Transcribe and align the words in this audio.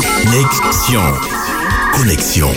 Connexion. 0.00 1.02
Connexion. 1.92 2.48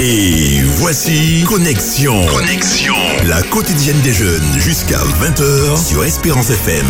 Et 0.00 0.62
voici 0.76 1.42
Connexion. 1.44 2.24
Connexion. 2.26 2.94
La 3.26 3.42
quotidienne 3.42 4.00
des 4.02 4.12
jeunes 4.12 4.46
jusqu'à 4.58 4.98
20h 4.98 5.84
sur 5.84 6.04
Espérance 6.04 6.50
FM. 6.50 6.86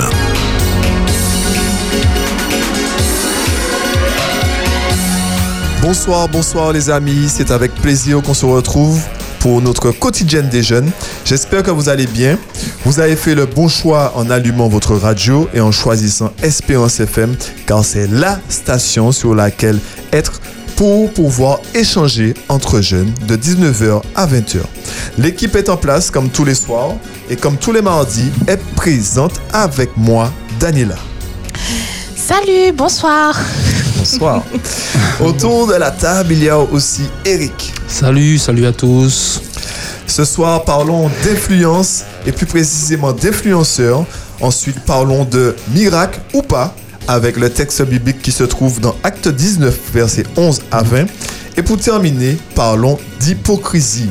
Bonsoir, 5.80 6.28
bonsoir 6.28 6.72
les 6.72 6.90
amis, 6.90 7.28
c'est 7.28 7.50
avec 7.50 7.74
plaisir 7.74 8.20
qu'on 8.20 8.34
se 8.34 8.44
retrouve 8.44 9.02
pour 9.42 9.60
notre 9.60 9.90
quotidienne 9.90 10.48
des 10.48 10.62
jeunes. 10.62 10.90
J'espère 11.24 11.64
que 11.64 11.72
vous 11.72 11.88
allez 11.88 12.06
bien. 12.06 12.38
Vous 12.84 13.00
avez 13.00 13.16
fait 13.16 13.34
le 13.34 13.44
bon 13.44 13.68
choix 13.68 14.12
en 14.14 14.30
allumant 14.30 14.68
votre 14.68 14.94
radio 14.94 15.48
et 15.52 15.60
en 15.60 15.72
choisissant 15.72 16.32
Espérance 16.42 17.00
FM 17.00 17.34
car 17.66 17.84
c'est 17.84 18.06
la 18.06 18.38
station 18.48 19.10
sur 19.10 19.34
laquelle 19.34 19.80
être 20.12 20.40
pour 20.76 21.12
pouvoir 21.12 21.60
échanger 21.74 22.34
entre 22.48 22.80
jeunes 22.80 23.12
de 23.26 23.36
19h 23.36 24.02
à 24.14 24.26
20h. 24.26 24.60
L'équipe 25.18 25.56
est 25.56 25.68
en 25.68 25.76
place 25.76 26.10
comme 26.10 26.30
tous 26.30 26.44
les 26.44 26.54
soirs 26.54 26.94
et 27.28 27.36
comme 27.36 27.56
tous 27.56 27.72
les 27.72 27.82
mardis 27.82 28.30
est 28.46 28.62
présente 28.76 29.40
avec 29.52 29.90
moi, 29.96 30.32
Daniela. 30.60 30.96
Salut, 32.16 32.72
bonsoir. 32.72 33.36
Bonsoir. 34.12 34.42
Autour 35.20 35.68
de 35.68 35.74
la 35.74 35.90
table, 35.90 36.32
il 36.32 36.44
y 36.44 36.48
a 36.50 36.58
aussi 36.58 37.04
Eric. 37.24 37.72
Salut, 37.88 38.36
salut 38.36 38.66
à 38.66 38.72
tous. 38.72 39.40
Ce 40.06 40.24
soir, 40.26 40.64
parlons 40.64 41.10
d'influence 41.24 42.02
et 42.26 42.32
plus 42.32 42.44
précisément 42.44 43.12
d'influenceurs. 43.12 44.04
Ensuite, 44.42 44.80
parlons 44.80 45.24
de 45.24 45.56
miracle 45.74 46.20
ou 46.34 46.42
pas 46.42 46.74
avec 47.08 47.38
le 47.38 47.48
texte 47.48 47.82
biblique 47.82 48.20
qui 48.20 48.32
se 48.32 48.44
trouve 48.44 48.80
dans 48.80 48.94
Acte 49.02 49.28
19, 49.28 49.78
versets 49.94 50.26
11 50.36 50.60
à 50.70 50.82
20. 50.82 51.06
Et 51.56 51.62
pour 51.62 51.78
terminer, 51.78 52.36
parlons 52.54 52.98
d'hypocrisie. 53.18 54.10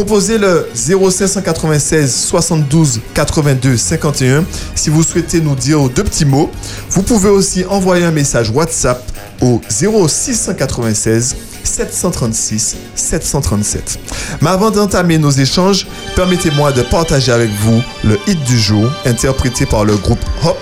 Composez 0.00 0.38
le 0.38 0.66
0596 0.74 2.10
72 2.10 3.00
82 3.12 3.76
51 3.76 4.44
si 4.74 4.88
vous 4.88 5.02
souhaitez 5.02 5.42
nous 5.42 5.54
dire 5.54 5.90
deux 5.90 6.02
petits 6.04 6.24
mots. 6.24 6.50
Vous 6.88 7.02
pouvez 7.02 7.28
aussi 7.28 7.66
envoyer 7.68 8.06
un 8.06 8.10
message 8.10 8.48
WhatsApp 8.48 9.02
au 9.42 9.60
0696 9.68 11.36
736 11.64 12.76
737. 12.94 13.98
Mais 14.40 14.48
avant 14.48 14.70
d'entamer 14.70 15.18
nos 15.18 15.32
échanges, 15.32 15.86
permettez-moi 16.16 16.72
de 16.72 16.80
partager 16.80 17.32
avec 17.32 17.50
vous 17.60 17.82
le 18.02 18.18
hit 18.26 18.42
du 18.44 18.58
jour 18.58 18.90
interprété 19.04 19.66
par 19.66 19.84
le 19.84 19.96
groupe 19.96 20.24
Hop 20.46 20.56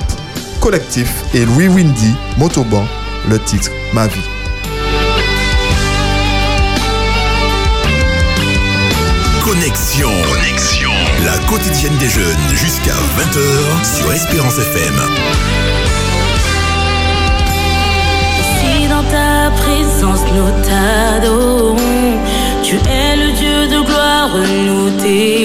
Collectif 0.61 1.15
et 1.33 1.45
Louis 1.45 1.69
Windy 1.69 2.13
Motoban, 2.39 2.85
le 3.31 3.39
titre 3.39 3.71
Ma 3.95 4.09
vie. 4.09 4.38
Connexion. 9.49 10.11
Connexion. 10.31 10.91
La 11.25 11.39
quotidienne 11.47 11.97
des 11.97 12.11
jeunes 12.11 12.49
jusqu'à 12.55 12.93
20h 12.93 13.97
sur 13.97 14.13
Espérance 14.13 14.59
FM. 14.59 14.95
Si 18.59 18.89
dans 18.89 19.03
ta 19.05 19.51
présence 19.57 20.21
nous 20.35 20.51
t'adorons, 20.69 21.77
tu 22.63 22.77
es 22.77 23.17
le 23.17 23.33
Dieu 23.33 23.69
de 23.69 23.81
gloire, 23.87 24.37
nous 24.67 24.91
t'élevons, 25.03 25.38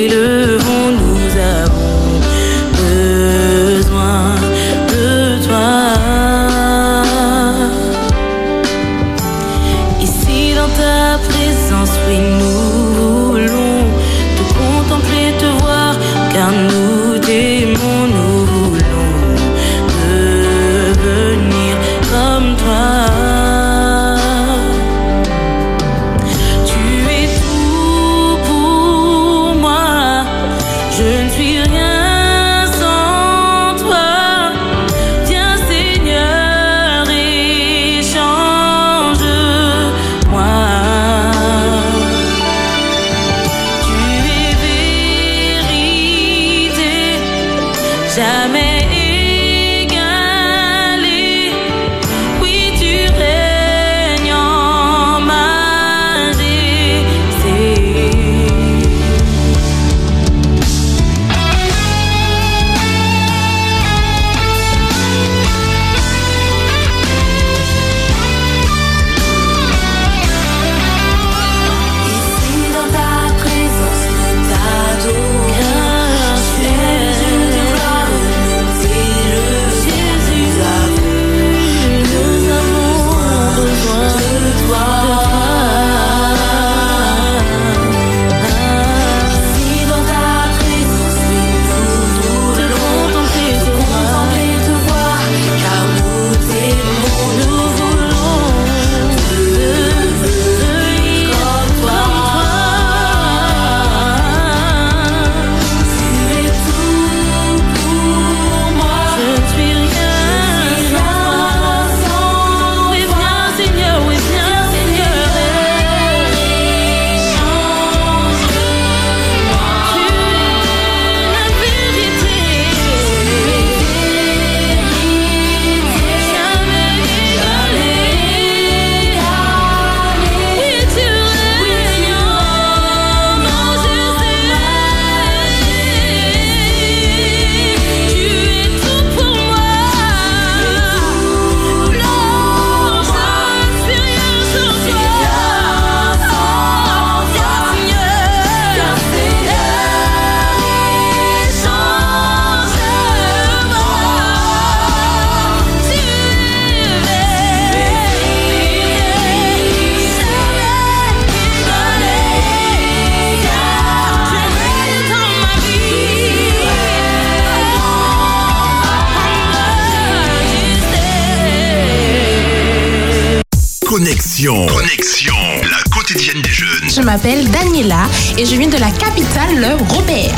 Connexion. 174.43 174.75
Connexion. 174.75 175.35
La 175.69 175.95
quotidienne 175.95 176.41
des 176.41 176.49
jeunes. 176.49 176.89
Je 176.93 177.01
m'appelle 177.01 177.49
Daniela 177.49 178.09
et 178.37 178.45
je 178.45 178.55
viens 178.57 178.67
de 178.67 178.73
la 178.73 178.91
capitale, 178.91 179.55
le 179.55 179.75
Robert. 179.85 180.35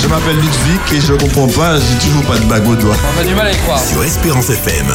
Je 0.00 0.08
m'appelle 0.08 0.36
Ludwig 0.36 0.80
et 0.94 1.00
je 1.02 1.12
comprends 1.12 1.48
pas, 1.48 1.76
j'ai 1.78 2.08
toujours 2.08 2.22
pas 2.22 2.38
de 2.38 2.44
bague 2.44 2.66
au 2.66 2.74
doigt. 2.76 2.96
On 3.14 3.20
a 3.20 3.24
du 3.24 3.34
mal 3.34 3.48
à 3.48 3.52
y 3.52 3.56
croire. 3.56 3.78
Sur 3.78 4.02
Espérance 4.02 4.48
FM. 4.48 4.86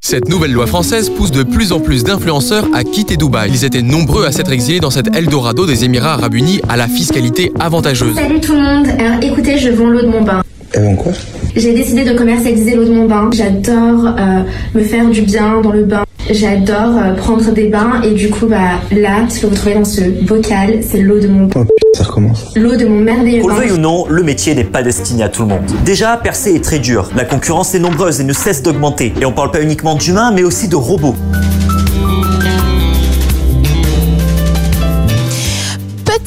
Cette 0.00 0.28
nouvelle 0.28 0.50
loi 0.52 0.66
française 0.66 1.08
pousse 1.08 1.30
de 1.30 1.44
plus 1.44 1.70
en 1.70 1.78
plus 1.78 2.02
d'influenceurs 2.02 2.66
à 2.74 2.82
quitter 2.82 3.16
Dubaï. 3.16 3.52
Ils 3.52 3.64
étaient 3.64 3.82
nombreux 3.82 4.24
à 4.24 4.32
s'être 4.32 4.50
exilés 4.50 4.80
dans 4.80 4.90
cet 4.90 5.14
Eldorado 5.14 5.66
des 5.66 5.84
Émirats 5.84 6.14
Arabes 6.14 6.34
Unis 6.34 6.60
à 6.68 6.76
la 6.76 6.88
fiscalité 6.88 7.52
avantageuse. 7.60 8.16
Salut 8.16 8.40
tout 8.40 8.54
le 8.54 8.62
monde, 8.62 8.88
alors 8.98 9.22
écoutez, 9.22 9.56
je 9.56 9.68
vends 9.68 9.86
l'eau 9.86 10.02
de 10.02 10.08
mon 10.08 10.22
bain. 10.22 10.42
Et 10.74 10.80
donc 10.80 10.96
quoi? 10.96 11.12
J'ai 11.56 11.72
décidé 11.74 12.04
de 12.04 12.16
commercialiser 12.16 12.74
l'eau 12.76 12.84
de 12.84 12.92
mon 12.92 13.06
bain. 13.06 13.28
J'adore 13.32 14.06
euh, 14.18 14.42
me 14.74 14.82
faire 14.82 15.08
du 15.08 15.22
bien 15.22 15.60
dans 15.60 15.72
le 15.72 15.84
bain. 15.84 16.04
J'adore 16.30 16.96
euh, 16.96 17.14
prendre 17.14 17.50
des 17.52 17.68
bains 17.68 18.00
et 18.04 18.12
du 18.12 18.30
coup, 18.30 18.46
bah 18.46 18.78
là, 18.92 19.28
ce 19.28 19.40
que 19.40 19.46
vous 19.46 19.54
trouvez 19.54 19.74
dans 19.74 19.84
ce 19.84 20.02
bocal, 20.24 20.78
c'est 20.82 21.00
l'eau 21.00 21.18
de 21.18 21.26
mon 21.28 21.46
bain. 21.46 21.66
Oh 21.66 21.96
ça 21.96 22.04
recommence. 22.04 22.52
L'eau 22.56 22.76
de 22.76 22.86
mon 22.86 23.00
merveilleux 23.00 23.42
Qu'on 23.42 23.48
le 23.48 23.54
bain. 23.54 23.60
veuille 23.60 23.72
ou 23.72 23.78
non, 23.78 24.06
le 24.08 24.22
métier 24.22 24.54
n'est 24.54 24.64
pas 24.64 24.82
destiné 24.82 25.24
à 25.24 25.28
tout 25.28 25.42
le 25.42 25.48
monde. 25.48 25.64
Déjà, 25.84 26.16
percer 26.16 26.54
est 26.54 26.62
très 26.64 26.78
dur. 26.78 27.10
La 27.16 27.24
concurrence 27.24 27.74
est 27.74 27.80
nombreuse 27.80 28.20
et 28.20 28.24
ne 28.24 28.32
cesse 28.32 28.62
d'augmenter. 28.62 29.12
Et 29.20 29.24
on 29.26 29.32
parle 29.32 29.50
pas 29.50 29.60
uniquement 29.62 29.96
d'humains, 29.96 30.30
mais 30.32 30.44
aussi 30.44 30.68
de 30.68 30.76
robots. 30.76 31.16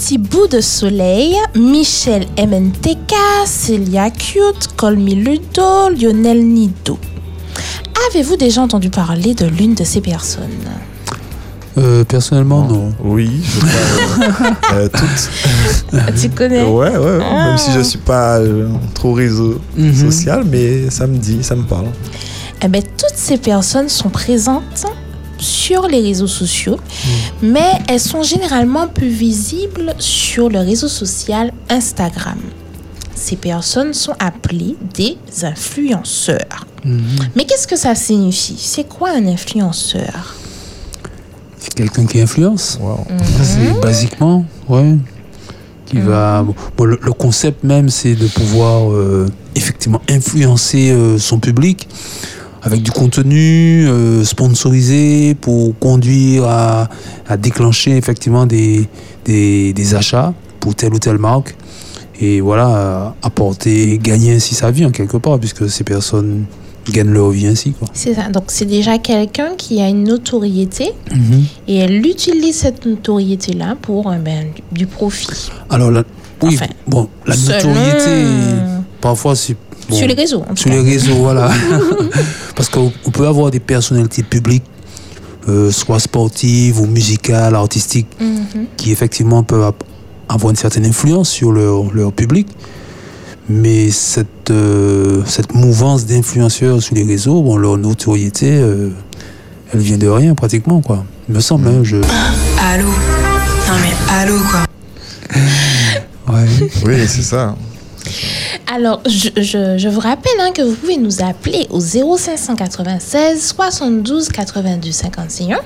Petit 0.05 0.17
bout 0.17 0.47
de 0.47 0.59
soleil, 0.59 1.33
Michel 1.55 2.25
MNTK, 2.38 3.13
Celia 3.45 4.09
Cute, 4.09 4.67
Colmy 4.75 5.15
Ludo, 5.15 5.88
Lionel 5.97 6.45
Nido. 6.45 7.00
Avez-vous 8.09 8.35
déjà 8.35 8.59
entendu 8.63 8.89
parler 8.89 9.33
de 9.33 9.45
l'une 9.45 9.75
de 9.75 9.85
ces 9.85 10.01
personnes? 10.01 10.50
Euh, 11.77 12.03
personnellement, 12.03 12.65
non. 12.67 12.91
Oui, 13.01 13.29
je 13.45 13.59
crois. 13.61 14.73
euh, 14.73 14.73
euh, 14.73 14.89
toutes. 14.94 16.21
Tu 16.21 16.29
connais? 16.31 16.63
Ouais, 16.63 16.89
ouais, 16.89 16.97
ouais. 16.97 17.19
Ah. 17.23 17.47
Même 17.47 17.57
si 17.57 17.71
je 17.71 17.79
suis 17.79 17.97
pas 18.00 18.39
euh, 18.39 18.67
trop 18.94 19.13
réseau 19.13 19.61
Mhm. 19.77 19.94
social, 20.11 20.44
mais 20.51 20.89
ça 20.89 21.07
me 21.07 21.15
dit, 21.15 21.41
ça 21.45 21.55
me 21.55 21.63
parle. 21.63 21.85
Eh 22.61 22.67
ben, 22.67 22.81
toutes 22.83 23.15
ces 23.15 23.38
personnes 23.38 23.88
sont 23.88 24.09
présentes 24.09 24.85
sur 25.44 25.88
les 25.88 26.01
réseaux 26.01 26.28
sociaux, 26.28 26.80
mais 27.42 27.72
elles 27.88 28.00
sont 28.00 28.24
généralement 28.24 28.88
plus 28.88 29.10
visibles 29.10 29.94
sur 30.00 30.50
le 30.50 30.60
réseau 30.60 30.88
social 30.88 31.51
Instagram. 31.69 32.40
Ces 33.16 33.36
personnes 33.36 33.94
sont 33.94 34.16
appelées 34.19 34.75
des 34.94 35.18
influenceurs. 35.44 36.66
Mais 36.84 37.45
qu'est-ce 37.45 37.68
que 37.68 37.78
ça 37.78 37.95
signifie? 37.95 38.57
C'est 38.57 38.88
quoi 38.88 39.12
un 39.12 39.28
influenceur? 39.28 40.36
C'est 41.57 41.74
quelqu'un 41.74 42.06
qui 42.06 42.19
influence. 42.19 42.78
Wow. 42.81 43.06
C'est 43.42 43.80
basiquement, 43.80 44.46
ouais. 44.68 44.98
Qui 45.86 46.00
va. 46.00 46.46
Bon, 46.75 46.86
le, 46.86 47.00
le 47.01 47.13
concept 47.13 47.63
même, 47.63 47.88
c'est 47.88 48.16
de 48.16 48.28
pouvoir 48.28 48.92
euh, 48.92 49.28
effectivement 49.56 50.01
influencer 50.10 50.92
euh, 50.92 51.18
son 51.18 51.39
public 51.39 51.88
avec 52.63 52.81
du 52.81 52.92
contenu 52.92 53.86
euh, 53.88 54.24
sponsorisé 54.24 55.36
pour 55.36 55.77
conduire 55.80 56.45
à, 56.45 56.89
à 57.27 57.38
déclencher 57.38 57.98
effectivement 57.98 58.45
des, 58.45 58.88
des, 59.25 59.74
des 59.74 59.95
achats 59.95 60.33
pour 60.60 60.74
telle 60.75 60.94
ou 60.94 61.00
telle 61.00 61.18
marque. 61.18 61.56
Et 62.21 62.39
voilà, 62.42 63.15
apporter, 63.21 63.98
gagner 63.98 64.36
ainsi 64.36 64.56
sa 64.56 64.71
vie 64.71 64.86
en 64.86 64.92
quelque 64.92 65.18
part, 65.18 65.39
puisque 65.39 65.69
ces 65.69 65.83
personnes 65.83 66.45
gagnent 66.89 67.12
leur 67.12 67.31
vie 67.31 67.48
ainsi. 67.48 67.74
C'est 67.94 68.13
ça. 68.13 68.30
Donc, 68.30 68.45
c'est 68.48 68.65
déjà 68.65 68.98
quelqu'un 68.98 69.56
qui 69.57 69.81
a 69.81 69.89
une 69.89 70.04
notoriété 70.04 70.92
et 71.68 71.77
elle 71.77 72.06
utilise 72.06 72.56
cette 72.56 72.86
notoriété-là 72.86 73.75
pour 73.81 74.10
euh, 74.10 74.15
ben, 74.18 74.48
du- 74.71 74.86
profit. 74.88 75.27
Alors, 75.69 75.92
la, 75.92 76.04
oui, 76.44 76.56
Enfin, 76.56 76.68
bon, 76.88 77.10
la 77.25 77.36
selon- 77.36 77.56
notoriété, 77.74 78.25
parfois, 79.01 79.36
c'est. 79.36 79.56
Bon, 79.89 79.95
Sur 79.95 80.07
les 80.07 80.13
réseaux. 80.13 80.41
en 80.41 80.53
tout 80.53 80.57
Sur 80.57 80.69
cas. 80.71 80.77
les 80.77 80.81
réseaux, 80.91 81.15
voilà. 81.15 81.51
Parce 82.56 82.69
qu'on 82.69 82.91
on 83.06 83.12
peut 83.12 83.27
avoir 83.27 83.51
des 83.51 83.59
personnalités 83.59 84.24
publiques, 84.24 84.63
euh, 85.50 85.71
soit 85.71 86.00
sportives 86.00 86.80
ou 86.80 86.85
musicales, 86.85 87.56
artistiques, 87.56 88.07
Mhm. 88.19 88.65
qui 88.77 88.91
effectivement 88.91 89.44
peuvent 89.44 89.74
avoir 90.30 90.50
une 90.51 90.56
certaine 90.57 90.85
influence 90.85 91.30
sur 91.30 91.51
leur, 91.51 91.94
leur 91.94 92.12
public. 92.13 92.47
Mais 93.50 93.91
cette, 93.91 94.51
euh, 94.51 95.21
cette 95.25 95.53
mouvance 95.53 96.06
d'influenceurs 96.06 96.81
sur 96.81 96.95
les 96.95 97.03
réseaux, 97.03 97.41
bon, 97.41 97.57
leur 97.57 97.77
notoriété, 97.77 98.50
euh, 98.51 98.89
elle 99.74 99.79
vient 99.81 99.97
de 99.97 100.07
rien 100.07 100.33
pratiquement, 100.33 100.79
quoi. 100.81 101.03
Il 101.27 101.36
me 101.36 101.41
semble, 101.41 101.68
hein, 101.68 101.81
je... 101.83 101.97
Allô 101.97 102.86
Non 102.88 103.75
mais 103.81 103.94
allô 104.13 104.36
quoi 104.50 104.63
Ouais. 106.33 106.45
Oui, 106.86 106.95
c'est 107.07 107.21
ça. 107.21 107.56
Alors, 108.75 109.02
je, 109.06 109.30
je- 109.38 109.78
je 109.78 109.88
vous 109.88 110.00
rappelle 110.00 110.31
hein, 110.40 110.50
que 110.52 110.64
vous 110.64 110.74
pouvez 110.74 110.98
nous 110.98 111.22
appeler 111.22 111.68
au 111.70 111.80
0596 111.80 113.40
72 113.56 114.30
82 114.30 114.92
51 114.92 115.60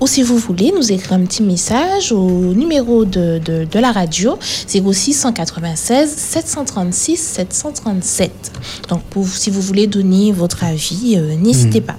ou 0.00 0.06
si 0.06 0.22
vous 0.22 0.38
voulez 0.38 0.72
nous 0.74 0.90
écrire 0.90 1.12
un 1.12 1.26
petit 1.26 1.42
message 1.42 2.12
au 2.12 2.30
numéro 2.54 3.04
de, 3.04 3.38
de, 3.44 3.66
de 3.70 3.78
la 3.78 3.92
radio 3.92 4.38
0696 4.68 6.08
736 6.16 7.16
737. 7.18 8.30
Donc, 8.88 9.02
pour, 9.10 9.28
si 9.28 9.50
vous 9.50 9.60
voulez 9.60 9.86
donner 9.86 10.32
votre 10.32 10.64
avis, 10.64 11.16
euh, 11.18 11.34
n'hésitez 11.36 11.82
pas. 11.82 11.96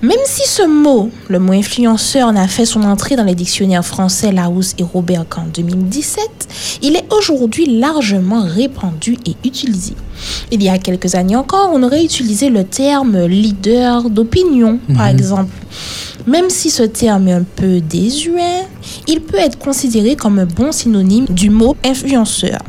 Même 0.00 0.18
si 0.26 0.48
ce 0.48 0.62
mot, 0.64 1.10
le 1.28 1.40
mot 1.40 1.52
influenceur, 1.52 2.32
n'a 2.32 2.46
fait 2.46 2.64
son 2.64 2.84
entrée 2.84 3.16
dans 3.16 3.24
les 3.24 3.34
dictionnaires 3.34 3.84
français 3.84 4.30
Larousse 4.30 4.74
et 4.78 4.84
Robert 4.84 5.24
qu'en 5.28 5.46
2017, 5.52 6.78
il 6.82 6.94
est 6.94 7.04
aujourd'hui 7.12 7.80
largement 7.80 8.42
répandu 8.42 9.18
et 9.26 9.34
utilisé. 9.44 9.94
Il 10.52 10.62
y 10.62 10.68
a 10.68 10.78
quelques 10.78 11.16
années 11.16 11.34
encore, 11.34 11.70
on 11.72 11.82
aurait 11.82 12.04
utilisé 12.04 12.48
le 12.48 12.62
terme 12.62 13.26
leader 13.26 14.08
d'opinion, 14.08 14.78
par 14.94 15.08
exemple. 15.08 15.52
Même 16.28 16.48
si 16.48 16.70
ce 16.70 16.84
terme 16.84 17.26
est 17.26 17.32
un 17.32 17.44
peu 17.56 17.80
désuet, 17.80 18.66
il 19.08 19.20
peut 19.20 19.38
être 19.38 19.58
considéré 19.58 20.14
comme 20.14 20.38
un 20.38 20.46
bon 20.46 20.70
synonyme 20.70 21.26
du 21.28 21.50
mot 21.50 21.76
influenceur. 21.84 22.60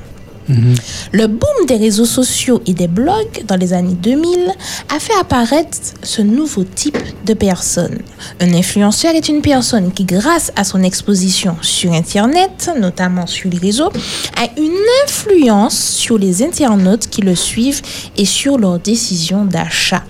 Le 1.12 1.28
boom 1.28 1.66
des 1.68 1.78
réseaux 1.78 2.06
sociaux 2.06 2.62
et 2.66 2.74
des 2.74 2.88
blogs 2.88 3.44
dans 3.46 3.56
les 3.56 3.74
années 3.74 3.94
2000 3.94 4.52
a 4.96 5.00
fait 5.00 5.14
apparaître 5.20 5.78
ce 6.04 6.22
nouveau 6.22 6.64
type 6.64 6.98
de 7.26 7.34
personne. 7.34 8.00
Un 8.40 8.54
influenceur 8.54 9.14
est 9.14 9.30
une 9.30 9.42
personne 9.42 9.92
qui, 9.92 10.06
grâce 10.06 10.52
à 10.56 10.64
son 10.64 10.84
exposition 10.84 11.56
sur 11.62 11.94
Internet, 11.94 12.72
notamment 12.80 13.28
sur 13.28 13.50
les 13.50 13.58
réseaux, 13.58 13.92
a 14.38 14.48
une 14.58 14.78
influence 15.06 15.78
sur 15.78 16.18
les 16.18 16.44
internautes 16.44 17.08
qui 17.08 17.22
le 17.22 17.36
suivent 17.36 17.82
et 18.18 18.26
sur 18.26 18.58
leurs 18.58 18.80
décisions 18.80 19.46
d'achat. 19.46 20.04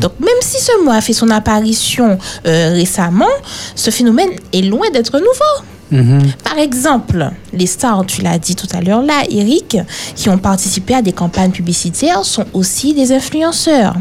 Donc, 0.00 0.12
même 0.20 0.28
si 0.40 0.62
ce 0.62 0.84
mot 0.84 0.90
a 0.90 1.00
fait 1.00 1.12
son 1.12 1.30
apparition 1.30 2.18
euh, 2.46 2.72
récemment, 2.72 3.28
ce 3.74 3.90
phénomène 3.90 4.30
est 4.52 4.62
loin 4.62 4.90
d'être 4.92 5.18
nouveau. 5.18 5.64
Par 6.42 6.58
exemple, 6.58 7.30
les 7.52 7.66
stars, 7.66 8.04
tu 8.06 8.22
l'as 8.22 8.38
dit 8.38 8.56
tout 8.56 8.66
à 8.72 8.80
l'heure 8.80 9.02
là, 9.02 9.22
Eric, 9.30 9.76
qui 10.16 10.28
ont 10.28 10.38
participé 10.38 10.94
à 10.94 11.02
des 11.02 11.12
campagnes 11.12 11.50
publicitaires 11.52 12.24
sont 12.24 12.46
aussi 12.52 12.94
des 12.94 13.12
influenceurs. 13.12 13.94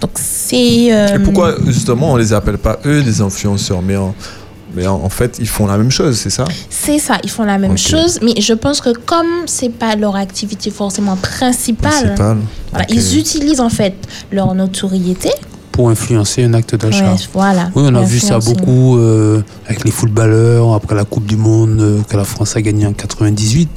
Donc 0.00 0.12
c'est... 0.14 0.92
euh, 0.92 1.16
Et 1.16 1.18
pourquoi 1.18 1.56
justement 1.66 2.12
on 2.12 2.16
les 2.16 2.32
appelle 2.32 2.58
pas 2.58 2.78
eux 2.86 3.02
des 3.02 3.20
influenceurs, 3.20 3.82
mais 3.82 3.96
en, 3.96 4.14
mais 4.74 4.86
en, 4.86 4.94
en 4.94 5.08
fait 5.10 5.36
ils 5.40 5.48
font 5.48 5.66
la 5.66 5.76
même 5.76 5.90
chose, 5.90 6.16
c'est 6.18 6.30
ça? 6.30 6.44
C'est 6.70 6.98
ça, 6.98 7.18
ils 7.22 7.30
font 7.30 7.44
la 7.44 7.58
même 7.58 7.76
chose, 7.76 8.18
mais 8.22 8.40
je 8.40 8.54
pense 8.54 8.80
que 8.80 8.90
comme 8.90 9.26
c'est 9.46 9.68
pas 9.68 9.96
leur 9.96 10.16
activité 10.16 10.70
forcément 10.70 11.16
principale, 11.16 12.14
voilà, 12.70 12.86
ils 12.88 13.18
utilisent 13.18 13.60
en 13.60 13.68
fait 13.70 13.94
leur 14.32 14.54
notoriété. 14.54 15.30
Pour 15.72 15.88
influencer 15.88 16.42
un 16.42 16.52
acte 16.54 16.74
d'achat. 16.74 17.14
Voilà. 17.32 17.70
Oui, 17.74 17.84
on 17.86 17.94
a 17.94 18.02
vu 18.02 18.18
ça 18.18 18.38
beaucoup 18.38 18.98
euh, 18.98 19.40
avec 19.66 19.84
les 19.84 19.90
footballeurs, 19.90 20.74
après 20.74 20.94
la 20.94 21.04
Coupe 21.04 21.26
du 21.26 21.36
Monde 21.36 21.80
euh, 21.80 22.00
que 22.08 22.16
la 22.16 22.24
France 22.24 22.56
a 22.56 22.60
gagnée 22.62 22.86
en 22.86 22.92
98. 22.92 23.68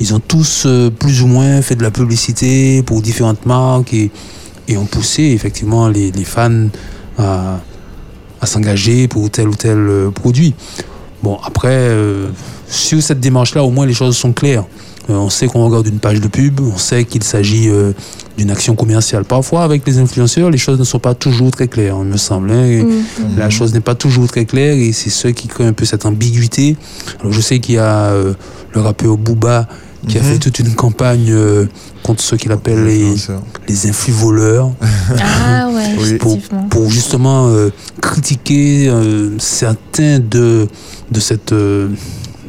Ils 0.00 0.14
ont 0.14 0.20
tous 0.20 0.64
euh, 0.66 0.90
plus 0.90 1.22
ou 1.22 1.26
moins 1.26 1.62
fait 1.62 1.76
de 1.76 1.82
la 1.82 1.90
publicité 1.90 2.82
pour 2.82 3.00
différentes 3.00 3.46
marques 3.46 3.94
et, 3.94 4.10
et 4.68 4.76
ont 4.76 4.84
poussé 4.84 5.22
effectivement 5.22 5.88
les, 5.88 6.12
les 6.12 6.24
fans 6.24 6.68
à, 7.18 7.58
à 8.40 8.46
s'engager 8.46 9.08
pour 9.08 9.30
tel 9.30 9.48
ou 9.48 9.54
tel 9.54 10.10
produit. 10.14 10.54
Bon, 11.22 11.38
après, 11.44 11.90
sur 12.68 13.02
cette 13.02 13.20
démarche-là, 13.20 13.62
au 13.62 13.70
moins 13.70 13.84
les 13.86 13.92
choses 13.92 14.16
sont 14.16 14.32
claires. 14.32 14.64
On 15.08 15.28
sait 15.28 15.48
qu'on 15.48 15.66
regarde 15.66 15.86
une 15.86 15.98
page 15.98 16.20
de 16.20 16.28
pub, 16.28 16.60
on 16.60 16.78
sait 16.78 17.04
qu'il 17.04 17.22
s'agit 17.24 17.68
d'une 18.40 18.50
action 18.50 18.74
commerciale. 18.74 19.24
Parfois, 19.24 19.64
avec 19.64 19.86
les 19.86 19.98
influenceurs, 19.98 20.48
les 20.50 20.56
choses 20.56 20.78
ne 20.78 20.84
sont 20.84 20.98
pas 20.98 21.12
toujours 21.14 21.50
très 21.50 21.68
claires, 21.68 21.96
il 22.00 22.06
me 22.08 22.16
semble. 22.16 22.50
hein. 22.50 22.64
Et 22.64 22.86
La 23.36 23.50
chose 23.50 23.74
n'est 23.74 23.80
pas 23.80 23.94
toujours 23.94 24.26
très 24.28 24.46
claire 24.46 24.74
et 24.76 24.92
c'est 24.92 25.10
ce 25.10 25.28
qui 25.28 25.46
crée 25.46 25.66
un 25.66 25.74
peu 25.74 25.84
cette 25.84 26.06
ambiguïté. 26.06 26.76
Alors, 27.20 27.32
je 27.32 27.40
sais 27.42 27.58
qu'il 27.60 27.74
y 27.74 27.78
a 27.78 28.06
euh, 28.12 28.32
le 28.72 28.80
rappeur 28.80 29.18
Booba 29.18 29.68
qui 30.08 30.16
a 30.16 30.22
Mhm. 30.22 30.26
fait 30.26 30.38
toute 30.38 30.58
une 30.60 30.74
campagne 30.74 31.26
euh, 31.30 31.66
contre 32.02 32.22
ceux 32.22 32.38
qu'il 32.38 32.50
appelle 32.52 32.82
les, 32.84 33.02
Influenceurs. 33.04 33.42
les 33.68 33.86
influvoleurs 33.86 34.70
Ah 35.20 35.68
ouais, 35.68 35.96
Oui. 36.00 36.38
pour, 36.70 36.88
justement 36.88 37.48
euh, 37.48 37.68
critiquer 38.00 38.88
euh, 38.88 39.36
certains 39.38 40.18
de, 40.18 40.66
de, 41.10 41.20
cette, 41.20 41.52
euh, 41.52 41.88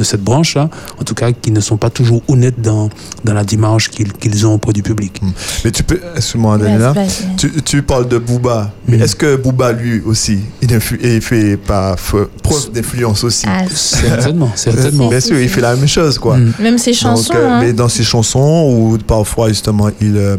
de 0.01 0.05
cette 0.05 0.24
branche-là, 0.24 0.67
en 1.00 1.03
tout 1.03 1.13
cas, 1.13 1.31
qui 1.31 1.51
ne 1.51 1.60
sont 1.62 1.77
pas 1.77 1.91
toujours 1.91 2.22
honnêtes 2.27 2.60
dans, 2.60 2.89
dans 3.24 3.34
la 3.34 3.43
démarche 3.43 3.89
qu'ils 3.89 4.12
qu'ils 4.13 4.48
ont 4.48 4.55
auprès 4.55 4.74
du 4.74 4.81
public. 4.81 5.22
Mais 5.63 5.70
tu 5.72 5.84
peux, 5.84 6.00
excuse-moi, 6.15 6.58
Daniela, 6.58 6.91
Vas-y, 6.93 7.05
vas-y. 7.05 7.36
tu, 7.38 7.51
tu 7.62 7.84
parles 7.84 8.08
de 8.08 8.17
Booba, 8.17 8.72
mais 8.88 8.98
Mm. 8.98 9.01
est-ce 9.03 9.15
que 9.15 9.36
Booba, 9.36 9.72
lui 9.74 10.01
aussi, 10.05 10.39
il, 10.62 10.70
influ- 10.70 11.00
il 11.03 11.22
fait 11.22 11.55
pas 11.58 11.96
preuve 12.41 12.72
d'influence 12.72 13.24
aussi? 13.24 13.46
Ah, 13.48 13.62
Certainement, 13.74 14.51
certainement. 14.55 15.10
Bien 15.10 15.20
sûr, 15.20 15.39
il 15.39 15.50
fait 15.50 15.62
la 15.62 15.75
même 15.75 15.88
chose, 15.88 16.17
quoi. 16.17 16.38
Mm. 16.38 16.53
même 16.60 16.77
ses 16.79 16.93
chansons. 16.93 17.34
Donc, 17.34 17.41
euh, 17.41 17.50
hein. 17.50 17.60
Mais 17.62 17.74
dans 17.74 17.89
ses 17.89 18.03
chansons, 18.03 18.65
ou 18.75 18.98
parfois 19.05 19.50
justement, 19.50 19.89
il, 20.01 20.17
euh, 20.17 20.36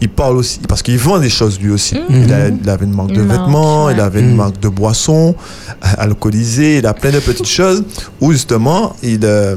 il 0.00 0.08
parle 0.08 0.36
aussi, 0.38 0.58
parce 0.68 0.82
qu'il 0.82 0.98
vend 0.98 1.18
des 1.18 1.30
choses 1.30 1.60
lui 1.60 1.70
aussi. 1.70 1.96
Il, 2.10 2.32
a- 2.32 2.48
il 2.48 2.68
avait 2.68 2.84
une 2.86 2.94
marque 2.94 3.12
de 3.12 3.22
vêtements, 3.22 3.88
il 3.90 3.96
ouais. 3.96 4.02
avait 4.02 4.20
une 4.20 4.34
marque 4.34 4.58
de 4.60 4.68
boissons 4.68 5.34
alcoolisées, 5.98 6.78
il 6.78 6.86
a 6.86 6.94
plein 6.94 7.10
de 7.12 7.20
petites 7.20 7.46
choses 7.46 7.84
où 8.20 8.32
justement, 8.32 8.96
il, 9.04 9.20
euh, 9.24 9.56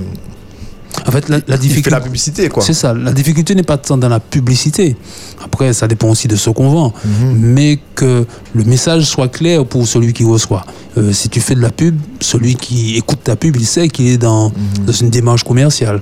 En 1.07 1.11
fait, 1.11 1.29
la, 1.29 1.37
la 1.37 1.43
il 1.47 1.51
fait 1.53 1.57
difficulté. 1.59 1.89
la 1.91 2.01
publicité, 2.01 2.49
quoi. 2.49 2.63
C'est 2.63 2.73
ça. 2.73 2.93
La 2.93 3.11
difficulté 3.13 3.55
n'est 3.55 3.63
pas 3.63 3.77
tant 3.77 3.97
dans 3.97 4.09
la 4.09 4.19
publicité. 4.19 4.95
Après, 5.43 5.71
ça 5.73 5.87
dépend 5.87 6.09
aussi 6.09 6.27
de 6.27 6.35
ce 6.35 6.49
qu'on 6.49 6.69
vend. 6.69 6.93
Mhm. 7.05 7.37
Mais 7.39 7.79
que 7.95 8.25
le 8.53 8.63
message 8.63 9.03
soit 9.05 9.27
clair 9.27 9.65
pour 9.65 9.87
celui 9.87 10.11
qui 10.13 10.23
reçoit. 10.23 10.65
Euh, 10.97 11.13
si 11.13 11.29
tu 11.29 11.39
fais 11.39 11.55
de 11.55 11.61
la 11.61 11.69
pub, 11.69 11.95
celui 12.19 12.55
qui 12.55 12.97
écoute 12.97 13.19
ta 13.23 13.35
pub, 13.35 13.55
il 13.55 13.65
sait 13.65 13.87
qu'il 13.89 14.07
est 14.07 14.17
dans, 14.17 14.49
Mhm. 14.49 14.85
dans 14.85 14.93
une 14.93 15.09
démarche 15.09 15.43
commerciale. 15.43 16.01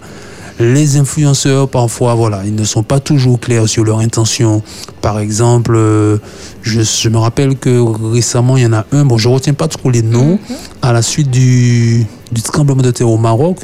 Les 0.60 0.96
influenceurs, 0.96 1.68
parfois, 1.68 2.16
voilà, 2.16 2.44
ils 2.46 2.56
ne 2.56 2.64
sont 2.64 2.84
pas 2.84 3.02
toujours 3.02 3.40
clairs 3.42 3.68
sur 3.68 3.84
leur 3.84 4.00
intention. 4.00 4.64
Par 5.02 5.20
exemple, 5.20 5.74
euh, 5.76 6.18
je, 6.62 6.82
je 6.82 7.10
me 7.10 7.18
rappelle 7.18 7.58
que 7.58 7.84
récemment, 8.14 8.56
il 8.56 8.64
y 8.64 8.66
en 8.66 8.72
a 8.74 8.86
un, 8.94 9.04
bon, 9.04 9.18
je 9.18 9.28
retiens 9.28 9.54
pas 9.54 9.68
trop 9.68 9.90
les 9.92 10.02
noms, 10.02 10.40
à 10.82 10.94
la 10.94 11.02
suite 11.02 11.30
du, 11.30 12.06
du 12.32 12.42
tremblement 12.42 12.82
de 12.82 12.92
terre 12.92 13.10
au 13.10 13.18
Maroc, 13.18 13.58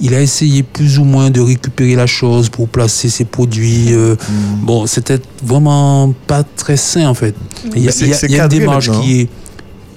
il 0.00 0.14
a 0.14 0.20
essayé 0.20 0.64
plus 0.64 0.98
ou 0.98 1.04
moins 1.04 1.30
de 1.30 1.40
récupérer 1.40 1.94
la 1.94 2.08
chose 2.08 2.48
pour 2.48 2.66
placer 2.68 3.08
ses 3.08 3.24
produits. 3.24 3.92
euh, 3.92 4.16
Bon, 4.62 4.86
c'était 4.88 5.20
vraiment 5.44 6.12
pas 6.26 6.42
très 6.42 6.76
sain 6.76 7.08
en 7.08 7.14
fait. 7.14 7.36
Il 7.76 7.82
y 7.82 7.84
a, 7.84 7.86
Mais 7.86 7.92
c'est- 7.92 8.04
il 8.26 8.32
y 8.32 8.34
a- 8.34 8.36
y 8.38 8.40
a 8.40 8.42
une 8.44 8.48
démarche 8.48 8.88
qui 9.00 9.20
est, 9.20 9.28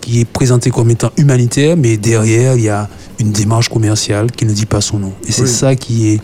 qui 0.01 0.19
est 0.21 0.25
présentée 0.25 0.69
comme 0.69 0.91
étant 0.91 1.09
humanitaire, 1.17 1.75
mais 1.75 1.97
derrière, 1.97 2.55
il 2.55 2.63
y 2.65 2.69
a 2.69 2.87
une 3.19 3.31
démarche 3.31 3.69
commerciale 3.69 4.31
qui 4.31 4.45
ne 4.45 4.51
dit 4.53 4.65
pas 4.65 4.81
son 4.81 4.99
nom. 4.99 5.13
Et 5.27 5.31
c'est 5.31 5.43
Oui. 5.43 5.47
ça 5.49 5.75
qui 5.75 6.09
est 6.13 6.21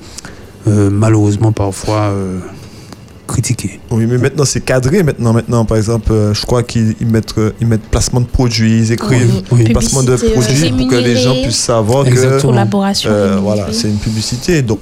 euh, 0.68 0.90
malheureusement 0.92 1.52
parfois 1.52 2.12
euh, 2.12 2.40
critiqué. 3.28 3.80
Oui, 3.90 4.06
mais 4.08 4.18
maintenant 4.18 4.46
c'est 4.46 4.62
cadré. 4.62 5.04
Maintenant, 5.04 5.34
maintenant, 5.34 5.64
par 5.66 5.78
exemple, 5.78 6.12
euh, 6.12 6.34
je 6.34 6.46
crois 6.46 6.64
qu'ils 6.64 6.96
ils 7.00 7.08
mettent, 7.08 7.34
euh, 7.38 7.52
ils 7.62 7.68
mettent 7.68 7.84
placement 7.90 8.20
de 8.22 8.26
produits, 8.26 8.80
ils 8.80 8.92
écrivent 8.92 9.42
Oui. 9.52 9.64
placement 9.72 10.04
de 10.04 10.16
produits 10.18 10.70
pour 10.72 10.88
que 10.90 10.96
les 10.96 11.16
gens 11.16 11.36
puissent 11.42 11.56
savoir 11.64 12.04
que 12.04 12.10
Exactement. 12.10 12.52
collaboration. 12.54 13.10
euh, 13.10 13.36
rémunérée. 13.36 13.42
voilà, 13.42 13.68
c'est 13.72 13.88
une 13.88 13.98
publicité. 13.98 14.62
Donc, 14.62 14.80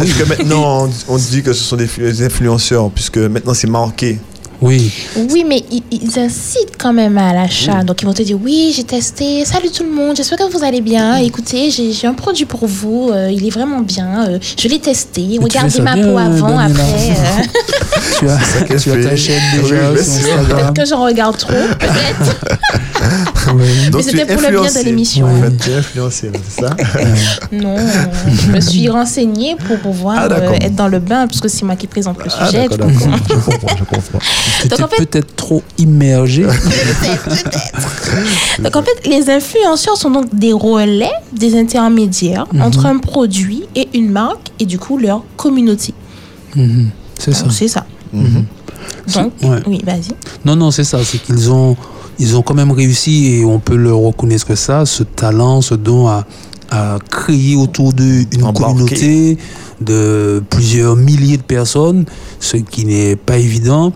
est-ce 0.00 0.14
que 0.14 0.28
maintenant 0.28 0.88
on, 1.08 1.16
dit 1.16 1.42
que 1.42 1.52
ce 1.52 1.64
sont 1.64 1.76
des 1.76 2.22
influenceurs 2.24 2.90
puisque 2.90 3.18
maintenant 3.18 3.54
c'est 3.54 3.68
marqué 3.68 4.18
Oui, 4.62 4.92
Oui, 5.30 5.44
mais 5.48 5.64
ils, 5.70 5.82
ils 5.90 6.18
incitent 6.18 6.74
quand 6.78 6.92
même 6.92 7.16
à 7.16 7.32
l'achat. 7.32 7.82
Donc, 7.82 8.02
ils 8.02 8.04
vont 8.04 8.12
te 8.12 8.22
dire 8.22 8.38
Oui, 8.42 8.72
j'ai 8.76 8.84
testé. 8.84 9.44
Salut 9.46 9.70
tout 9.70 9.84
le 9.84 9.90
monde, 9.90 10.16
j'espère 10.16 10.36
que 10.38 10.52
vous 10.52 10.62
allez 10.62 10.82
bien. 10.82 11.16
Écoutez, 11.16 11.70
j'ai 11.70 12.06
un 12.06 12.12
produit 12.12 12.44
pour 12.44 12.66
vous. 12.66 13.10
euh, 13.10 13.30
il 13.32 13.46
est 13.46 13.50
vraiment 13.50 13.80
bien. 13.80 14.26
euh, 14.28 14.38
je 14.58 14.68
l'ai 14.68 14.78
testé. 14.78 15.38
Regardez 15.40 15.70
ça 15.70 15.82
ma 15.82 15.94
bien, 15.94 16.04
peau 16.12 16.18
avant, 16.18 16.48
Daniela. 16.58 16.64
après. 16.82 17.10
euh, 18.22 18.26
tu 18.26 18.28
as, 18.28 18.62
qu'elle 18.66 18.80
tu 18.80 18.90
as 18.92 19.02
ta 19.10 19.16
chaîne 19.16 19.40
déjà 19.62 19.74
mais 19.92 20.02
sur 20.02 20.12
c'est- 20.12 20.30
Instagram. 20.32 20.46
Peut-être 20.58 20.74
que 20.74 20.84
j'en 20.86 21.04
regarde 21.04 21.36
trop, 21.38 21.52
peut-être. 21.54 22.36
Oui. 23.54 23.90
Donc, 23.90 24.02
c'était 24.02 24.26
pour 24.26 24.42
le 24.42 24.60
bien 24.60 24.70
de 24.70 24.84
l'émission. 24.84 25.26
En 25.26 25.42
fait, 25.42 25.56
tu 25.56 25.70
es 25.70 26.10
c'est 26.10 26.30
ça 26.60 26.76
Non, 27.50 27.76
je 28.28 28.50
me 28.52 28.60
suis 28.60 28.88
renseignée 28.90 29.56
pour 29.66 29.78
pouvoir 29.78 30.16
Ah, 30.20 30.28
euh, 30.30 30.52
être 30.60 30.74
dans 30.76 30.86
le 30.88 30.98
bain, 30.98 31.26
parce 31.26 31.40
que 31.40 31.48
c'est 31.48 31.64
moi 31.64 31.74
qui 31.74 31.86
présente 31.86 32.18
le 32.18 32.26
Ah, 32.38 32.46
sujet. 32.46 32.68
Je 32.70 32.76
comprends, 32.76 33.16
je 33.78 33.84
comprends. 33.84 34.18
Donc, 34.68 34.80
en 34.80 34.88
fait- 34.88 35.06
peut-être 35.06 35.36
trop 35.36 35.62
immergé. 35.78 36.44
Donc 38.62 38.76
en 38.76 38.82
fait, 38.82 39.06
les 39.08 39.30
influenceurs 39.30 39.96
sont 39.96 40.10
donc 40.10 40.34
des 40.34 40.52
relais, 40.52 41.10
des 41.32 41.58
intermédiaires 41.58 42.46
Mhm. 42.52 42.62
entre 42.62 42.86
un 42.86 42.98
produit 42.98 43.64
et 43.74 43.88
une 43.94 44.10
marque 44.10 44.48
et 44.58 44.66
du 44.66 44.78
coup 44.78 44.98
leur 44.98 45.22
communauté. 45.36 45.94
Mhm. 46.56 46.90
C'est 47.18 47.32
ça. 47.32 47.46
C'est 47.50 47.68
ça. 47.68 47.86
Mhm. 48.12 48.44
Donc, 49.14 49.32
Ouais. 49.42 49.60
oui, 49.66 49.80
vas-y. 49.84 50.12
Non, 50.44 50.56
non, 50.56 50.70
c'est 50.70 50.84
ça. 50.84 50.98
C'est 51.04 51.18
qu'ils 51.18 51.50
ont, 51.50 51.76
ils 52.18 52.36
ont 52.36 52.42
quand 52.42 52.54
même 52.54 52.72
réussi 52.72 53.26
et 53.34 53.44
on 53.44 53.58
peut 53.58 53.76
leur 53.76 53.98
reconnaître 53.98 54.54
ça, 54.56 54.84
ce 54.86 55.02
talent, 55.02 55.60
ce 55.62 55.74
don 55.74 56.08
à, 56.08 56.26
à 56.70 56.98
créer 57.10 57.56
autour 57.56 57.92
d'eux 57.92 58.24
une 58.32 58.44
Embarquer. 58.44 58.62
communauté 58.64 59.38
de 59.80 60.42
plusieurs 60.50 60.96
milliers 60.96 61.38
de 61.38 61.42
personnes, 61.42 62.04
ce 62.38 62.56
qui 62.58 62.84
n'est 62.84 63.16
pas 63.16 63.38
évident. 63.38 63.92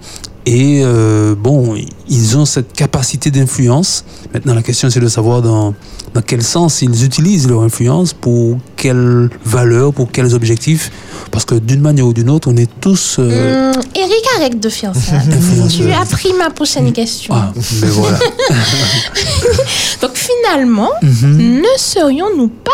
Et 0.47 0.83
euh, 0.85 1.35
bon, 1.35 1.75
ils 2.09 2.37
ont 2.37 2.45
cette 2.45 2.75
capacité 2.75 3.31
d'influence. 3.31 4.05
Maintenant, 4.35 4.55
la 4.55 4.63
question, 4.63 4.91
c'est 4.91 5.01
de 5.01 5.09
savoir 5.09 5.41
dans, 5.41 5.73
dans 6.13 6.21
quel 6.21 6.43
sens 6.43 6.83
ils 6.83 7.03
utilisent 7.05 7.49
leur 7.49 7.63
influence, 7.63 8.13
pour 8.13 8.59
quelles 8.77 9.31
valeurs, 9.45 9.95
pour 9.95 10.11
quels 10.13 10.35
objectifs. 10.35 10.91
Parce 11.31 11.47
que 11.47 11.55
d'une 11.55 11.81
manière 11.81 12.07
ou 12.07 12.13
d'une 12.13 12.29
autre, 12.29 12.51
on 12.53 12.57
est 12.59 12.69
tous... 12.81 13.17
euh, 13.19 13.73
Hum, 13.75 13.83
Eric, 13.97 14.25
arrête 14.37 14.61
de 14.61 14.69
faire 14.69 14.95
ça. 14.95 15.17
Tu 15.71 15.91
as 15.91 16.05
pris 16.05 16.33
ma 16.39 16.51
prochaine 16.51 16.93
question. 16.93 17.33
Ah, 17.35 17.51
mais 17.81 17.89
voilà. 17.89 18.19
Donc 20.03 20.13
finalement, 20.15 20.91
Mhm. 21.03 21.63
ne 21.63 21.79
serions-nous 21.79 22.49
pas 22.49 22.71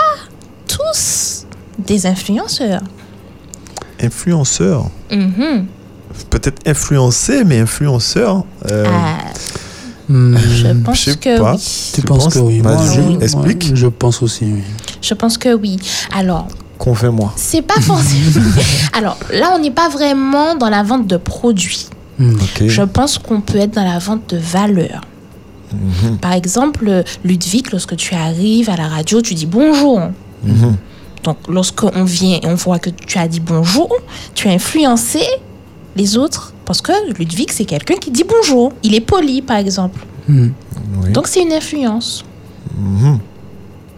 tous 0.66 1.46
des 1.78 2.04
influenceurs? 2.06 2.82
Influenceur. 4.02 4.90
Mhm. 5.12 5.66
Peut-être 6.28 6.66
influencé, 6.68 7.44
mais 7.44 7.58
influenceur. 7.60 8.44
euh, 8.70 8.84
Ah, 8.88 9.18
Hmm. 10.08 10.36
Je 10.36 10.48
je 10.48 10.66
pense 10.84 10.98
sais 11.04 11.16
que 11.16 11.38
pas. 11.38 11.54
oui. 11.54 11.90
Tu 11.94 12.02
penses 12.02 12.24
pense- 12.24 12.34
que 12.34 12.38
oui 12.40 12.60
Moi, 12.62 12.74
Vas-y, 12.74 12.96
je- 13.14 13.20
explique. 13.24 13.62
ouais, 13.70 13.76
je 13.76 13.86
pense 13.86 14.20
aussi, 14.24 14.44
oui. 14.44 14.62
Je 15.00 15.14
pense 15.14 15.38
que 15.38 15.54
oui. 15.54 15.76
Alors, 16.12 16.48
Convainc-moi. 16.78 17.32
c'est 17.36 17.62
pas 17.62 17.80
forcément. 17.80 18.40
Alors 18.92 19.16
là, 19.32 19.52
on 19.54 19.60
n'est 19.60 19.70
pas 19.70 19.88
vraiment 19.88 20.56
dans 20.56 20.68
la 20.68 20.82
vente 20.82 21.06
de 21.06 21.16
produits. 21.16 21.86
Hmm. 22.18 22.32
Ok. 22.34 22.66
Je 22.66 22.82
pense 22.82 23.18
qu'on 23.18 23.40
peut 23.40 23.58
être 23.58 23.70
dans 23.74 23.84
la 23.84 24.00
vente 24.00 24.28
de 24.30 24.36
valeurs. 24.38 25.02
Mhm. 25.72 26.18
Par 26.18 26.32
exemple, 26.32 27.04
Ludwig, 27.22 27.70
lorsque 27.70 27.94
tu 27.94 28.16
arrives 28.16 28.68
à 28.68 28.76
la 28.76 28.88
radio, 28.88 29.22
tu 29.22 29.34
dis 29.34 29.46
bonjour. 29.46 30.00
Mhm. 30.42 30.76
Donc, 31.22 31.36
lorsqu'on 31.48 32.02
vient 32.02 32.40
et 32.42 32.46
on 32.46 32.56
voit 32.56 32.80
que 32.80 32.90
tu 32.90 33.16
as 33.18 33.28
dit 33.28 33.38
bonjour, 33.38 33.88
tu 34.34 34.48
as 34.48 34.52
influencé 34.52 35.20
les 35.96 36.16
autres 36.16 36.52
parce 36.64 36.80
que 36.80 36.92
Ludwig, 37.18 37.50
c'est 37.52 37.64
quelqu'un 37.64 37.96
qui 37.96 38.10
dit 38.10 38.24
bonjour. 38.24 38.72
Il 38.82 38.94
est 38.94 39.00
poli, 39.00 39.42
par 39.42 39.56
exemple. 39.56 39.98
Hmm. 40.28 40.48
Oui. 41.02 41.10
Donc, 41.12 41.26
c'est 41.26 41.42
une 41.42 41.52
influence. 41.52 42.24
Mhm. 42.78 43.18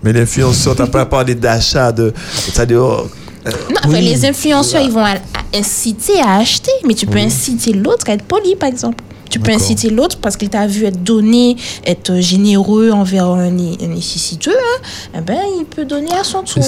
Mais 0.03 0.13
l'influenceur, 0.13 0.75
t'as 0.75 0.87
pas 0.87 1.07
parlé 1.07 1.35
d'achat, 1.35 1.93
de. 1.93 2.13
C'est-à-dire, 2.33 2.81
oh, 2.83 3.07
Non, 3.47 3.53
enfin, 3.85 4.01
les 4.01 4.25
influenceurs, 4.25 4.81
ils 4.83 4.91
vont 4.91 5.05
à- 5.05 5.11
à 5.17 5.59
inciter 5.59 6.21
à 6.21 6.37
acheter, 6.37 6.71
mais 6.87 6.95
tu 6.95 7.07
peux 7.07 7.19
inciter 7.19 7.73
l'autre 7.73 8.09
à 8.09 8.13
être 8.15 8.25
poli, 8.25 8.57
par 8.57 8.69
exemple. 8.69 9.03
Tu 9.33 9.41
peux 9.41 9.51
inciter 9.51 9.89
l'autre 9.89 10.19
parce 10.21 10.37
qu'il 10.37 10.51
t'a 10.51 10.67
vu 10.67 10.85
être 10.85 11.03
donné, 11.03 11.57
être 11.87 12.21
généreux 12.21 12.91
envers 12.91 13.27
un, 13.29 13.51
né- 13.51 13.79
un 13.83 13.87
nécessiteux, 13.89 14.53
hein, 14.53 14.83
eh 15.17 15.21
ben, 15.23 15.39
il 15.59 15.65
peut 15.65 15.87
donner 15.87 16.13
à 16.13 16.23
son 16.23 16.43
tour. 16.43 16.63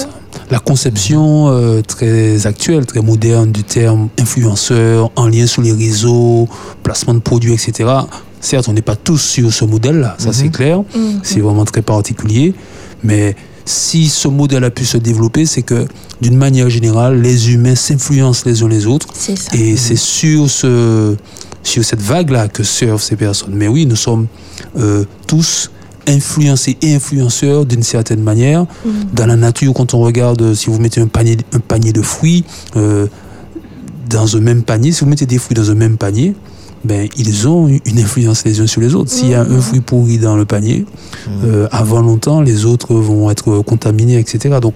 La 0.49 0.57
conception 0.57 1.49
euh, 1.49 1.81
très 1.83 2.47
actuelle, 2.47 2.87
très 2.87 3.01
moderne 3.01 3.51
du 3.51 3.63
terme 3.63 4.09
influenceur, 4.19 5.11
en 5.15 5.27
lien 5.27 5.45
sur 5.45 5.61
les 5.61 5.73
réseaux, 5.73 6.49
placement 6.81 7.13
de 7.13 7.19
produits, 7.19 7.53
etc. 7.53 7.87
Certes, 8.41 8.67
on 8.67 8.73
n'est 8.73 8.81
pas 8.81 8.95
tous 8.95 9.19
sur 9.21 9.53
ce 9.53 9.63
modèle-là, 9.65 10.15
ça 10.17 10.33
c'est 10.33 10.49
clair. 10.49 10.79
Mhm. 10.95 11.19
C'est 11.21 11.41
vraiment 11.41 11.65
très 11.65 11.83
particulier. 11.83 12.55
Mais 13.03 13.35
si 13.63 14.09
ce 14.09 14.27
modèle 14.27 14.63
a 14.63 14.71
pu 14.71 14.85
se 14.85 14.97
développer, 14.97 15.45
c'est 15.45 15.61
que 15.61 15.85
d'une 16.21 16.37
manière 16.37 16.69
générale, 16.69 17.21
les 17.21 17.51
humains 17.51 17.75
s'influencent 17.75 18.43
les 18.45 18.63
uns 18.63 18.67
les 18.67 18.87
autres. 18.87 19.07
C'est 19.13 19.35
ça. 19.35 19.51
Et 19.55 19.75
c'est 19.77 19.95
sur, 19.95 20.49
ce, 20.49 21.15
sur 21.65 21.83
cette 21.83 22.01
vague-là 22.01 22.47
que 22.47 22.63
surfent 22.63 23.03
ces 23.03 23.15
personnes. 23.15 23.53
Mais 23.53 23.67
oui, 23.67 23.85
nous 23.85 23.95
sommes 23.95 24.27
euh, 24.77 25.03
tous 25.27 25.71
influencés 26.07 26.77
et 26.81 26.95
influenceurs 26.95 27.65
d'une 27.65 27.83
certaine 27.83 28.21
manière. 28.21 28.65
Dans 29.13 29.25
la 29.25 29.35
nature, 29.35 29.73
quand 29.73 29.93
on 29.93 29.99
regarde, 29.99 30.41
euh, 30.41 30.55
si 30.55 30.69
vous 30.69 30.79
mettez 30.79 31.01
un 31.01 31.07
panier, 31.07 31.37
un 31.53 31.59
panier 31.59 31.91
de 31.91 32.01
fruits 32.01 32.43
euh, 32.75 33.07
dans 34.09 34.37
un 34.37 34.39
même 34.39 34.63
panier, 34.63 34.91
si 34.91 35.03
vous 35.03 35.09
mettez 35.09 35.25
des 35.25 35.39
fruits 35.39 35.55
dans 35.55 35.71
un 35.71 35.75
même 35.75 35.97
panier, 35.97 36.35
ben, 36.83 37.09
ils 37.17 37.47
ont 37.47 37.67
une 37.67 37.99
influence 37.99 38.45
les 38.45 38.61
uns 38.61 38.67
sur 38.67 38.79
les 38.79 38.93
autres. 38.93 39.09
S'il 39.09 39.29
y 39.29 39.33
a 39.33 39.41
un 39.41 39.59
fruit 39.59 39.81
pourri 39.81 40.19
dans 40.19 40.35
le 40.35 40.45
panier, 40.45 40.85
euh, 41.43 41.67
avant 41.71 42.01
longtemps, 42.01 42.41
les 42.41 42.65
autres 42.65 42.93
vont 42.93 43.31
être 43.31 43.61
contaminés, 43.61 44.19
etc. 44.19 44.59
Donc, 44.61 44.75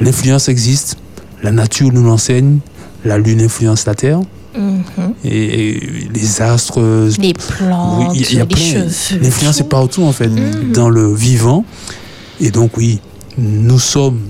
l'influence 0.00 0.48
existe, 0.48 0.96
la 1.42 1.52
nature 1.52 1.92
nous 1.92 2.02
l'enseigne, 2.02 2.60
la 3.04 3.18
lune 3.18 3.42
influence 3.42 3.84
la 3.84 3.94
terre, 3.94 4.22
Mhm. 4.56 5.14
et, 5.24 5.68
et 5.68 6.08
les 6.14 6.42
astres. 6.42 6.80
euh, 6.80 7.10
Les 7.18 7.32
plantes, 7.34 8.12
il 8.14 8.22
y 8.22 8.24
a- 8.24 8.30
il 8.30 8.36
y 8.36 8.40
a 8.40 8.44
les 8.44 8.46
plein. 8.46 8.88
cheveux. 8.90 9.20
L'influence 9.22 9.58
est 9.60 9.62
tout. 9.62 9.68
partout, 9.68 10.02
en 10.04 10.12
fait, 10.12 10.28
Mhm. 10.28 10.72
dans 10.72 10.88
le 10.88 11.12
vivant. 11.14 11.64
Et 12.40 12.50
donc, 12.50 12.76
oui, 12.76 13.00
nous 13.38 13.78
sommes 13.78 14.20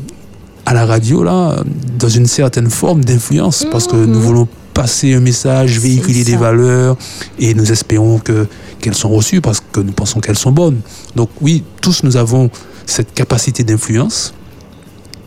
à 0.64 0.74
la 0.74 0.84
radio, 0.86 1.22
là, 1.22 1.62
dans 1.98 2.08
une 2.08 2.26
certaine 2.26 2.70
forme 2.70 3.04
d'influence, 3.04 3.64
parce 3.70 3.86
que 3.86 3.96
nous 3.96 4.20
voulons 4.20 4.48
passer 4.74 5.14
un 5.14 5.20
message, 5.20 5.78
véhiculer 5.78 6.24
des 6.24 6.36
valeurs, 6.36 6.96
et 7.38 7.54
nous 7.54 7.70
espérons 7.72 8.18
que 8.18 8.46
qu'elles 8.80 8.94
sont 8.94 9.08
reçues, 9.08 9.40
parce 9.40 9.60
que 9.72 9.80
nous 9.80 9.92
pensons 9.92 10.20
qu'elles 10.20 10.36
sont 10.38 10.52
bonnes. 10.52 10.80
Donc 11.14 11.30
oui, 11.40 11.62
tous 11.80 12.02
nous 12.02 12.16
avons 12.16 12.50
cette 12.84 13.14
capacité 13.14 13.64
d'influence. 13.64 14.34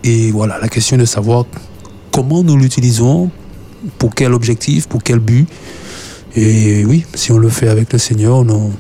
Et 0.04 0.32
voilà, 0.32 0.60
la 0.60 0.70
question 0.70 0.96
est 0.98 1.00
de 1.00 1.06
savoir 1.06 1.46
comment 2.12 2.44
nous 2.44 2.56
l'utilisons, 2.58 3.32
pour 3.98 4.14
quel 4.16 4.34
objectif, 4.34 4.88
pour 4.88 5.02
quel 5.04 5.20
but. 5.20 5.48
Et 6.36 6.86
oui, 6.86 7.06
si 7.14 7.32
on 7.32 7.38
le 7.38 7.50
fait 7.50 7.68
avec 7.68 7.92
le 7.94 8.00
Seigneur, 8.00 8.38
on, 8.38 8.72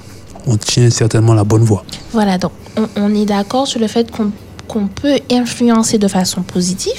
on 0.45 0.57
tient 0.57 0.89
certainement 0.89 1.33
la 1.33 1.43
bonne 1.43 1.63
voie. 1.63 1.83
Voilà, 2.13 2.37
donc 2.37 2.51
on, 2.77 2.87
on 2.95 3.13
est 3.15 3.25
d'accord 3.25 3.67
sur 3.67 3.79
le 3.79 3.87
fait 3.87 4.09
qu'on 4.11 4.87
peut 4.87 5.17
influencer 5.31 5.97
de 5.97 6.07
façon 6.07 6.41
positive 6.43 6.93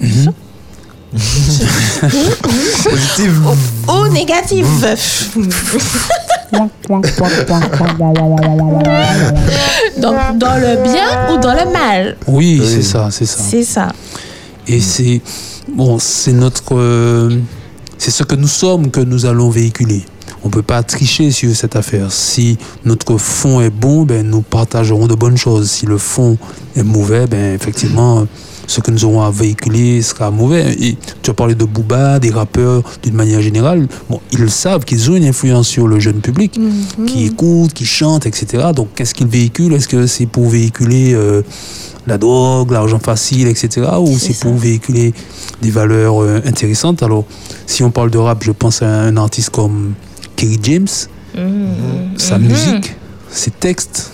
Positive. 2.84 3.40
ou 3.88 4.08
négative. 4.08 4.66
donc 6.52 6.70
dans 10.38 10.56
le 10.56 10.82
bien 10.82 11.30
ou 11.32 11.38
dans 11.38 11.52
le 11.54 11.70
mal. 11.72 12.16
Oui, 12.26 12.62
c'est 12.64 12.82
ça, 12.82 13.08
c'est 13.10 13.26
ça. 13.26 13.42
C'est 13.42 13.64
ça. 13.64 13.88
Et 14.66 14.80
c'est 14.80 15.20
bon, 15.68 15.98
c'est 15.98 16.32
notre, 16.32 16.76
euh, 16.76 17.38
c'est 17.98 18.10
ce 18.10 18.24
que 18.24 18.34
nous 18.34 18.48
sommes 18.48 18.90
que 18.90 19.00
nous 19.00 19.26
allons 19.26 19.50
véhiculer. 19.50 20.04
On 20.44 20.50
peut 20.50 20.62
pas 20.62 20.82
tricher 20.82 21.30
sur 21.30 21.54
cette 21.54 21.76
affaire. 21.76 22.10
Si 22.10 22.58
notre 22.84 23.16
fond 23.16 23.60
est 23.60 23.70
bon, 23.70 24.02
ben 24.02 24.28
nous 24.28 24.42
partagerons 24.42 25.06
de 25.06 25.14
bonnes 25.14 25.36
choses. 25.36 25.70
Si 25.70 25.86
le 25.86 25.98
fond 25.98 26.36
est 26.74 26.82
mauvais, 26.82 27.26
ben 27.26 27.54
effectivement, 27.54 28.26
ce 28.66 28.80
que 28.80 28.90
nous 28.90 29.04
aurons 29.04 29.22
à 29.22 29.30
véhiculer 29.30 30.02
sera 30.02 30.30
mauvais. 30.30 30.72
Et 30.80 30.96
tu 31.22 31.30
as 31.30 31.34
parlé 31.34 31.54
de 31.54 31.64
Booba, 31.64 32.18
des 32.18 32.30
rappeurs 32.30 32.82
d'une 33.02 33.14
manière 33.14 33.42
générale. 33.42 33.88
Bon, 34.08 34.20
ils 34.32 34.50
savent 34.50 34.84
qu'ils 34.84 35.10
ont 35.10 35.16
une 35.16 35.24
influence 35.24 35.68
sur 35.68 35.86
le 35.86 36.00
jeune 36.00 36.20
public, 36.20 36.58
qui 37.06 37.26
écoute, 37.26 37.72
qui 37.72 37.84
chante, 37.84 38.26
etc. 38.26 38.68
Donc, 38.74 38.88
qu'est-ce 38.94 39.14
qu'ils 39.14 39.28
véhiculent? 39.28 39.74
Est-ce 39.74 39.88
que 39.88 40.06
c'est 40.06 40.26
pour 40.26 40.48
véhiculer 40.48 41.12
euh, 41.14 41.42
la 42.06 42.18
drogue, 42.18 42.70
l'argent 42.70 42.98
facile, 42.98 43.48
etc. 43.48 43.88
Ou 43.98 44.18
c'est 44.18 44.38
pour 44.38 44.54
véhiculer 44.54 45.12
des 45.60 45.70
valeurs 45.70 46.22
euh, 46.22 46.40
intéressantes? 46.44 47.02
Alors, 47.02 47.24
si 47.66 47.82
on 47.82 47.90
parle 47.90 48.10
de 48.10 48.18
rap, 48.18 48.42
je 48.44 48.52
pense 48.52 48.82
à 48.82 48.88
un 48.88 49.16
artiste 49.16 49.50
comme 49.50 49.94
Kerry 50.36 50.58
James. 50.62 50.88
Sa 52.18 52.38
musique, 52.38 52.94
ses 53.30 53.50
textes, 53.50 54.12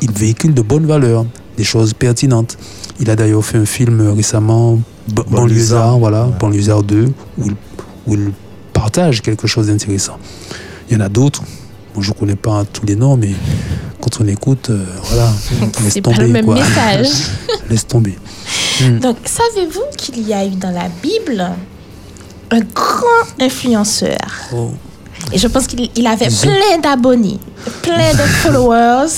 il 0.00 0.10
véhicule 0.10 0.52
de 0.54 0.62
bonnes 0.62 0.86
valeurs, 0.86 1.24
des 1.56 1.64
choses 1.64 1.94
pertinentes. 1.94 2.58
Il 3.02 3.10
a 3.10 3.16
d'ailleurs 3.16 3.44
fait 3.44 3.58
un 3.58 3.66
film 3.66 4.00
récemment, 4.14 4.78
Ba- 5.12 5.24
Banlieusard. 5.28 5.98
Voilà, 5.98 6.26
Banlieusard 6.38 6.84
2, 6.84 7.04
où 7.38 7.44
il, 7.46 7.54
où 8.06 8.14
il 8.14 8.32
partage 8.72 9.20
quelque 9.22 9.46
chose 9.48 9.66
d'intéressant. 9.66 10.18
Il 10.88 10.96
y 10.96 11.00
en 11.00 11.04
a 11.04 11.08
d'autres. 11.08 11.42
Bon, 11.94 12.00
je 12.00 12.10
ne 12.12 12.14
connais 12.14 12.36
pas 12.36 12.64
tous 12.72 12.86
les 12.86 12.94
noms, 12.96 13.16
mais 13.16 13.32
quand 14.00 14.20
on 14.20 14.26
écoute, 14.28 14.70
euh, 14.70 14.84
voilà, 15.04 15.30
laisse 15.84 15.92
C'est 15.94 16.00
pas 16.00 16.12
tomber. 16.12 16.22
le 16.26 16.32
même 16.32 16.44
quoi. 16.44 16.54
message. 16.54 17.08
laisse 17.68 17.86
tomber. 17.86 18.16
Donc, 19.00 19.16
savez-vous 19.24 19.82
qu'il 19.98 20.26
y 20.26 20.32
a 20.32 20.46
eu 20.46 20.50
dans 20.50 20.70
la 20.70 20.88
Bible 21.02 21.44
un 22.52 22.60
grand 22.74 23.26
influenceur? 23.40 24.16
Oh. 24.54 24.70
Et 25.32 25.38
je 25.38 25.46
pense 25.48 25.66
qu'il 25.66 25.88
il 25.96 26.06
avait 26.06 26.28
plein 26.28 26.78
d'abonnés, 26.82 27.38
plein 27.82 28.12
de 28.12 28.18
followers. 28.42 29.08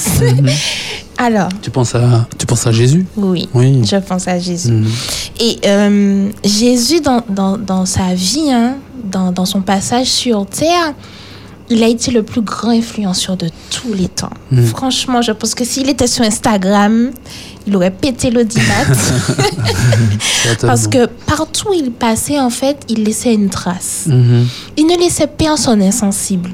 Alors, 1.16 1.48
Tu 1.62 1.70
penses 1.70 1.94
à, 1.94 2.26
tu 2.36 2.44
penses 2.46 2.66
à 2.66 2.72
Jésus? 2.72 3.06
Oui, 3.16 3.48
Oui. 3.54 3.82
je 3.84 3.96
pense 3.96 4.26
à 4.28 4.38
Jésus. 4.38 4.72
Mhm. 4.72 4.90
Et 5.40 5.58
euh, 5.66 6.30
Jésus, 6.44 7.00
dans, 7.00 7.22
dans, 7.28 7.56
dans 7.56 7.86
sa 7.86 8.14
vie, 8.14 8.50
hein, 8.50 8.74
dans, 9.04 9.30
dans 9.32 9.44
son 9.46 9.60
passage 9.60 10.06
sur 10.08 10.44
Terre, 10.46 10.92
il 11.70 11.82
a 11.82 11.88
été 11.88 12.10
le 12.10 12.22
plus 12.22 12.42
grand 12.42 12.70
influenceur 12.70 13.36
de 13.36 13.48
tous 13.70 13.92
les 13.94 14.08
temps. 14.08 14.30
Mhm. 14.50 14.66
Franchement, 14.66 15.22
je 15.22 15.32
pense 15.32 15.54
que 15.54 15.64
s'il 15.64 15.88
était 15.88 16.06
sur 16.06 16.24
Instagram, 16.24 17.10
il 17.66 17.74
aurait 17.76 17.90
pété 17.90 18.30
l'audimat. 18.30 18.84
Parce 20.60 20.86
que 20.88 21.06
partout 21.26 21.68
où 21.70 21.72
il 21.74 21.90
passait, 21.90 22.38
en 22.38 22.50
fait, 22.50 22.78
il 22.88 23.04
laissait 23.04 23.34
une 23.34 23.48
trace. 23.48 24.04
Mhm. 24.06 24.46
Il 24.76 24.86
ne 24.86 24.96
laissait 24.98 25.26
personne 25.26 25.82
insensible. 25.82 26.50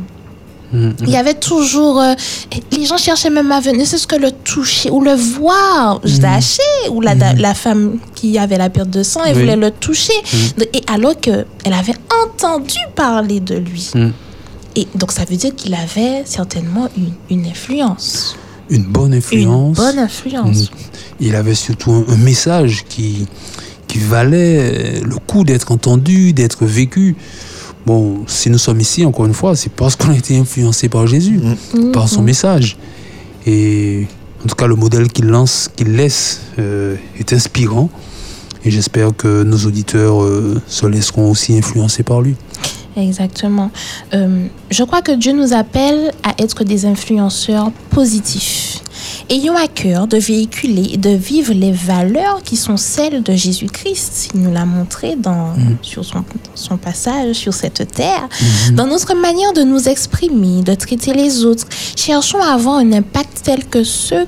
Mhm. 0.73 0.95
Il 1.03 1.09
y 1.11 1.17
avait 1.17 1.35
toujours. 1.35 2.01
euh, 2.01 2.15
les 2.71 2.87
gens 2.87 2.97
cherchaient 2.97 3.31
même 3.31 3.51
à 3.51 3.59
venir, 3.59 3.85
c'est 3.89 3.99
ce 3.99 4.07
que 4.07 4.15
le 4.15 4.31
toucher 4.31 4.89
ou 4.91 5.01
le 5.01 5.15
voir. 5.15 6.01
Zaché, 6.07 6.63
ou 6.91 7.01
la, 7.01 7.15
la 7.17 7.55
femme 7.55 7.99
qui 8.15 8.39
avait 8.39 8.59
la 8.59 8.71
perte 8.71 8.91
de 8.91 9.03
sang, 9.03 9.23
elle 9.27 9.35
Oui. 9.35 9.41
voulait 9.43 9.57
le 9.57 9.73
toucher. 9.73 10.13
Et 10.73 10.83
alors 10.87 11.19
qu'elle 11.19 11.45
avait 11.65 11.97
entendu 12.25 12.77
parler 12.95 13.41
de 13.41 13.57
lui. 13.57 13.91
Et 14.77 14.87
donc, 14.95 15.13
ça 15.13 15.25
veut 15.25 15.37
dire 15.37 15.55
qu'il 15.55 15.75
avait 15.75 16.23
certainement 16.25 16.89
une, 16.97 17.13
une 17.31 17.47
influence. 17.47 18.37
Une 18.69 18.85
bonne 18.85 19.15
influence. 19.15 19.79
Une 19.79 19.85
bonne 19.85 19.99
influence. 19.99 20.71
Mm. 20.71 20.75
Il 21.21 21.35
avait 21.35 21.55
surtout 21.55 21.91
un, 21.93 22.05
un 22.09 22.17
message 22.17 22.85
qui, 22.89 23.27
qui 23.89 23.99
valait 23.99 25.01
le 25.01 25.17
coup 25.27 25.45
d'être 25.45 25.73
entendu, 25.73 26.33
d'être 26.33 26.65
vécu. 26.65 27.17
Bon, 27.87 28.25
si 28.27 28.51
nous 28.51 28.59
sommes 28.59 28.81
ici, 28.81 29.05
encore 29.05 29.27
une 29.27 29.35
fois, 29.35 29.57
c'est 29.57 29.73
parce 29.73 29.97
qu'on 29.97 30.11
a 30.11 30.17
été 30.17 30.37
influencé 30.39 30.89
par 30.89 31.07
Jésus, 31.07 31.41
par 31.93 32.09
son 32.09 32.23
message. 32.23 32.77
Et 33.47 34.07
en 34.45 34.49
tout 34.49 34.55
cas, 34.55 34.67
le 34.67 34.77
modèle 34.77 35.09
qu'il 35.09 35.27
lance, 35.27 35.71
qu'il 35.75 35.97
laisse, 35.97 36.43
euh, 36.59 36.97
est 37.19 37.33
inspirant. 37.33 37.91
Et 38.65 38.71
j'espère 38.71 39.17
que 39.17 39.43
nos 39.43 39.57
auditeurs 39.59 40.23
euh, 40.23 40.61
se 40.69 40.87
laisseront 40.87 41.31
aussi 41.31 41.57
influencer 41.57 42.03
par 42.03 42.21
lui. 42.21 42.37
Exactement. 42.97 43.71
Euh, 44.15 44.47
je 44.71 44.83
crois 44.83 45.01
que 45.01 45.13
Dieu 45.13 45.33
nous 45.33 45.53
appelle 45.53 46.13
à 46.23 46.35
être 46.39 46.65
des 46.65 46.87
influenceurs 46.87 47.71
positifs. 47.91 48.83
Ayons 49.29 49.57
à 49.57 49.69
cœur 49.69 50.09
de 50.09 50.17
véhiculer 50.17 50.91
et 50.93 50.97
de 50.97 51.11
vivre 51.11 51.53
les 51.55 51.71
valeurs 51.71 52.43
qui 52.43 52.57
sont 52.57 52.77
celles 52.77 53.23
de 53.23 53.33
Jésus-Christ. 53.33 54.31
Il 54.35 54.43
nous 54.43 54.53
l'a 54.53 54.65
montré 54.65 55.15
dans, 55.15 55.55
sur 55.83 56.05
son, 56.05 56.25
son 56.55 56.77
passage 56.77 57.37
sur 57.37 57.55
cette 57.55 57.93
terre. 57.93 58.29
Dans 58.73 58.87
notre 58.87 59.15
manière 59.15 59.53
de 59.53 59.63
nous 59.63 59.89
exprimer, 59.89 60.63
de 60.63 60.75
traiter 60.75 61.15
les 61.15 61.45
autres, 61.45 61.67
cherchons 61.97 62.43
à 62.43 62.55
avoir 62.55 62.77
un 62.77 62.93
impact 62.93 63.43
tel 63.45 63.65
que 63.67 63.85
ceux 63.85 64.27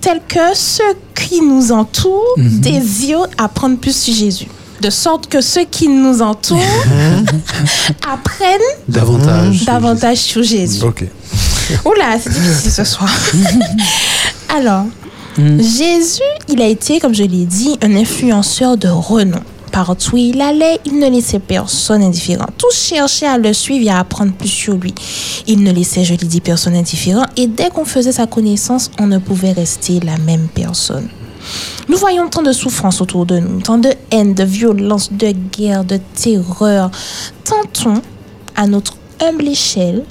tel 0.00 0.20
que 0.26 0.54
ceux 0.54 0.82
qui 1.14 1.40
nous 1.40 1.70
entourent 1.70 2.34
désirent 2.36 3.28
apprendre 3.38 3.78
plus 3.78 3.96
sur 3.96 4.12
Jésus. 4.12 4.48
De 4.82 4.90
sorte 4.90 5.28
que 5.28 5.40
ceux 5.40 5.64
qui 5.64 5.86
nous 5.86 6.22
entourent 6.22 6.58
apprennent 8.12 8.60
Davantage. 8.88 9.64
davantage 9.64 10.18
sur 10.18 10.42
Jésus. 10.42 10.82
Ok. 10.82 11.04
Oula, 11.84 12.18
c'est 12.20 12.30
difficile 12.32 12.72
ce 12.72 12.82
soir. 12.84 13.08
Alors, 14.56 14.86
Jésus, 15.38 16.20
il 16.48 16.60
a 16.60 16.66
été, 16.66 16.98
comme 16.98 17.14
je 17.14 17.22
l'ai 17.22 17.44
dit, 17.44 17.78
un 17.80 17.94
influenceur 17.94 18.76
de 18.76 18.88
renom. 18.88 19.38
Partout 19.70 20.14
où 20.14 20.18
il 20.18 20.40
allait, 20.40 20.80
il 20.84 20.98
ne 20.98 21.08
laissait 21.08 21.38
personne 21.38 22.02
indifférent. 22.02 22.46
Tous 22.58 22.74
cherchaient 22.74 23.26
à 23.28 23.38
le 23.38 23.52
suivre 23.52 23.86
et 23.86 23.90
à 23.90 24.00
apprendre 24.00 24.32
plus 24.32 24.48
sur 24.48 24.74
lui. 24.74 24.92
Il 25.46 25.62
ne 25.62 25.70
laissait, 25.70 26.02
je 26.04 26.14
l'ai 26.14 26.26
dit, 26.26 26.40
personne 26.40 26.74
indifférent. 26.74 27.24
Et 27.36 27.46
dès 27.46 27.70
qu'on 27.70 27.84
faisait 27.84 28.12
sa 28.12 28.26
connaissance, 28.26 28.90
on 28.98 29.06
ne 29.06 29.18
pouvait 29.18 29.52
rester 29.52 30.00
la 30.00 30.18
même 30.18 30.48
personne. 30.52 31.08
Nous 31.88 31.96
voyons 31.96 32.28
tant 32.28 32.42
de 32.42 32.52
souffrances 32.52 33.00
autour 33.00 33.26
de 33.26 33.38
nous, 33.38 33.60
tant 33.60 33.78
de 33.78 33.90
haine, 34.10 34.34
de 34.34 34.44
violence, 34.44 35.12
de 35.12 35.32
guerre, 35.52 35.84
de 35.84 35.98
terreur. 36.14 36.90
Tentons, 37.44 38.00
à 38.56 38.66
notre 38.66 38.94
humble 39.20 39.48
échelle, 39.48 40.04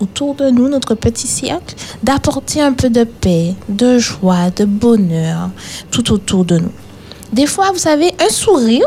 autour 0.00 0.34
de 0.34 0.48
nous, 0.50 0.68
notre 0.68 0.94
petit 0.94 1.26
cercle, 1.26 1.74
d'apporter 2.02 2.60
un 2.62 2.72
peu 2.72 2.88
de 2.88 3.04
paix, 3.04 3.54
de 3.68 3.98
joie, 3.98 4.50
de 4.56 4.64
bonheur 4.64 5.50
tout 5.90 6.12
autour 6.12 6.44
de 6.44 6.58
nous. 6.58 6.72
Des 7.32 7.46
fois, 7.46 7.70
vous 7.72 7.78
savez, 7.78 8.12
un 8.24 8.30
sourire, 8.30 8.86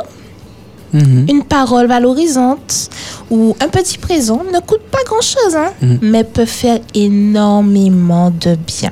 Mhm. 0.94 1.26
une 1.30 1.44
parole 1.44 1.88
valorisante 1.88 2.90
ou 3.30 3.56
un 3.62 3.70
petit 3.70 3.98
présent 3.98 4.42
ne 4.54 4.60
coûte 4.60 4.82
pas 4.92 4.98
grand-chose, 5.06 5.56
hein, 5.56 5.72
mais 6.02 6.26
peut 6.26 6.44
faire 6.46 6.80
énormément 6.94 8.30
de 8.30 8.56
bien. 8.56 8.92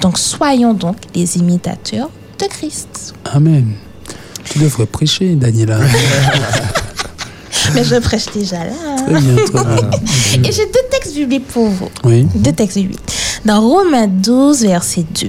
Donc, 0.00 0.18
soyons 0.18 0.74
donc 0.74 0.96
les 1.14 1.38
imitateurs 1.38 2.10
de 2.38 2.46
Christ. 2.46 3.14
Amen. 3.24 3.72
Tu 4.44 4.58
devrais 4.58 4.86
prêcher, 4.86 5.34
Daniela. 5.34 5.78
Mais 7.74 7.84
je 7.84 7.96
prêche 7.96 8.26
déjà 8.32 8.64
là. 8.64 8.72
Très 9.06 9.20
bien, 9.20 9.36
très 9.44 9.64
bien. 9.64 9.90
Et 10.44 10.52
j'ai 10.52 10.66
deux 10.66 10.86
textes 10.90 11.14
bibliques 11.14 11.48
pour 11.48 11.68
vous. 11.68 11.88
Oui. 12.04 12.26
Deux 12.34 12.52
textes 12.52 12.78
bibliques. 12.78 13.00
Dans 13.44 13.60
Romains 13.60 14.06
12, 14.06 14.62
verset 14.62 15.04
2. 15.20 15.28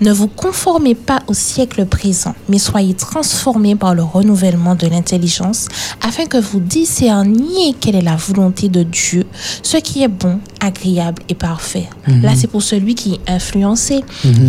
Ne 0.00 0.12
vous 0.12 0.28
conformez 0.28 0.94
pas 0.94 1.22
au 1.26 1.34
siècle 1.34 1.86
présent, 1.86 2.34
mais 2.48 2.58
soyez 2.58 2.94
transformés 2.94 3.76
par 3.76 3.94
le 3.94 4.02
renouvellement 4.02 4.74
de 4.74 4.86
l'intelligence, 4.86 5.68
afin 6.02 6.26
que 6.26 6.38
vous 6.38 6.60
discerniez 6.60 7.74
quelle 7.80 7.96
est 7.96 8.02
la 8.02 8.16
volonté 8.16 8.68
de 8.68 8.82
Dieu, 8.82 9.26
ce 9.62 9.76
qui 9.78 10.02
est 10.02 10.08
bon, 10.08 10.38
agréable 10.60 11.22
et 11.28 11.34
parfait. 11.34 11.88
Là, 12.22 12.32
c'est 12.36 12.46
pour 12.46 12.62
celui 12.62 12.94
qui 12.94 13.14
est 13.14 13.30
influencé. 13.30 14.02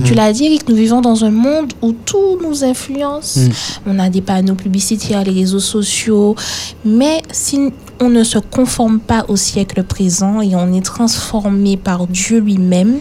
Tu 0.06 0.13
l'as 0.13 0.34
dit, 0.34 0.46
Eric, 0.46 0.68
nous 0.70 0.76
vivons 0.76 1.02
dans 1.02 1.24
un 1.24 1.32
monde 1.32 1.74
où 1.82 1.92
tout 1.92 2.40
nous 2.44 2.63
influence. 2.63 3.40
On 3.86 4.00
a 4.00 4.10
des 4.10 4.22
panneaux 4.22 4.56
publicitaires, 4.56 5.24
les 5.24 5.32
réseaux 5.32 5.60
sociaux, 5.60 6.36
mais 6.86 7.22
si 7.32 7.72
on 8.00 8.10
ne 8.10 8.24
se 8.24 8.38
conforme 8.38 9.00
pas 9.00 9.26
au 9.28 9.36
siècle 9.36 9.84
présent 9.84 10.42
et 10.42 10.56
on 10.56 10.74
est 10.74 10.86
transformé 10.86 11.78
par 11.78 12.08
Dieu 12.08 12.40
lui-même, 12.40 13.00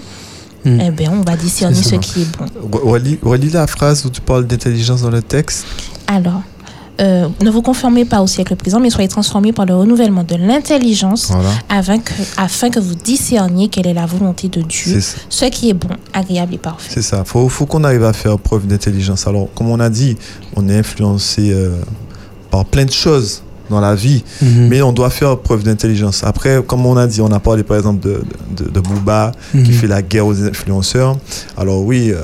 Mm. 0.66 0.80
eh 0.86 0.90
bien, 0.90 1.12
on 1.12 1.22
va 1.22 1.36
discerner 1.36 1.76
ce 1.82 1.94
qui 1.96 2.22
est 2.22 2.36
bon. 2.36 2.44
Re- 2.78 2.82
Relis, 2.90 3.18
relis 3.22 3.50
la 3.50 3.66
phrase 3.66 4.04
où 4.04 4.10
tu 4.10 4.20
parles 4.20 4.46
d'intelligence 4.46 5.02
dans 5.02 5.10
le 5.10 5.22
texte? 5.22 5.64
Alors, 6.06 6.42
euh, 7.00 7.28
ne 7.42 7.50
vous 7.50 7.60
conformez 7.62 8.04
pas 8.06 8.22
au 8.22 8.26
siècle 8.26 8.56
présent, 8.56 8.80
mais 8.80 8.88
soyez 8.90 9.06
transformés 9.08 9.52
par 9.52 9.66
le 9.66 9.76
renouvellement 9.76 10.24
de 10.24 10.34
l'intelligence 10.36 11.30
Voilà. 11.30 11.50
afin 11.68 11.98
que, 11.98 12.12
afin 12.38 12.70
que 12.70 12.80
vous 12.80 12.94
discerniez 12.94 13.68
quelle 13.68 13.86
est 13.86 13.94
la 13.94 14.06
volonté 14.06 14.48
de 14.48 14.62
Dieu, 14.62 15.00
ce 15.28 15.44
qui 15.46 15.68
est 15.70 15.74
bon, 15.74 15.90
agréable 16.14 16.54
et 16.54 16.58
parfait. 16.58 16.90
C'est 16.94 17.02
ça. 17.02 17.22
Faut, 17.24 17.48
faut 17.50 17.66
qu'on 17.66 17.84
arrive 17.84 18.04
à 18.04 18.12
faire 18.14 18.38
preuve 18.38 18.66
d'intelligence. 18.66 19.26
Alors, 19.26 19.48
comme 19.54 19.68
on 19.68 19.78
a 19.78 19.90
dit, 19.90 20.16
on 20.56 20.68
est 20.70 20.78
influencé 20.78 21.50
euh, 21.52 21.76
par 22.50 22.64
plein 22.64 22.86
de 22.86 22.92
choses 22.92 23.42
dans 23.70 23.80
la 23.80 23.94
vie, 23.94 24.22
Mhm. 24.42 24.68
mais 24.68 24.82
on 24.82 24.92
doit 24.92 25.10
faire 25.10 25.36
preuve 25.38 25.62
d'intelligence. 25.62 26.22
Après, 26.24 26.62
comme 26.66 26.86
on 26.86 26.96
a 26.96 27.06
dit, 27.06 27.20
on 27.20 27.30
a 27.32 27.40
parlé 27.40 27.62
par 27.62 27.76
exemple 27.76 28.00
de, 28.00 28.22
de, 28.56 28.70
de 28.70 28.80
Booba 28.80 29.32
qui 29.52 29.58
Mhm. 29.58 29.72
fait 29.72 29.86
la 29.86 30.02
guerre 30.02 30.26
aux 30.26 30.40
influenceurs. 30.42 31.16
Alors 31.56 31.82
oui, 31.82 32.12
euh, 32.12 32.20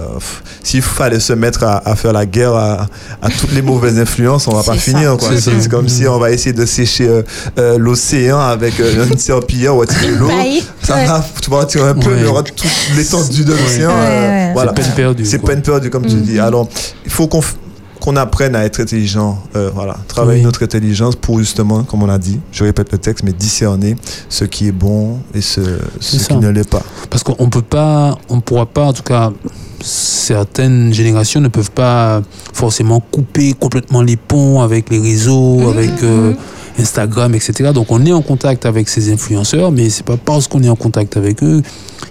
s'il 0.62 0.82
fallait 0.82 1.20
se 1.20 1.32
mettre 1.32 1.64
à, 1.64 1.78
à 1.88 1.96
faire 1.96 2.12
la 2.12 2.26
guerre 2.26 2.54
à, 2.54 2.86
à 3.20 3.28
toutes 3.30 3.52
les 3.52 3.62
mauvaises 3.62 3.98
influences, 3.98 4.46
on 4.48 4.54
va 4.54 4.62
pas 4.72 4.74
finir. 4.74 5.16
C'est 5.38 5.68
comme 5.68 5.88
si 5.88 6.06
on 6.06 6.18
va 6.18 6.30
essayer 6.30 6.52
de 6.52 6.66
sécher 6.66 7.08
euh, 7.08 7.22
euh, 7.58 7.78
l'océan 7.78 8.38
avec 8.38 8.78
euh, 8.80 9.06
une 9.10 9.18
serpillière 9.18 9.76
ou 9.76 9.84
tirer 9.84 10.12
l'eau. 10.12 10.28
Bye. 10.28 10.62
Ça 10.82 10.94
va, 11.04 11.24
tu 11.40 11.50
vas 11.50 11.64
tirer 11.64 11.88
un 11.90 11.94
peu, 11.94 12.08
Ouais. 12.08 12.14
mais 12.16 12.20
il 12.22 12.26
y 12.26 12.28
aura 12.28 12.42
toute 12.42 12.62
l'étendue 12.96 13.44
de 13.44 13.52
l'océan. 13.52 13.90
Ouais, 13.90 13.94
euh, 13.96 14.46
ouais. 14.48 14.52
voilà. 14.52 14.72
C'est 14.76 14.82
peine 14.82 14.92
perdue. 14.94 15.24
C'est 15.24 15.38
peine 15.38 15.62
perdue, 15.62 15.90
comme 15.90 16.06
tu 16.06 16.16
Mhm. 16.16 16.22
dis. 16.22 16.38
Alors, 16.40 16.68
il 17.04 17.10
faut 17.10 17.26
qu'on 17.28 17.40
qu'on 18.02 18.16
apprenne 18.16 18.56
à 18.56 18.64
être 18.64 18.80
intelligent, 18.80 19.38
euh, 19.54 19.70
voilà, 19.72 19.96
travailler 20.08 20.40
Oui. 20.40 20.44
notre 20.44 20.64
intelligence 20.64 21.14
pour 21.14 21.38
justement, 21.38 21.84
comme 21.84 22.02
on 22.02 22.08
a 22.08 22.18
dit, 22.18 22.40
je 22.50 22.64
répète 22.64 22.90
le 22.90 22.98
texte, 22.98 23.22
mais 23.22 23.32
discerner 23.32 23.94
ce 24.28 24.44
qui 24.44 24.66
est 24.66 24.72
bon 24.72 25.18
et 25.32 25.40
ce, 25.40 25.60
qui 26.00 26.34
ne 26.34 26.48
l'est 26.48 26.68
pas. 26.68 26.82
Parce 27.10 27.22
qu'on 27.22 27.48
peut 27.48 27.62
pas, 27.62 28.18
on 28.28 28.40
pourra 28.40 28.66
pas, 28.66 28.86
en 28.86 28.92
tout 28.92 29.04
cas, 29.04 29.30
certaines 29.80 30.92
générations 30.92 31.40
ne 31.40 31.46
peuvent 31.46 31.70
pas 31.70 32.22
forcément 32.52 32.98
couper 32.98 33.52
complètement 33.52 34.02
les 34.02 34.16
ponts 34.16 34.62
avec 34.62 34.90
les 34.90 34.98
réseaux, 34.98 35.70
avec 35.70 36.02
euh, 36.02 36.34
Instagram, 36.78 37.34
etc. 37.34 37.70
Donc 37.74 37.86
on 37.90 38.04
est 38.04 38.12
en 38.12 38.22
contact 38.22 38.66
avec 38.66 38.88
ces 38.88 39.12
influenceurs, 39.12 39.72
mais 39.72 39.90
c'est 39.90 40.04
pas 40.04 40.16
parce 40.16 40.48
qu'on 40.48 40.62
est 40.62 40.68
en 40.68 40.76
contact 40.76 41.16
avec 41.16 41.42
eux 41.42 41.62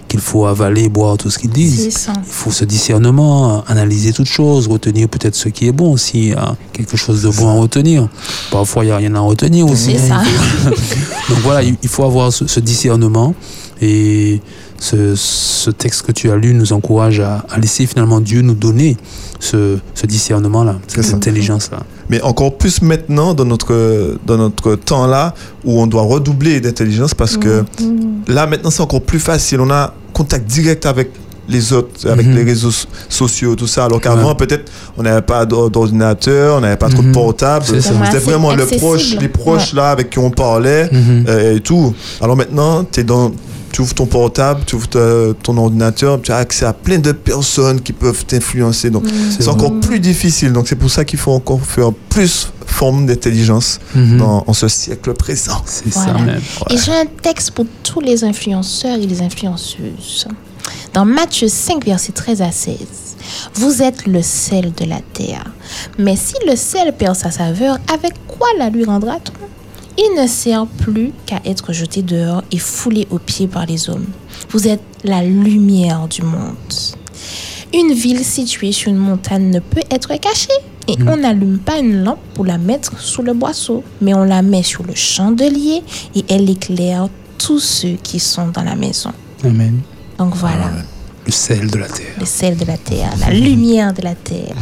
qu'il 0.08 0.20
faut 0.20 0.46
avaler, 0.46 0.88
boire 0.88 1.16
tout 1.16 1.30
ce 1.30 1.38
qu'ils 1.38 1.50
disent. 1.50 1.84
Il 2.08 2.22
faut 2.24 2.50
ce 2.50 2.64
discernement, 2.64 3.64
analyser 3.66 4.12
toutes 4.12 4.26
choses, 4.26 4.68
retenir 4.68 5.08
peut-être 5.08 5.34
ce 5.34 5.48
qui 5.48 5.66
est 5.66 5.72
bon 5.72 5.96
s'il 5.96 6.28
y 6.28 6.32
a 6.32 6.56
quelque 6.72 6.96
chose 6.96 7.22
de 7.22 7.30
bon 7.30 7.48
à 7.48 7.54
retenir. 7.54 8.08
Parfois, 8.50 8.84
il 8.84 8.88
n'y 8.88 8.92
a 8.92 8.96
rien 8.98 9.14
à 9.14 9.20
retenir 9.20 9.66
aussi. 9.66 9.96
Hein. 9.96 10.22
ça. 10.64 10.70
Donc 11.28 11.38
voilà, 11.42 11.62
il 11.62 11.88
faut 11.88 12.04
avoir 12.04 12.32
ce, 12.32 12.46
ce 12.46 12.60
discernement 12.60 13.34
et 13.80 14.40
ce, 14.78 15.14
ce 15.16 15.70
texte 15.70 16.02
que 16.02 16.12
tu 16.12 16.30
as 16.30 16.36
lu 16.36 16.54
nous 16.54 16.72
encourage 16.72 17.20
à, 17.20 17.44
à 17.50 17.58
laisser 17.58 17.86
finalement 17.86 18.20
Dieu 18.20 18.42
nous 18.42 18.54
donner 18.54 18.96
ce, 19.40 19.78
ce 19.94 20.06
discernement-là, 20.06 20.78
cette 20.88 21.14
intelligence-là. 21.14 21.80
Mais 22.10 22.20
encore 22.22 22.56
plus 22.58 22.82
maintenant, 22.82 23.34
dans 23.34 23.44
notre, 23.44 24.16
dans 24.26 24.36
notre 24.36 24.74
temps-là, 24.76 25.34
où 25.64 25.80
on 25.80 25.86
doit 25.86 26.02
redoubler 26.02 26.60
d'intelligence 26.60 27.14
parce 27.14 27.36
que 27.36 27.64
Mhm. 27.80 28.22
là, 28.28 28.46
maintenant, 28.46 28.70
c'est 28.70 28.82
encore 28.82 29.02
plus 29.02 29.20
facile. 29.20 29.60
On 29.60 29.70
a 29.70 29.94
contact 30.12 30.46
direct 30.50 30.84
avec 30.86 31.10
les 31.48 31.72
autres, 31.72 32.08
avec 32.08 32.26
Mhm. 32.26 32.36
les 32.36 32.44
réseaux 32.44 32.70
so- 32.70 32.86
sociaux, 33.08 33.56
tout 33.56 33.66
ça. 33.66 33.84
Alors 33.86 34.00
qu'avant, 34.00 34.28
Ouais. 34.28 34.34
peut-être, 34.36 34.70
on 34.96 35.02
n'avait 35.02 35.22
pas 35.22 35.44
d'or- 35.44 35.70
d'ordinateur, 35.70 36.58
on 36.58 36.60
n'avait 36.60 36.76
pas 36.76 36.88
trop 36.88 37.02
de 37.02 37.08
Mhm. 37.08 37.12
portable. 37.12 37.64
C'était 37.66 38.18
Vraiment 38.18 38.54
le 38.54 38.64
proche, 38.64 39.16
les 39.20 39.28
proches 39.28 39.72
là 39.74 39.90
avec 39.90 40.10
qui 40.10 40.18
on 40.18 40.30
parlait 40.30 40.88
Mhm. 40.92 41.24
euh, 41.28 41.56
et 41.56 41.60
tout. 41.60 41.94
Alors 42.20 42.36
maintenant, 42.36 42.84
es 42.96 43.02
dans, 43.04 43.32
tu 43.72 43.80
ouvres 43.80 43.94
ton 43.94 44.06
portable, 44.06 44.60
tu 44.66 44.74
ouvres 44.76 44.88
ta- 44.88 45.32
ton 45.42 45.56
ordinateur, 45.56 46.20
tu 46.22 46.30
as 46.30 46.36
accès 46.36 46.64
à 46.66 46.72
plein 46.72 46.98
de 46.98 47.12
personnes 47.12 47.80
qui 47.80 47.92
peuvent 47.92 48.24
t'influencer. 48.26 48.90
Donc, 48.90 49.04
c'est 49.30 49.42
vrai. 49.44 49.52
encore 49.54 49.80
plus 49.80 49.98
difficile. 49.98 50.52
Donc, 50.52 50.68
c'est 50.68 50.76
pour 50.76 50.90
ça 50.90 51.04
qu'il 51.04 51.18
faut 51.18 51.32
encore 51.32 51.60
faire 51.62 51.90
plus 52.10 52.52
forme 52.66 53.06
d'intelligence 53.06 53.80
Mhm. 53.94 54.18
dans 54.18 54.44
en 54.46 54.52
ce 54.52 54.68
siècle 54.68 55.12
présent. 55.14 55.60
C'est 55.66 55.88
Voilà. 55.88 56.12
ça 56.12 56.18
même. 56.24 56.40
Et 56.70 56.76
j'ai 56.76 56.92
un 56.92 57.06
texte 57.22 57.50
pour 57.52 57.66
tous 57.82 58.00
les 58.00 58.24
influenceurs 58.24 58.96
et 58.98 59.06
les 59.06 59.20
influenceuses. 59.22 60.26
Dans 60.94 61.04
Matthieu 61.04 61.48
5, 61.48 61.84
versets 61.84 62.12
13 62.12 62.40
à 62.42 62.52
16. 62.52 62.76
Vous 63.54 63.82
êtes 63.82 64.06
le 64.06 64.20
sel 64.22 64.72
de 64.74 64.84
la 64.84 65.00
terre. 65.12 65.44
Mais 65.98 66.16
si 66.16 66.34
le 66.46 66.54
sel 66.56 66.92
perd 66.96 67.16
sa 67.16 67.30
saveur, 67.30 67.78
avec 67.92 68.12
quoi 68.28 68.48
la 68.58 68.68
lui 68.70 68.84
rendra-t-on? 68.84 69.32
Il 69.98 70.20
ne 70.20 70.26
sert 70.26 70.66
plus 70.66 71.12
qu'à 71.26 71.40
être 71.44 71.72
jeté 71.72 72.02
dehors 72.02 72.42
et 72.50 72.58
foulé 72.58 73.06
aux 73.10 73.18
pieds 73.18 73.46
par 73.48 73.66
les 73.66 73.90
hommes. 73.90 74.06
Vous 74.50 74.66
êtes 74.68 74.82
la 75.04 75.22
lumière 75.22 76.08
du 76.08 76.22
monde. 76.22 76.56
Une 77.74 77.92
ville 77.92 78.24
située 78.24 78.72
sur 78.72 78.90
une 78.90 78.96
montagne 78.98 79.50
ne 79.50 79.60
peut 79.60 79.82
être 79.90 80.14
cachée. 80.16 80.48
Et 80.88 80.96
on 81.06 81.16
n'allume 81.18 81.58
pas 81.58 81.78
une 81.78 82.02
lampe 82.02 82.18
pour 82.34 82.44
la 82.44 82.58
mettre 82.58 82.98
sous 83.00 83.22
le 83.22 83.34
boisseau, 83.34 83.84
mais 84.00 84.14
on 84.14 84.24
la 84.24 84.42
met 84.42 84.64
sur 84.64 84.82
le 84.82 84.94
chandelier 84.96 85.82
et 86.16 86.24
elle 86.28 86.50
éclaire 86.50 87.08
tous 87.38 87.60
ceux 87.60 87.96
qui 88.02 88.18
sont 88.18 88.48
dans 88.48 88.64
la 88.64 88.74
maison. 88.74 89.12
Amen. 89.44 89.80
Donc 90.18 90.34
voilà, 90.34 90.70
Le 91.24 91.30
sel 91.32 91.70
de 91.70 91.78
la 91.78 91.86
terre. 91.88 92.14
le 92.18 92.26
sel 92.26 92.56
de 92.56 92.64
la 92.64 92.76
terre, 92.76 93.10
la 93.20 93.30
lumière 93.32 93.92
de 93.94 94.02
la 94.02 94.14
terre. 94.16 94.56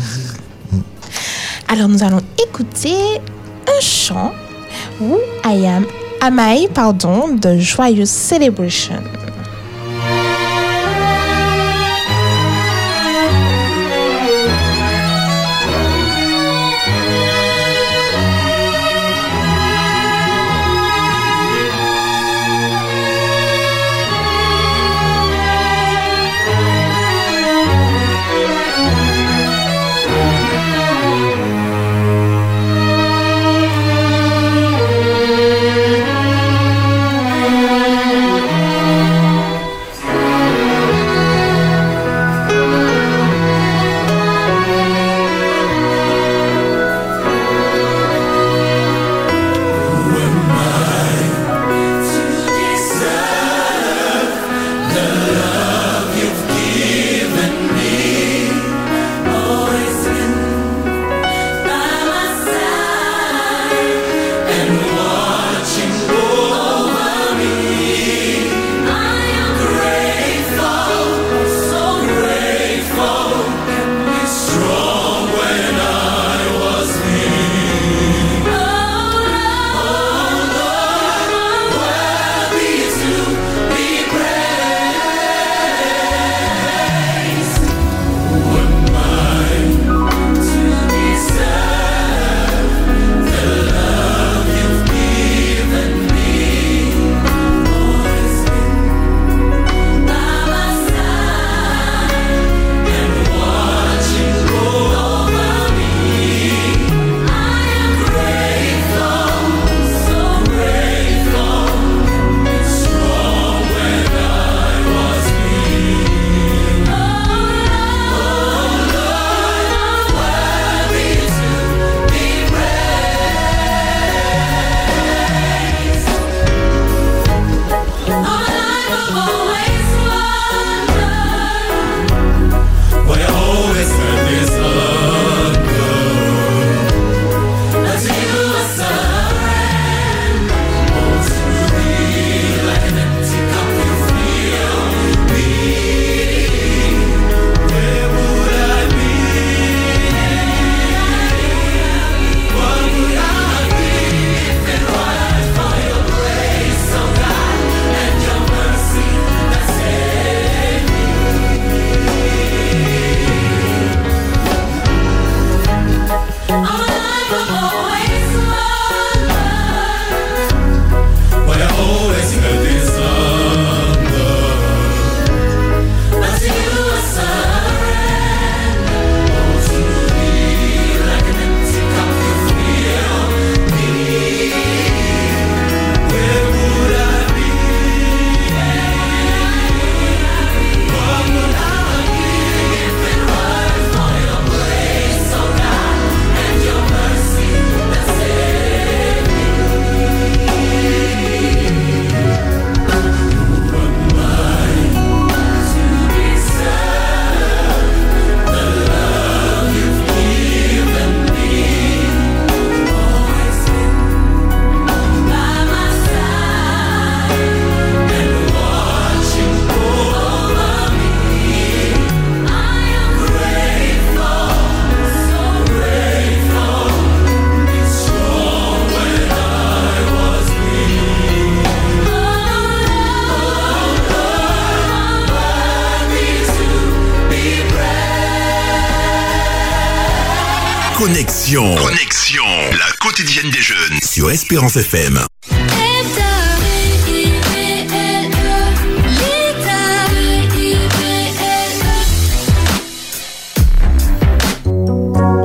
Alors 1.69 1.88
nous 1.88 2.03
allons 2.03 2.21
écouter 2.47 2.95
un 3.66 3.81
chant 3.81 4.33
où 5.01 5.19
I 5.45 5.67
am 5.67 5.87
Amai, 6.21 6.69
pardon, 6.73 7.29
de 7.29 7.59
Joyeuse 7.59 8.11
Celebration? 8.11 9.03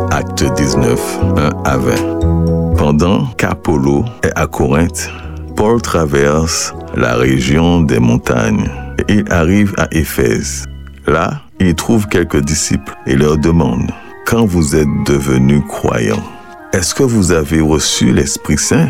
Acte 0.09 0.43
19, 0.57 1.19
1 1.37 1.49
à 1.65 1.77
20. 1.77 2.75
Pendant 2.77 3.27
qu'Apollo 3.37 4.05
est 4.23 4.31
à 4.35 4.47
Corinthe, 4.47 5.11
Paul 5.55 5.79
traverse 5.83 6.73
la 6.95 7.13
région 7.13 7.81
des 7.81 7.99
montagnes 7.99 8.71
et 9.07 9.13
il 9.13 9.31
arrive 9.31 9.75
à 9.77 9.87
Éphèse. 9.91 10.65
Là, 11.05 11.43
il 11.59 11.75
trouve 11.75 12.07
quelques 12.07 12.41
disciples 12.41 12.95
et 13.05 13.15
leur 13.15 13.37
demande, 13.37 13.91
quand 14.25 14.47
vous 14.47 14.75
êtes 14.75 14.87
devenus 15.05 15.61
croyants, 15.67 16.23
est-ce 16.75 16.93
que 16.93 17.03
vous 17.03 17.31
avez 17.31 17.61
reçu 17.61 18.11
l'Esprit 18.11 18.57
Saint? 18.57 18.89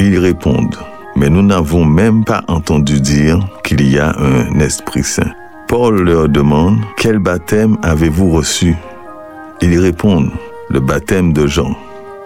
Ils 0.00 0.18
répondent, 0.18 0.76
mais 1.14 1.30
nous 1.30 1.42
n'avons 1.42 1.84
même 1.84 2.24
pas 2.24 2.42
entendu 2.48 3.00
dire 3.00 3.38
qu'il 3.62 3.88
y 3.88 4.00
a 4.00 4.16
un 4.18 4.58
Esprit 4.58 5.04
Saint. 5.04 5.30
Paul 5.68 6.02
leur 6.02 6.28
demande, 6.28 6.80
quel 6.96 7.20
baptême 7.20 7.78
avez-vous 7.82 8.32
reçu? 8.32 8.74
Ils 9.62 9.78
répondent, 9.78 10.32
le 10.70 10.80
baptême 10.80 11.32
de 11.32 11.46
Jean. 11.46 11.76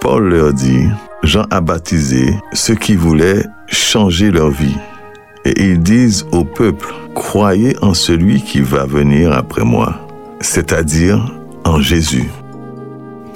Paul 0.01 0.31
leur 0.31 0.55
dit, 0.55 0.89
Jean 1.23 1.45
a 1.51 1.61
baptisé 1.61 2.35
ceux 2.55 2.75
qui 2.75 2.97
voulaient 2.97 3.45
changer 3.67 4.31
leur 4.31 4.49
vie. 4.49 4.79
Et 5.45 5.65
ils 5.65 5.81
disent 5.81 6.25
au 6.33 6.45
peuple, 6.45 6.95
croyez 7.15 7.77
en 7.83 7.93
celui 7.93 8.41
qui 8.41 8.63
va 8.63 8.87
venir 8.87 9.33
après 9.33 9.65
moi, 9.65 10.09
c'est-à-dire 10.41 11.31
en 11.65 11.79
Jésus. 11.79 12.31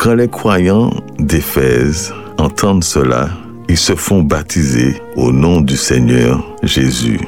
Quand 0.03 0.15
les 0.15 0.27
croyants 0.27 0.91
d'Éphèse 1.21 2.13
entendent 2.37 2.83
cela, 2.83 3.29
ils 3.69 3.79
se 3.79 3.95
font 3.95 4.23
baptiser 4.23 5.01
au 5.15 5.31
nom 5.31 5.61
du 5.61 5.77
Seigneur 5.77 6.43
Jésus. 6.65 7.21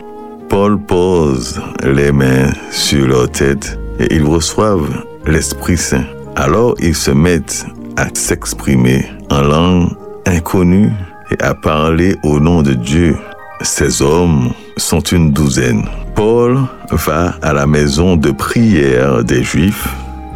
Paul 0.49 0.81
pose 0.81 1.63
les 1.85 2.11
mains 2.11 2.51
sur 2.73 3.07
leur 3.07 3.31
tête 3.31 3.79
et 4.01 4.17
ils 4.17 4.25
reçoivent 4.25 5.05
l'Esprit 5.25 5.77
Saint. 5.77 6.03
Alors 6.35 6.75
ils 6.81 6.97
se 6.97 7.13
mettent 7.13 7.65
à 7.97 8.09
s'exprimer 8.13 9.07
en 9.31 9.43
langue 9.43 9.91
inconnue 10.27 10.91
et 11.31 11.41
à 11.45 11.55
parler 11.55 12.17
au 12.25 12.41
nom 12.41 12.63
de 12.63 12.73
Dieu. 12.73 13.17
Ces 13.61 14.03
hommes 14.03 14.53
sont 14.79 14.99
une 14.99 15.31
douzaine. 15.31 15.85
Paul 16.17 16.59
va 16.91 17.37
à 17.41 17.53
la 17.53 17.69
maison 17.69 18.17
de 18.17 18.33
prière 18.33 19.23
des 19.23 19.45
Juifs 19.45 19.87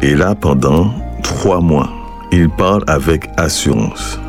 et 0.01 0.15
là 0.15 0.35
pendant 0.35 0.93
trois 1.21 1.59
mois, 1.59 1.89
il 2.31 2.49
parle 2.49 2.83
avec 2.87 3.29
assurance. 3.37 4.19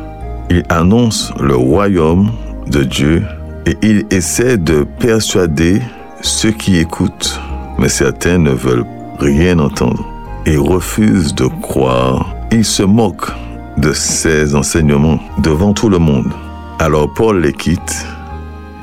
Il 0.49 0.63
annonce 0.69 1.31
le 1.39 1.55
royaume 1.55 2.31
de 2.67 2.83
Dieu 2.83 3.23
et 3.65 3.77
il 3.81 4.05
essaie 4.09 4.57
de 4.57 4.83
persuader 4.99 5.81
ceux 6.21 6.51
qui 6.51 6.77
écoutent, 6.77 7.39
mais 7.77 7.89
certains 7.89 8.37
ne 8.37 8.51
veulent 8.51 8.85
rien 9.19 9.59
entendre 9.59 10.05
et 10.45 10.57
refusent 10.57 11.35
de 11.35 11.45
croire. 11.61 12.33
Il 12.51 12.65
se 12.65 12.83
moque 12.83 13.31
de 13.77 13.93
ses 13.93 14.55
enseignements 14.55 15.19
devant 15.39 15.73
tout 15.73 15.89
le 15.89 15.99
monde. 15.99 16.31
Alors 16.79 17.13
Paul 17.13 17.41
les 17.41 17.53
quitte, 17.53 18.05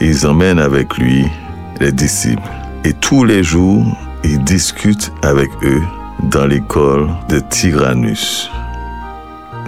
ils 0.00 0.26
emmènent 0.26 0.60
avec 0.60 0.96
lui 0.96 1.26
les 1.80 1.92
disciples 1.92 2.42
et 2.84 2.92
tous 2.92 3.24
les 3.24 3.42
jours, 3.42 3.84
il 4.24 4.42
discute 4.44 5.12
avec 5.22 5.50
eux 5.62 5.82
dans 6.30 6.46
l'école 6.46 7.08
de 7.28 7.40
Tyrannus. 7.40 8.50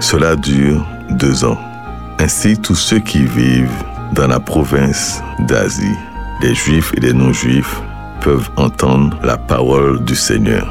Cela 0.00 0.34
dure 0.34 0.84
deux 1.10 1.44
ans. 1.44 1.58
Ainsi, 2.18 2.56
tous 2.56 2.74
ceux 2.74 3.00
qui 3.00 3.22
vivent 3.22 3.84
dans 4.14 4.26
la 4.28 4.40
province 4.40 5.22
d'Asie, 5.40 5.96
les 6.40 6.54
juifs 6.54 6.92
et 6.96 7.00
les 7.00 7.12
non-juifs, 7.12 7.82
peuvent 8.22 8.50
entendre 8.56 9.18
la 9.22 9.36
parole 9.36 10.02
du 10.04 10.14
Seigneur. 10.16 10.66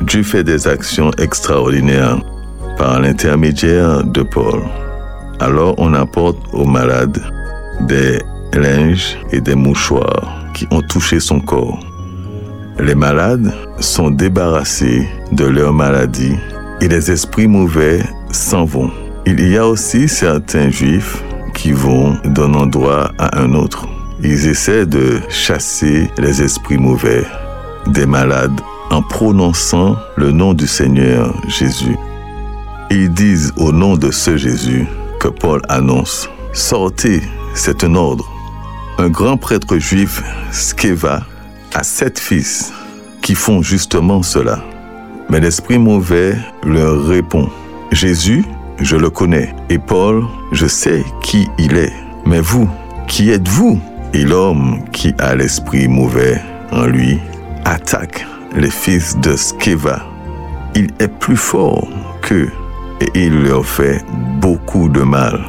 Dieu 0.00 0.24
fait 0.24 0.42
des 0.42 0.66
actions 0.66 1.12
extraordinaires 1.12 2.18
par 2.76 3.00
l'intermédiaire 3.00 4.02
de 4.02 4.22
Paul. 4.22 4.62
Alors 5.38 5.76
on 5.78 5.94
apporte 5.94 6.38
aux 6.52 6.64
malades 6.64 7.22
des 7.82 8.18
linges 8.52 9.16
et 9.30 9.40
des 9.40 9.54
mouchoirs 9.54 10.28
qui 10.54 10.66
ont 10.72 10.82
touché 10.82 11.20
son 11.20 11.40
corps. 11.40 11.78
Les 12.80 12.96
malades 12.96 13.52
sont 13.78 14.10
débarrassés 14.10 15.08
de 15.30 15.44
leur 15.44 15.72
maladie 15.72 16.34
et 16.80 16.88
les 16.88 17.10
esprits 17.10 17.46
mauvais 17.46 18.00
s'en 18.32 18.64
vont. 18.64 18.90
Il 19.26 19.48
y 19.48 19.56
a 19.56 19.66
aussi 19.66 20.08
certains 20.08 20.70
juifs 20.70 21.22
qui 21.54 21.72
vont 21.72 22.16
d'un 22.24 22.54
endroit 22.54 23.12
à 23.18 23.38
un 23.40 23.54
autre. 23.54 23.86
Ils 24.22 24.48
essaient 24.48 24.86
de 24.86 25.20
chasser 25.28 26.10
les 26.18 26.42
esprits 26.42 26.78
mauvais 26.78 27.24
des 27.86 28.06
malades 28.06 28.60
en 28.90 29.02
prononçant 29.02 29.96
le 30.16 30.32
nom 30.32 30.52
du 30.52 30.66
Seigneur 30.66 31.34
Jésus. 31.48 31.96
Ils 32.90 33.12
disent 33.12 33.52
au 33.56 33.72
nom 33.72 33.96
de 33.96 34.10
ce 34.10 34.36
Jésus 34.36 34.86
que 35.20 35.28
Paul 35.28 35.62
annonce, 35.68 36.28
sortez, 36.52 37.22
c'est 37.54 37.84
un 37.84 37.94
ordre. 37.94 38.28
Un 38.98 39.08
grand 39.08 39.36
prêtre 39.36 39.78
juif, 39.78 40.22
Skeva, 40.50 41.22
a 41.74 41.82
sept 41.82 42.18
fils 42.18 42.72
qui 43.22 43.34
font 43.34 43.62
justement 43.62 44.22
cela. 44.22 44.60
Mais 45.28 45.40
l'esprit 45.40 45.78
mauvais 45.78 46.36
leur 46.64 47.06
répond, 47.06 47.48
Jésus, 47.92 48.44
je 48.78 48.96
le 48.96 49.10
connais, 49.10 49.54
et 49.68 49.78
Paul, 49.78 50.24
je 50.52 50.66
sais 50.66 51.04
qui 51.22 51.48
il 51.58 51.76
est. 51.76 51.92
Mais 52.24 52.40
vous, 52.40 52.68
qui 53.08 53.30
êtes-vous? 53.30 53.80
Et 54.12 54.24
l'homme 54.24 54.80
qui 54.92 55.14
a 55.18 55.34
l'esprit 55.36 55.86
mauvais 55.86 56.40
en 56.72 56.86
lui 56.86 57.18
attaque 57.64 58.26
les 58.56 58.70
fils 58.70 59.16
de 59.18 59.36
Skeva. 59.36 60.02
Il 60.74 60.88
est 60.98 61.08
plus 61.08 61.36
fort 61.36 61.88
qu'eux 62.22 62.50
et 63.00 63.26
il 63.26 63.42
leur 63.42 63.64
fait 63.64 64.04
beaucoup 64.40 64.88
de 64.88 65.02
mal. 65.02 65.40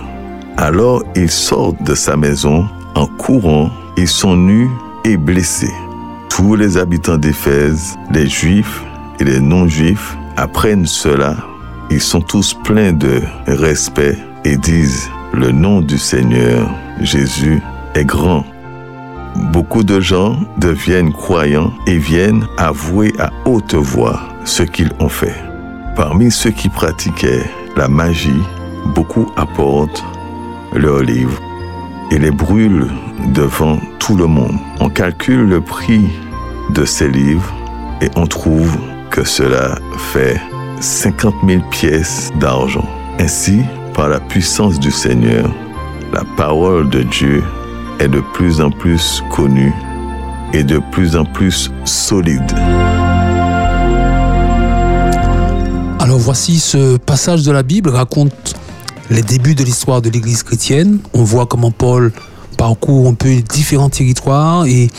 Alors 0.57 1.03
ils 1.15 1.31
sortent 1.31 1.81
de 1.83 1.95
sa 1.95 2.15
maison 2.15 2.67
en 2.95 3.07
courant, 3.07 3.71
ils 3.97 4.07
sont 4.07 4.35
nus 4.35 4.69
et 5.05 5.17
blessés. 5.17 5.73
Tous 6.29 6.55
les 6.55 6.77
habitants 6.77 7.17
d'Éphèse, 7.17 7.97
les 8.11 8.27
juifs 8.27 8.83
et 9.19 9.23
les 9.23 9.39
non-juifs, 9.39 10.15
apprennent 10.37 10.85
cela. 10.85 11.35
Ils 11.91 12.01
sont 12.01 12.21
tous 12.21 12.53
pleins 12.53 12.93
de 12.93 13.21
respect 13.47 14.17
et 14.45 14.55
disent, 14.55 15.09
le 15.33 15.51
nom 15.51 15.81
du 15.81 15.97
Seigneur 15.97 16.69
Jésus 17.01 17.61
est 17.95 18.05
grand. 18.05 18.45
Beaucoup 19.51 19.83
de 19.83 19.99
gens 19.99 20.37
deviennent 20.57 21.11
croyants 21.11 21.73
et 21.87 21.97
viennent 21.97 22.47
avouer 22.57 23.11
à 23.19 23.29
haute 23.43 23.75
voix 23.75 24.21
ce 24.45 24.63
qu'ils 24.63 24.91
ont 25.01 25.09
fait. 25.09 25.35
Parmi 25.97 26.31
ceux 26.31 26.51
qui 26.51 26.69
pratiquaient 26.69 27.43
la 27.75 27.89
magie, 27.89 28.41
beaucoup 28.95 29.29
apportent 29.35 30.03
leurs 30.73 31.03
livres 31.03 31.41
et 32.09 32.19
les 32.19 32.31
brûlent 32.31 32.87
devant 33.33 33.77
tout 33.99 34.15
le 34.15 34.27
monde. 34.27 34.57
On 34.79 34.87
calcule 34.87 35.49
le 35.49 35.59
prix 35.59 36.09
de 36.69 36.85
ces 36.85 37.09
livres 37.09 37.53
et 38.01 38.09
on 38.15 38.27
trouve 38.27 38.77
que 39.09 39.25
cela 39.25 39.77
fait 39.97 40.39
50 40.81 41.35
000 41.47 41.61
pièces 41.69 42.31
d'argent. 42.39 42.87
Ainsi, 43.19 43.61
par 43.93 44.09
la 44.09 44.19
puissance 44.19 44.79
du 44.79 44.91
Seigneur, 44.91 45.49
la 46.11 46.23
parole 46.35 46.89
de 46.89 47.03
Dieu 47.03 47.43
est 47.99 48.07
de 48.07 48.21
plus 48.33 48.61
en 48.61 48.71
plus 48.71 49.23
connue 49.29 49.73
et 50.53 50.63
de 50.63 50.79
plus 50.91 51.15
en 51.15 51.23
plus 51.23 51.71
solide. 51.85 52.51
Alors 55.99 56.17
voici 56.17 56.59
ce 56.59 56.97
passage 56.97 57.43
de 57.43 57.51
la 57.51 57.61
Bible 57.61 57.89
raconte 57.89 58.55
les 59.11 59.21
débuts 59.21 59.55
de 59.55 59.63
l'histoire 59.63 60.01
de 60.01 60.09
l'Église 60.09 60.41
chrétienne. 60.41 60.99
On 61.13 61.23
voit 61.23 61.45
comment 61.45 61.71
Paul 61.71 62.11
parcourt 62.57 63.07
un 63.07 63.13
peu 63.13 63.35
différents 63.35 63.89
territoires 63.89 64.65
et 64.65 64.89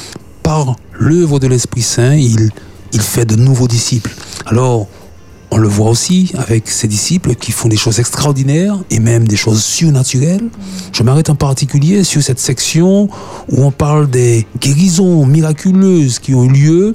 par 0.45 0.77
l'œuvre 0.93 1.41
de 1.41 1.49
l'Esprit 1.49 1.83
Saint, 1.83 2.15
il, 2.15 2.51
il 2.93 3.01
fait 3.01 3.25
de 3.25 3.37
nouveaux 3.37 3.69
disciples. 3.69 4.15
Alors, 4.47 4.87
on 5.53 5.59
le 5.59 5.69
voit 5.69 5.91
aussi 5.91 6.33
avec 6.39 6.67
ses 6.67 6.89
disciples 6.89 7.35
qui 7.35 7.53
font 7.53 7.69
des 7.69 7.77
choses 7.77 8.01
extraordinaires 8.01 8.79
et 8.89 9.01
même 9.01 9.29
des 9.29 9.37
choses 9.37 9.63
surnaturelles. 9.63 10.49
Je 10.95 11.03
m'arrête 11.03 11.29
en 11.29 11.35
particulier 11.35 12.05
sur 12.05 12.23
cette 12.23 12.39
section 12.39 13.11
où 13.51 13.63
on 13.63 13.71
parle 13.71 14.09
des 14.09 14.47
guérisons 14.59 15.27
miraculeuses 15.27 16.21
qui 16.21 16.35
ont 16.35 16.45
eu 16.45 16.49
lieu 16.49 16.95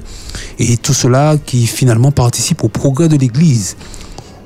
et 0.58 0.76
tout 0.76 0.92
cela 0.92 1.36
qui 1.38 1.68
finalement 1.68 2.10
participe 2.10 2.64
au 2.64 2.68
progrès 2.68 3.08
de 3.08 3.16
l'Église. 3.16 3.76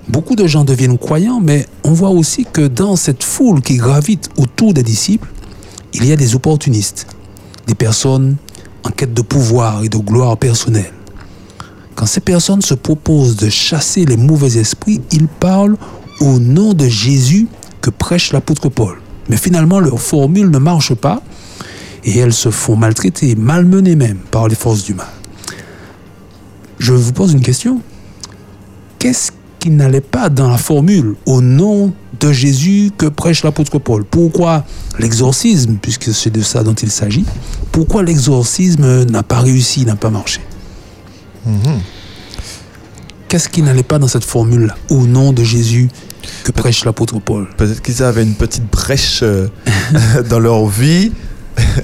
Beaucoup 0.09 0.37
de 0.37 0.47
gens 0.47 0.65
deviennent 0.65 0.99
croyants, 0.99 1.41
mais 1.41 1.67
on 1.83 1.93
voit 1.93 2.11
aussi 2.11 2.45
que 2.45 2.69
dans 2.69 2.97
cette 2.97 3.25
foule 3.25 3.63
qui 3.63 3.79
gravite 3.79 4.29
autour 4.37 4.75
des 4.75 4.83
disciples, 4.83 5.29
il 5.95 6.05
y 6.05 6.13
a 6.13 6.17
des 6.17 6.35
opportunistes, 6.35 7.07
des 7.67 7.75
personnes 7.75 8.37
en 8.85 8.91
quête 8.91 9.15
de 9.15 9.23
pouvoir 9.23 9.85
et 9.85 9.89
de 9.89 9.97
gloire 9.97 10.37
personnelle. 10.37 10.93
Quand 12.03 12.07
ces 12.07 12.21
personnes 12.21 12.63
se 12.63 12.75
proposent 12.75 13.37
de 13.37 13.49
chasser 13.49 14.05
les 14.05 14.17
mauvais 14.17 14.59
esprits, 14.59 15.01
ils 15.13 15.29
parlent 15.29 15.77
au 16.19 16.41
nom 16.41 16.75
de 16.75 16.89
Jésus 16.89 17.47
que 17.81 17.91
prêche 17.91 18.33
l'apôtre 18.33 18.69
Paul. 18.69 19.01
Mais 19.29 19.37
finalement, 19.37 19.79
leur 19.79 20.01
formule 20.01 20.51
ne 20.51 20.59
marche 20.59 20.95
pas 20.95 21.23
et 22.03 22.19
elles 22.19 22.33
se 22.33 22.51
font 22.51 22.75
maltraiter, 22.75 23.37
malmener 23.37 23.95
même 23.95 24.19
par 24.33 24.49
les 24.49 24.57
forces 24.57 24.83
du 24.83 24.95
mal. 24.95 25.07
Je 26.81 26.93
vous 26.93 27.13
pose 27.13 27.35
une 27.35 27.41
question. 27.41 27.81
Qu'est-ce 28.99 29.31
qui 29.61 29.71
n'allait 29.71 30.01
pas 30.01 30.29
dans 30.29 30.51
la 30.51 30.59
formule 30.59 31.15
au 31.25 31.41
nom 31.41 31.93
de 32.19 32.33
Jésus 32.33 32.91
que 32.99 33.07
prêche 33.07 33.45
l'apôtre 33.45 33.79
Paul? 33.79 34.05
Pourquoi 34.05 34.65
l'exorcisme, 34.99 35.77
puisque 35.81 36.13
c'est 36.13 36.31
de 36.31 36.43
ça 36.43 36.65
dont 36.65 36.75
il 36.75 36.91
s'agit, 36.91 37.27
pourquoi 37.71 38.03
l'exorcisme 38.03 39.05
n'a 39.05 39.23
pas 39.23 39.39
réussi, 39.39 39.85
n'a 39.85 39.95
pas 39.95 40.11
marché? 40.11 40.41
Qu'est-ce 43.29 43.49
qui 43.49 43.63
n'allait 43.63 43.83
pas 43.83 43.99
dans 43.99 44.09
cette 44.09 44.25
formule 44.25 44.75
au 44.91 45.07
nom 45.07 45.33
de 45.33 45.43
Jésus 45.43 45.89
que 46.45 46.53
prêche 46.53 46.85
l'apôtre 46.85 47.19
Paul? 47.19 47.49
Peut-être 47.57 47.81
qu'ils 47.81 48.03
avaient 48.03 48.23
une 48.23 48.35
petite 48.35 48.71
brèche 48.71 49.21
euh, 49.23 49.49
dans 50.29 50.39
leur 50.39 50.67
vie 50.67 51.13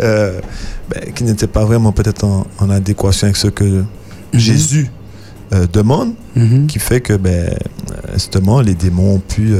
euh, 0.00 0.40
ben, 0.90 1.12
qui 1.14 1.24
n'était 1.24 1.46
pas 1.46 1.64
vraiment 1.64 1.92
peut-être 1.92 2.24
en, 2.24 2.46
en 2.58 2.70
adéquation 2.70 3.26
avec 3.26 3.36
ce 3.36 3.48
que 3.48 3.84
Jésus 4.32 4.90
euh, 5.54 5.66
demande, 5.72 6.12
Mhm. 6.36 6.66
qui 6.66 6.78
fait 6.78 7.00
que 7.00 7.14
ben, 7.14 7.56
justement 8.12 8.60
les 8.60 8.74
démons 8.74 9.14
ont 9.14 9.18
pu 9.20 9.54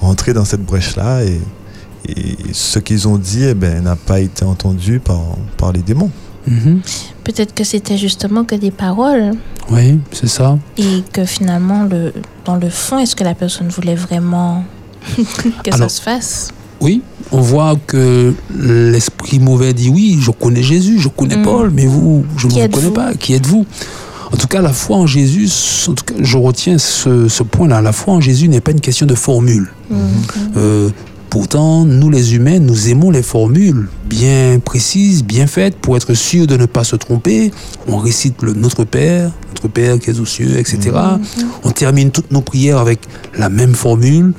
entrer 0.00 0.32
dans 0.34 0.44
cette 0.44 0.62
brèche-là 0.64 1.24
et, 1.24 1.40
et 2.06 2.36
ce 2.52 2.78
qu'ils 2.78 3.08
ont 3.08 3.16
dit 3.18 3.44
eh 3.44 3.54
ben, 3.54 3.82
n'a 3.82 3.96
pas 3.96 4.20
été 4.20 4.44
entendu 4.44 5.00
par, 5.00 5.20
par 5.56 5.72
les 5.72 5.80
démons. 5.80 6.10
Mhm. 6.46 6.80
Peut-être 7.24 7.54
que 7.54 7.64
c'était 7.64 7.96
justement 7.96 8.44
que 8.44 8.54
des 8.54 8.70
paroles 8.70 9.32
Oui, 9.70 9.98
c'est 10.12 10.28
ça. 10.28 10.58
et 10.76 11.02
que 11.12 11.24
finalement, 11.24 11.84
le, 11.84 12.12
dans 12.44 12.56
le 12.56 12.68
fond, 12.68 12.98
est-ce 12.98 13.16
que 13.16 13.24
la 13.24 13.34
personne 13.34 13.68
voulait 13.68 13.94
vraiment 13.94 14.64
que 15.16 15.70
Alors, 15.72 15.90
ça 15.90 15.96
se 15.96 16.02
fasse? 16.02 16.50
Oui, 16.80 17.00
on 17.32 17.40
voit 17.40 17.76
que 17.86 18.34
l'esprit 18.54 19.38
mauvais 19.38 19.72
dit 19.72 19.88
oui, 19.88 20.18
je 20.20 20.30
connais 20.32 20.62
Jésus, 20.62 20.98
je 21.00 21.08
connais 21.08 21.36
Mm. 21.36 21.42
Paul, 21.42 21.70
mais 21.70 21.86
vous, 21.86 22.24
je 22.36 22.46
ne 22.46 22.52
vous 22.52 22.68
connais 22.68 22.90
pas. 22.90 23.14
Qui 23.14 23.32
êtes-vous? 23.34 23.64
En 24.32 24.36
tout 24.36 24.48
cas, 24.48 24.60
la 24.60 24.72
foi 24.72 24.96
en 24.96 25.06
Jésus, 25.06 25.48
en 25.88 25.92
tout 25.94 26.04
cas, 26.04 26.14
je 26.20 26.36
retiens 26.36 26.76
ce, 26.76 27.28
ce 27.28 27.42
point-là. 27.42 27.80
La 27.80 27.92
foi 27.92 28.14
en 28.14 28.20
Jésus 28.20 28.48
n'est 28.48 28.60
pas 28.60 28.72
une 28.72 28.80
question 28.80 29.06
de 29.06 29.14
formule. 29.14 29.70
Euh, 30.56 30.90
pourtant, 31.34 31.84
nous 31.84 32.10
les 32.10 32.36
humains, 32.36 32.60
nous 32.60 32.90
aimons 32.90 33.10
les 33.10 33.24
formules 33.24 33.88
bien 34.04 34.60
précises, 34.64 35.24
bien 35.24 35.48
faites, 35.48 35.74
pour 35.74 35.96
être 35.96 36.14
sûr 36.14 36.46
de 36.46 36.56
ne 36.56 36.64
pas 36.64 36.84
se 36.84 36.94
tromper. 36.94 37.50
On 37.88 37.96
récite 37.96 38.40
le 38.40 38.52
Notre 38.52 38.84
Père, 38.84 39.32
Notre 39.48 39.66
Père 39.66 39.98
qui 39.98 40.10
est 40.10 40.20
aux 40.20 40.26
cieux, 40.26 40.56
etc. 40.60 40.92
On 41.64 41.72
termine 41.72 42.12
toutes 42.12 42.30
nos 42.30 42.40
prières 42.40 42.78
avec 42.78 43.00
la 43.36 43.48
même 43.48 43.74
formule. 43.74 44.32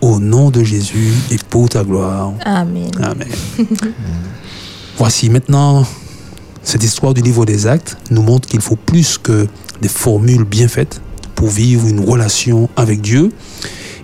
Au 0.00 0.18
nom 0.18 0.50
de 0.50 0.64
Jésus 0.64 1.12
et 1.30 1.36
pour 1.50 1.68
ta 1.68 1.84
gloire. 1.84 2.32
Amen. 2.44 2.90
Amen. 3.00 3.28
Voici 4.98 5.30
maintenant 5.30 5.86
cette 6.64 6.82
histoire 6.82 7.14
du 7.14 7.22
livre 7.22 7.46
des 7.46 7.68
actes 7.68 7.96
nous 8.10 8.22
montre 8.22 8.48
qu'il 8.48 8.60
faut 8.60 8.74
plus 8.74 9.18
que 9.18 9.46
des 9.82 9.88
formules 9.88 10.44
bien 10.44 10.66
faites 10.66 11.00
pour 11.36 11.48
vivre 11.48 11.86
une 11.86 12.00
relation 12.00 12.68
avec 12.76 13.02
Dieu. 13.02 13.30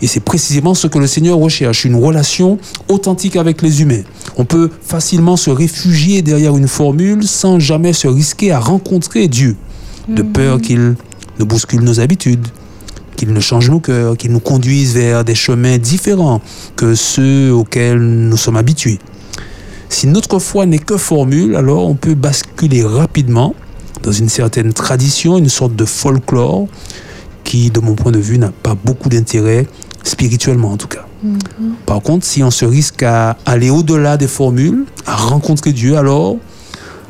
Et 0.02 0.06
c'est 0.06 0.20
précisément 0.20 0.74
ce 0.74 0.86
que 0.86 0.98
le 0.98 1.06
Seigneur 1.06 1.38
recherche, 1.38 1.84
une 1.84 1.96
relation 1.96 2.58
authentique 2.88 3.36
avec 3.36 3.62
les 3.62 3.82
humains. 3.82 4.02
On 4.36 4.44
peut 4.44 4.70
facilement 4.82 5.36
se 5.36 5.50
réfugier 5.50 6.22
derrière 6.22 6.56
une 6.56 6.68
formule 6.68 7.26
sans 7.26 7.58
jamais 7.58 7.92
se 7.92 8.08
risquer 8.08 8.52
à 8.52 8.60
rencontrer 8.60 9.28
Dieu, 9.28 9.56
de 10.08 10.22
peur 10.22 10.60
qu'il 10.60 10.96
ne 11.38 11.44
bouscule 11.44 11.80
nos 11.80 12.00
habitudes, 12.00 12.46
qu'il 13.16 13.32
ne 13.32 13.40
change 13.40 13.70
nos 13.70 13.80
cœurs, 13.80 14.16
qu'il 14.16 14.32
nous 14.32 14.40
conduise 14.40 14.94
vers 14.94 15.24
des 15.24 15.34
chemins 15.34 15.78
différents 15.78 16.40
que 16.76 16.94
ceux 16.94 17.52
auxquels 17.52 17.98
nous 17.98 18.36
sommes 18.36 18.56
habitués. 18.56 18.98
Si 19.88 20.06
notre 20.06 20.38
foi 20.38 20.66
n'est 20.66 20.78
que 20.78 20.96
formule, 20.96 21.56
alors 21.56 21.88
on 21.88 21.94
peut 21.94 22.14
basculer 22.14 22.84
rapidement 22.84 23.54
dans 24.02 24.12
une 24.12 24.28
certaine 24.28 24.72
tradition, 24.72 25.38
une 25.38 25.48
sorte 25.48 25.74
de 25.74 25.84
folklore 25.84 26.66
qui, 27.44 27.70
de 27.70 27.80
mon 27.80 27.94
point 27.94 28.12
de 28.12 28.18
vue, 28.18 28.38
n'a 28.38 28.52
pas 28.62 28.74
beaucoup 28.74 29.08
d'intérêt, 29.08 29.66
spirituellement 30.06 30.72
en 30.72 30.76
tout 30.76 30.88
cas. 30.88 31.06
Par 31.86 32.00
contre, 32.00 32.24
si 32.24 32.42
on 32.42 32.50
se 32.50 32.64
risque 32.64 33.02
à 33.02 33.36
aller 33.44 33.70
au-delà 33.70 34.16
des 34.16 34.28
formules, 34.28 34.84
à 35.06 35.16
rencontrer 35.16 35.72
Dieu, 35.72 35.96
alors 35.96 36.36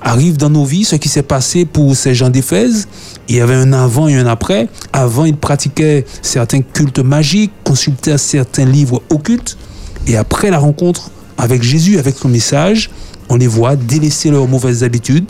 arrive 0.01 0.37
dans 0.37 0.51
nos 0.51 0.65
vies 0.65 0.85
ce 0.85 0.97
qui 0.97 1.09
s'est 1.09 1.23
passé 1.23 1.65
pour 1.65 1.97
ces 1.97 2.15
gens 2.15 2.31
d'Éphèse. 2.31 2.89
Il 3.29 3.37
y 3.37 3.41
avait 3.41 3.55
un 3.55 3.73
avant 3.73 4.09
et 4.09 4.15
un 4.15 4.27
après. 4.27 4.69
Avant, 4.93 5.25
ils 5.25 5.37
pratiquaient 5.37 6.05
certains 6.23 6.63
cultes 6.63 7.01
magiques, 7.01 7.53
consultaient 7.65 8.19
certains 8.19 8.65
livres 8.65 9.03
occultes. 9.11 9.59
Et 10.07 10.17
après 10.17 10.51
la 10.51 10.59
rencontre 10.59 11.11
avec 11.39 11.63
Jésus, 11.63 11.99
avec 11.99 12.17
son 12.17 12.29
message, 12.29 12.91
on 13.29 13.37
les 13.37 13.49
voit 13.49 13.77
délaisser 13.77 14.31
leurs 14.31 14.47
mauvaises 14.47 14.85
habitudes, 14.85 15.27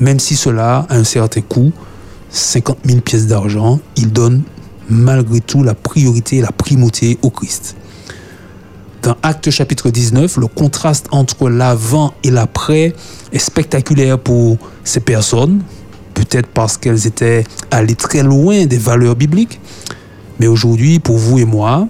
même 0.00 0.20
si 0.20 0.36
cela 0.36 0.86
a 0.88 0.94
un 0.96 1.04
certain 1.04 1.40
coût, 1.40 1.72
50 2.30 2.78
000 2.84 3.00
pièces 3.00 3.26
d'argent, 3.26 3.80
ils 3.96 4.12
donnent 4.12 4.42
malgré 4.90 5.40
tout 5.40 5.62
la 5.62 5.74
priorité 5.74 6.36
et 6.36 6.40
la 6.42 6.52
primauté 6.52 7.18
au 7.22 7.30
Christ. 7.30 7.76
Dans 9.02 9.16
Actes 9.22 9.50
chapitre 9.50 9.90
19, 9.90 10.38
le 10.38 10.46
contraste 10.48 11.06
entre 11.12 11.48
l'avant 11.48 12.14
et 12.24 12.30
l'après 12.30 12.94
est 13.32 13.38
spectaculaire 13.38 14.18
pour 14.18 14.58
ces 14.82 15.00
personnes, 15.00 15.60
peut-être 16.14 16.48
parce 16.48 16.76
qu'elles 16.76 17.06
étaient 17.06 17.44
allées 17.70 17.94
très 17.94 18.22
loin 18.22 18.66
des 18.66 18.78
valeurs 18.78 19.14
bibliques, 19.14 19.60
mais 20.40 20.46
aujourd'hui, 20.46 20.98
pour 20.98 21.16
vous 21.16 21.38
et 21.38 21.44
moi, 21.44 21.86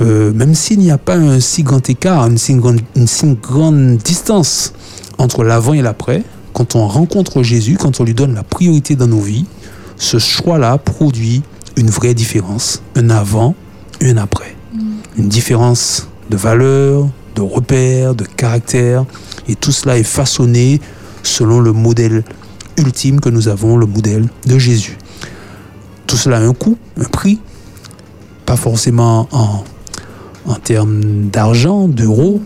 euh, 0.00 0.32
même 0.32 0.54
s'il 0.54 0.80
n'y 0.80 0.90
a 0.90 0.98
pas 0.98 1.16
un 1.16 1.38
si 1.38 1.62
grand 1.62 1.88
écart, 1.88 2.26
une 2.26 2.38
si 2.38 2.54
grande, 2.54 2.80
une 2.96 3.06
si 3.06 3.26
grande 3.40 3.98
distance 3.98 4.72
entre 5.18 5.44
l'avant 5.44 5.74
et 5.74 5.82
l'après, 5.82 6.24
quand 6.52 6.74
on 6.74 6.86
rencontre 6.88 7.42
Jésus, 7.42 7.76
quand 7.78 8.00
on 8.00 8.04
lui 8.04 8.14
donne 8.14 8.34
la 8.34 8.42
priorité 8.42 8.96
dans 8.96 9.06
nos 9.06 9.20
vies, 9.20 9.46
ce 9.96 10.18
choix-là 10.18 10.78
produit 10.78 11.42
une 11.76 11.90
vraie 11.90 12.14
différence, 12.14 12.82
un 12.96 13.10
avant 13.10 13.54
et 14.00 14.10
un 14.10 14.16
après. 14.16 14.56
Une 15.16 15.28
différence 15.28 16.08
de 16.30 16.36
valeur, 16.36 17.08
de 17.34 17.42
repères, 17.42 18.14
de 18.14 18.24
caractère, 18.24 19.04
et 19.48 19.54
tout 19.54 19.72
cela 19.72 19.98
est 19.98 20.02
façonné 20.02 20.80
selon 21.22 21.60
le 21.60 21.72
modèle 21.72 22.24
ultime 22.78 23.20
que 23.20 23.28
nous 23.28 23.48
avons, 23.48 23.76
le 23.76 23.86
modèle 23.86 24.28
de 24.46 24.58
Jésus. 24.58 24.98
Tout 26.06 26.16
cela 26.16 26.38
a 26.38 26.40
un 26.40 26.54
coût, 26.54 26.76
un 27.00 27.04
prix, 27.04 27.40
pas 28.46 28.56
forcément 28.56 29.28
en, 29.32 29.64
termes 30.62 31.28
d'argent, 31.30 31.88
d'euros, 31.88 32.40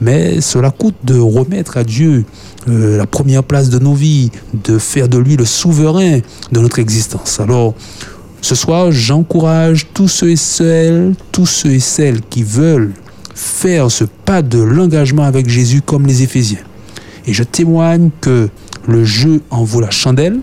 mais 0.00 0.40
cela 0.40 0.70
coûte 0.70 0.94
de 1.04 1.18
remettre 1.18 1.76
à 1.76 1.84
Dieu 1.84 2.24
euh, 2.68 2.96
la 2.98 3.06
première 3.06 3.42
place 3.42 3.68
de 3.68 3.78
nos 3.78 3.94
vies, 3.94 4.30
de 4.64 4.78
faire 4.78 5.08
de 5.08 5.18
lui 5.18 5.36
le 5.36 5.44
souverain 5.44 6.20
de 6.52 6.60
notre 6.60 6.78
existence. 6.78 7.40
Alors, 7.40 7.74
ce 8.40 8.54
soir, 8.54 8.92
j'encourage 8.92 9.86
tous 9.92 10.08
ceux 10.08 10.30
et 10.30 10.36
celles, 10.36 11.14
tous 11.32 11.46
ceux 11.46 11.72
et 11.72 11.80
celles 11.80 12.20
qui 12.22 12.42
veulent 12.42 12.92
faire 13.34 13.90
ce 13.90 14.04
pas 14.04 14.42
de 14.42 14.58
l'engagement 14.58 15.24
avec 15.24 15.48
Jésus 15.48 15.82
comme 15.82 16.06
les 16.06 16.22
Éphésiens. 16.22 16.58
Et 17.26 17.32
je 17.32 17.42
témoigne 17.42 18.10
que 18.20 18.48
le 18.86 19.04
jeu 19.04 19.42
en 19.50 19.64
vaut 19.64 19.80
la 19.80 19.90
chandelle, 19.90 20.40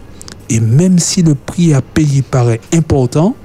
et 0.49 0.59
même 0.59 0.99
si 0.99 1.23
le 1.23 1.35
prix 1.35 1.73
à 1.73 1.81
payer 1.81 2.21
paraît 2.21 2.61
important, 2.73 3.35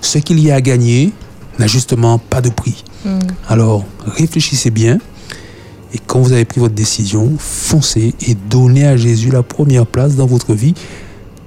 ce 0.00 0.18
qu'il 0.18 0.38
y 0.40 0.50
a 0.50 0.54
à 0.54 0.60
gagner 0.60 1.12
n'a 1.58 1.66
justement 1.66 2.18
pas 2.18 2.40
de 2.40 2.50
prix. 2.50 2.84
Alors, 3.48 3.84
réfléchissez 4.06 4.70
bien. 4.70 4.98
Et 5.92 5.98
quand 6.06 6.20
vous 6.20 6.32
avez 6.32 6.44
pris 6.44 6.60
votre 6.60 6.74
décision, 6.74 7.32
foncez 7.38 8.14
et 8.26 8.36
donnez 8.48 8.86
à 8.86 8.96
Jésus 8.96 9.30
la 9.30 9.42
première 9.42 9.86
place 9.86 10.14
dans 10.16 10.26
votre 10.26 10.54
vie. 10.54 10.74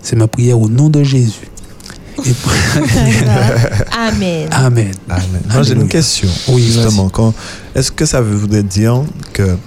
C'est 0.02 0.16
ma 0.16 0.28
prière 0.28 0.60
au 0.60 0.68
nom 0.68 0.90
de 0.90 1.04
Jésus. 1.04 1.51
Et- 2.26 2.34
Amen. 3.98 4.48
Amen. 4.52 4.92
Amen. 5.10 5.42
Moi, 5.52 5.64
j'ai 5.64 5.74
une 5.74 5.88
question. 5.88 6.30
Oui, 6.50 6.64
justement. 6.64 7.10
Quand, 7.10 7.34
est-ce 7.76 7.92
que 7.92 8.06
ça 8.06 8.22
voudrait 8.22 8.64
dire 8.64 9.04
que 9.34 9.58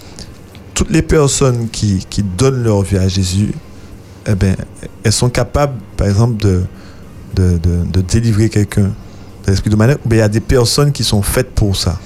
toutes 0.75 0.91
les 0.91 1.03
personnes 1.03 1.69
qui, 1.71 2.05
qui 2.09 2.23
donnent 2.23 2.63
leur 2.63 2.83
vie 2.83 2.99
à 2.99 3.09
Jésus, 3.09 3.53
eh 4.27 4.35
ben, 4.35 4.57
elles 5.03 5.13
sont 5.13 5.29
capables, 5.31 5.75
par 5.97 6.07
exemple, 6.09 6.37
de, 6.43 6.63
de, 7.35 7.59
de, 7.59 7.85
de 7.93 8.01
délivrer 8.01 8.49
quelqu'un 8.49 8.93
de 9.47 9.51
l'esprit 9.51 9.69
de 9.71 9.77
malheur 9.77 9.99
Ou 10.05 10.09
bien 10.09 10.19
il 10.19 10.23
y 10.23 10.25
a 10.25 10.29
des 10.29 10.41
personnes 10.41 10.91
qui 10.93 11.05
sont 11.05 11.23
faites 11.23 11.51
pour 11.51 11.77
ça? 11.77 11.99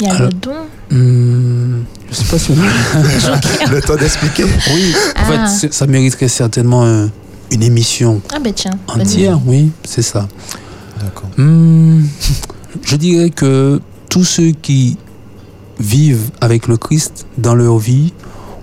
Il 0.00 0.06
y 0.06 0.10
a 0.10 0.14
Alors- 0.14 0.28
le 0.28 0.34
don. 0.34 0.52
Hmm, 0.88 1.82
je 2.08 2.14
sais 2.14 2.24
pas 2.26 2.38
si 2.38 2.52
on... 2.52 2.54
Le 3.72 3.80
temps 3.80 3.96
d'expliquer 3.96 4.44
Oui, 4.44 4.94
en 5.16 5.20
Ah. 5.20 5.24
fait, 5.48 5.48
c'est- 5.58 5.74
ça 5.74 5.84
mériterait 5.88 6.28
certainement 6.28 6.84
un- 6.86 7.10
une 7.50 7.62
émission 7.62 8.20
Ah 8.32 8.38
ben 8.38 8.52
tiens. 8.52 8.78
entière, 8.88 9.40
oui, 9.46 9.70
c'est 9.84 10.02
ça. 10.02 10.28
D'accord. 11.02 11.30
Hmm, 11.36 12.02
je 12.82 12.96
dirais 12.96 13.30
que 13.30 13.80
tous 14.08 14.24
ceux 14.24 14.50
qui 14.50 14.96
vivent 15.78 16.30
avec 16.40 16.68
le 16.68 16.76
Christ 16.76 17.26
dans 17.38 17.54
leur 17.54 17.78
vie 17.78 18.12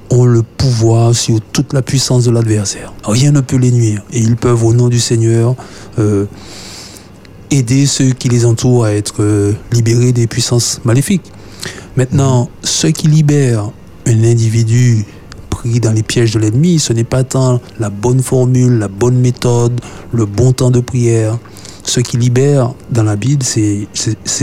ont 0.10 0.26
le 0.26 0.44
pouvoir 0.44 1.16
sur 1.16 1.40
toute 1.42 1.74
la 1.74 1.82
puissance 1.82 2.24
de 2.26 2.32
l'adversaire. 2.32 2.94
Rien 3.04 3.32
ne 3.32 3.42
peut 3.42 3.58
les 3.58 3.72
nuire. 3.72 4.04
Et 4.12 4.20
ils 4.20 4.36
peuvent, 4.36 4.64
au 4.64 4.74
nom 4.74 4.90
du 4.90 5.00
Seigneur, 5.00 5.56
euh, 6.00 6.26
aider 7.52 7.86
ceux 7.86 8.10
qui 8.12 8.30
les 8.30 8.46
entourent 8.46 8.86
à 8.86 8.94
être 8.94 9.22
euh, 9.24 9.54
libérés 9.72 10.12
des 10.12 10.28
puissances 10.28 10.82
maléfiques. 10.86 11.32
Maintenant, 11.96 12.50
ceux 12.64 12.92
qui 12.92 13.08
libèrent 13.08 13.70
un 14.08 14.24
individu 14.24 15.06
pris 15.64 15.80
dans 15.80 15.94
les 15.94 16.04
pièges 16.04 16.34
de 16.34 16.40
l'ennemi, 16.40 16.80
ce 16.80 16.92
n'est 16.92 17.06
pas 17.06 17.24
tant 17.24 17.62
la 17.80 17.90
bonne 17.90 18.22
formule, 18.22 18.80
la 18.80 18.90
bonne 18.90 19.18
méthode, 19.18 19.80
le 20.12 20.26
bon 20.26 20.52
temps 20.52 20.72
de 20.72 20.82
prière. 20.82 21.38
Ce 21.86 22.00
qui 22.00 22.18
libère 22.18 22.74
dans 22.92 23.04
la 23.04 23.16
Bible, 23.16 23.44
c'est 23.44 23.88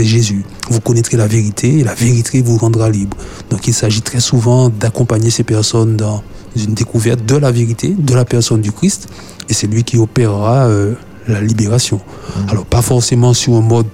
Jésus. 0.03 0.43
Vous 0.69 0.79
connaîtrez 0.79 1.17
la 1.17 1.27
vérité 1.27 1.79
et 1.79 1.83
la 1.83 1.93
vérité 1.93 2.41
vous 2.41 2.57
rendra 2.57 2.89
libre. 2.89 3.17
Donc 3.49 3.67
il 3.67 3.73
s'agit 3.73 4.01
très 4.01 4.19
souvent 4.19 4.69
d'accompagner 4.69 5.29
ces 5.29 5.43
personnes 5.43 5.95
dans 5.95 6.23
une 6.55 6.73
découverte 6.73 7.25
de 7.25 7.35
la 7.35 7.51
vérité, 7.51 7.95
de 7.97 8.13
la 8.13 8.25
personne 8.25 8.61
du 8.61 8.71
Christ, 8.71 9.07
et 9.49 9.53
c'est 9.53 9.67
lui 9.67 9.83
qui 9.83 9.97
opérera 9.97 10.65
euh, 10.65 10.93
la 11.27 11.41
libération. 11.41 11.99
Alors 12.47 12.65
pas 12.65 12.81
forcément 12.81 13.33
sur 13.33 13.55
un 13.55 13.61
mode 13.61 13.87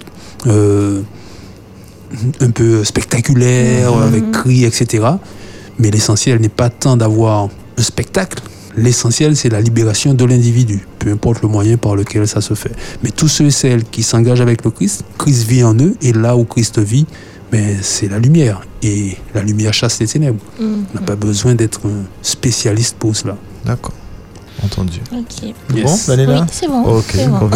euh, 0.46 1.02
un 2.40 2.50
peu 2.50 2.84
spectaculaire, 2.84 3.96
avec 3.96 4.30
cris, 4.32 4.64
etc. 4.64 5.04
Mais 5.78 5.90
l'essentiel 5.90 6.40
n'est 6.40 6.48
pas 6.48 6.70
tant 6.70 6.96
d'avoir 6.96 7.48
un 7.76 7.82
spectacle. 7.82 8.42
L'essentiel, 8.76 9.36
c'est 9.36 9.48
la 9.48 9.60
libération 9.60 10.14
de 10.14 10.24
l'individu, 10.24 10.86
peu 10.98 11.10
importe 11.10 11.42
le 11.42 11.48
moyen 11.48 11.76
par 11.76 11.96
lequel 11.96 12.28
ça 12.28 12.40
se 12.40 12.54
fait. 12.54 12.72
Mais 13.02 13.10
tous 13.10 13.28
ceux 13.28 13.46
et 13.46 13.50
celles 13.50 13.84
qui 13.84 14.02
s'engagent 14.02 14.40
avec 14.40 14.64
le 14.64 14.70
Christ, 14.70 15.04
Christ 15.18 15.44
vit 15.48 15.64
en 15.64 15.74
eux, 15.74 15.94
et 16.00 16.12
là 16.12 16.36
où 16.36 16.44
Christ 16.44 16.78
vit, 16.78 17.06
ben, 17.50 17.78
c'est 17.82 18.08
la 18.08 18.18
lumière. 18.18 18.60
Et 18.82 19.16
la 19.34 19.42
lumière 19.42 19.74
chasse 19.74 19.98
les 19.98 20.06
ténèbres. 20.06 20.40
Mhm. 20.60 20.84
On 20.92 21.00
n'a 21.00 21.06
pas 21.06 21.16
besoin 21.16 21.54
d'être 21.54 21.80
un 21.86 22.04
spécialiste 22.22 22.96
pour 22.98 23.16
cela. 23.16 23.36
D'accord. 23.64 23.94
Entendu. 24.64 25.00
Ok. 25.12 25.54
C'est 25.70 25.82
Bon, 25.82 25.98
Daniela 26.08 26.40
Oui, 26.40 26.46
c'est 26.50 26.68
bon. 26.68 27.50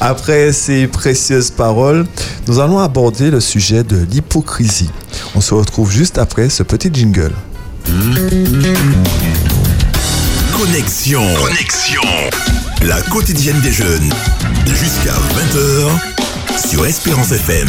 Après 0.00 0.52
ces 0.52 0.86
précieuses 0.86 1.50
paroles, 1.50 2.06
nous 2.46 2.58
allons 2.58 2.78
aborder 2.78 3.30
le 3.30 3.40
sujet 3.40 3.82
de 3.82 3.96
l'hypocrisie. 4.10 4.90
On 5.34 5.40
se 5.40 5.54
retrouve 5.54 5.90
juste 5.90 6.18
après 6.18 6.48
ce 6.50 6.62
petit 6.62 6.90
jingle. 6.92 7.32
Connexion. 10.56 11.22
Connexion. 11.42 12.02
La 12.82 13.00
quotidienne 13.02 13.60
des 13.60 13.72
jeunes. 13.72 14.10
Jusqu'à 14.66 15.12
20h 15.12 15.88
sur 16.56 16.86
Espérance 16.86 17.32
FM. 17.32 17.68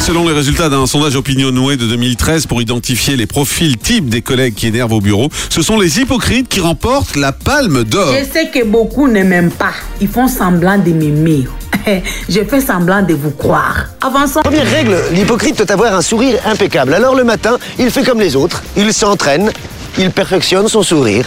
Selon 0.00 0.26
les 0.26 0.34
résultats 0.34 0.68
d'un 0.68 0.86
sondage 0.86 1.16
Opinion 1.16 1.50
Noué 1.50 1.76
de 1.76 1.86
2013 1.86 2.46
pour 2.46 2.62
identifier 2.62 3.16
les 3.16 3.26
profils 3.26 3.76
types 3.76 4.08
des 4.08 4.22
collègues 4.22 4.54
qui 4.54 4.68
énervent 4.68 4.92
au 4.92 5.00
bureau, 5.00 5.28
ce 5.48 5.62
sont 5.62 5.78
les 5.78 6.00
hypocrites 6.00 6.48
qui 6.48 6.60
remportent 6.60 7.16
la 7.16 7.32
palme 7.32 7.84
d'or. 7.84 8.14
Je 8.18 8.24
sais 8.32 8.48
que 8.48 8.64
beaucoup 8.64 9.08
ne 9.08 9.22
m'aiment 9.22 9.50
pas. 9.50 9.72
Ils 10.00 10.08
font 10.08 10.28
semblant 10.28 10.78
de 10.78 10.90
m'aimer. 10.90 11.46
Je 12.28 12.40
fais 12.44 12.60
semblant 12.60 13.02
de 13.02 13.14
vous 13.14 13.30
croire. 13.30 13.86
Avançons. 14.00 14.40
Première 14.42 14.70
règle, 14.70 14.96
l'hypocrite 15.12 15.58
doit 15.58 15.72
avoir 15.72 15.94
un 15.94 16.02
sourire 16.02 16.38
impeccable. 16.46 16.94
Alors 16.94 17.14
le 17.14 17.24
matin, 17.24 17.58
il 17.78 17.90
fait 17.90 18.02
comme 18.02 18.20
les 18.20 18.36
autres, 18.36 18.62
il 18.76 18.92
s'entraîne, 18.92 19.50
il 19.98 20.10
perfectionne 20.10 20.68
son 20.68 20.82
sourire. 20.82 21.26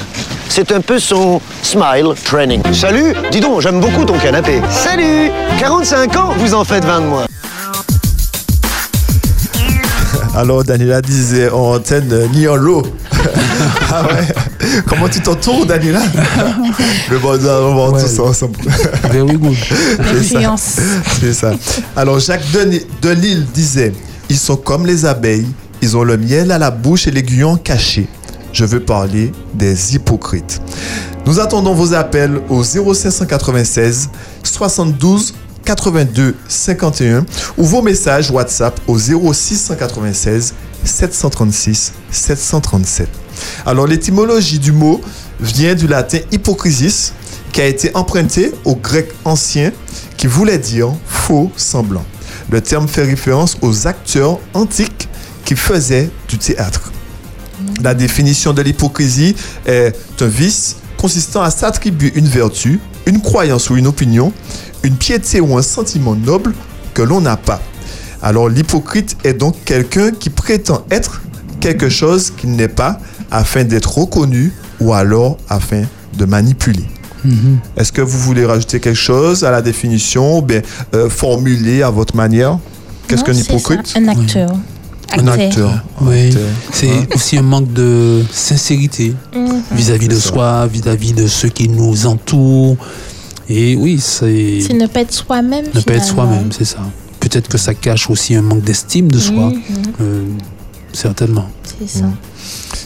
C'est 0.50 0.72
un 0.72 0.82
peu 0.82 1.00
son 1.00 1.42
smile 1.62 2.14
training. 2.24 2.62
Salut, 2.74 3.14
dis 3.32 3.40
donc, 3.40 3.62
j'aime 3.62 3.80
beaucoup 3.80 4.06
ton 4.06 4.18
canapé. 4.18 4.62
Salut 4.70 5.32
45 5.60 6.16
ans, 6.16 6.34
vous 6.38 6.54
en 6.54 6.64
faites 6.64 6.86
20 6.86 7.02
de 7.02 7.06
moins. 7.08 7.26
Alors, 10.36 10.64
Daniela 10.64 11.02
disait 11.02 11.50
en 11.50 11.76
antenne 11.76 12.10
euh, 12.12 12.28
ni 12.34 12.48
en 12.48 12.56
l'eau. 12.56 12.82
ah 13.92 14.04
ouais 14.04 14.28
Comment 14.88 15.08
tu 15.08 15.22
t'entoures, 15.22 15.66
Daniela? 15.66 16.02
Le 17.12 17.20
bon, 17.20 17.34
on 17.34 17.92
va 17.92 18.02
tout 18.02 18.08
ça 18.08 18.24
ensemble. 18.24 18.58
Very 19.12 19.38
good. 19.38 19.56
C'est 21.20 21.34
ça. 21.34 21.52
Alors, 21.96 22.20
Jacques 22.20 22.46
Delille 23.02 23.46
disait 23.54 23.94
Ils 24.30 24.38
sont 24.38 24.56
comme 24.56 24.86
les 24.86 25.06
abeilles, 25.06 25.48
ils 25.82 25.96
ont 25.98 26.04
le 26.04 26.18
miel 26.18 26.52
à 26.52 26.58
la 26.58 26.72
bouche 26.72 27.08
et 27.08 27.12
l'aiguillon 27.12 27.58
caché. 27.58 28.08
Je 28.54 28.66
veux 28.66 28.80
parler 28.80 29.32
des 29.56 29.96
hypocrites. 29.96 30.62
Nous 31.26 31.40
attendons 31.40 31.74
vos 31.74 31.94
appels 31.94 32.40
au 32.50 32.64
0596 32.64 34.10
72 34.44 35.34
82 35.66 36.36
51 36.48 37.26
ou 37.58 37.64
vos 37.64 37.82
messages 37.82 38.30
WhatsApp 38.30 38.80
au 38.88 38.98
0696 38.98 40.54
736 40.84 41.94
737. 42.12 43.10
Alors 43.66 43.88
l'étymologie 43.88 44.60
du 44.60 44.72
mot 44.72 45.02
vient 45.40 45.74
du 45.74 45.88
latin 45.88 46.20
hypocrisis 46.32 47.14
qui 47.52 47.62
a 47.62 47.66
été 47.66 47.90
emprunté 47.96 48.52
au 48.66 48.76
grec 48.76 49.12
ancien 49.26 49.72
qui 50.16 50.28
voulait 50.28 50.60
dire 50.60 50.94
faux 51.08 51.52
semblant. 51.56 52.06
Le 52.52 52.62
terme 52.62 52.88
fait 52.88 53.04
référence 53.04 53.58
aux 53.62 53.88
acteurs 53.88 54.40
antiques 54.54 55.08
qui 55.46 55.56
faisaient 55.56 56.10
du 56.28 56.38
théâtre. 56.38 56.92
La 57.84 57.94
définition 57.94 58.54
de 58.54 58.62
l'hypocrisie 58.62 59.36
est 59.66 59.94
un 60.22 60.28
vice 60.28 60.78
consistant 60.98 61.42
à 61.42 61.52
s'attribuer 61.52 62.14
une 62.16 62.28
vertu, 62.28 62.80
une 63.06 63.22
croyance 63.22 63.70
ou 63.70 63.76
une 63.76 63.88
opinion, 63.88 64.32
une 64.84 64.96
piété 64.96 65.42
ou 65.42 65.58
un 65.58 65.62
sentiment 65.62 66.16
noble 66.16 66.54
que 66.94 67.02
l'on 67.02 67.20
n'a 67.20 67.36
pas. 67.36 67.62
Alors 68.22 68.48
l'hypocrite 68.48 69.18
est 69.26 69.34
donc 69.34 69.56
quelqu'un 69.66 70.12
qui 70.12 70.30
prétend 70.30 70.86
être 70.90 71.22
quelque 71.60 71.90
chose 71.90 72.32
qu'il 72.32 72.52
n'est 72.52 72.70
pas 72.70 73.00
afin 73.32 73.66
d'être 73.66 73.98
reconnu 73.98 74.54
ou 74.80 74.94
alors 74.94 75.38
afin 75.50 75.84
de 76.18 76.24
manipuler. 76.24 76.86
Est-ce 77.78 77.92
que 77.92 78.02
vous 78.02 78.18
voulez 78.20 78.46
rajouter 78.46 78.80
quelque 78.80 78.96
chose 78.96 79.44
à 79.44 79.52
la 79.52 79.62
définition 79.62 80.40
ou 80.40 80.42
bien 80.42 80.62
euh, 80.94 81.10
formuler 81.10 81.82
à 81.82 81.90
votre 81.90 82.16
manière? 82.16 82.60
Qu'est-ce 83.08 83.24
qu'un 83.24 83.34
hypocrite 83.34 83.88
ça, 83.88 84.00
Un 84.00 84.08
acteur. 84.08 84.56
Un 85.18 85.28
acteur. 85.28 85.84
Oui, 86.02 86.28
Acteur. 86.28 86.42
c'est 86.72 87.14
aussi 87.16 87.38
un 87.38 87.42
manque 87.44 87.72
de 87.74 88.24
sincérité 88.32 89.14
Mhm. 89.36 89.62
vis-à-vis 89.72 90.08
de 90.08 90.16
ça. 90.16 90.30
soi, 90.30 90.68
vis-à-vis 90.68 91.14
de 91.14 91.28
ceux 91.28 91.50
qui 91.50 91.70
nous 91.70 92.06
entourent. 92.08 92.78
Et 93.50 93.76
oui, 93.76 94.00
c'est 94.02 94.60
C'est 94.66 94.74
ne 94.74 94.88
pas 94.88 95.02
être 95.02 95.14
soi-même. 95.14 95.66
ne 95.74 95.82
pas 95.82 95.94
être 95.94 96.04
soi-même, 96.06 96.52
c'est 96.52 96.66
ça. 96.66 96.80
Peut-être 97.20 97.48
que 97.48 97.58
ça 97.58 97.74
cache 97.74 98.10
aussi 98.10 98.36
un 98.36 98.42
manque 98.42 98.64
d'estime 98.64 99.12
de 99.12 99.20
soi, 99.20 99.50
Mhm. 99.50 99.54
euh, 100.02 100.24
certainement. 100.94 101.48
C'est 101.80 102.00
ça. 102.00 102.06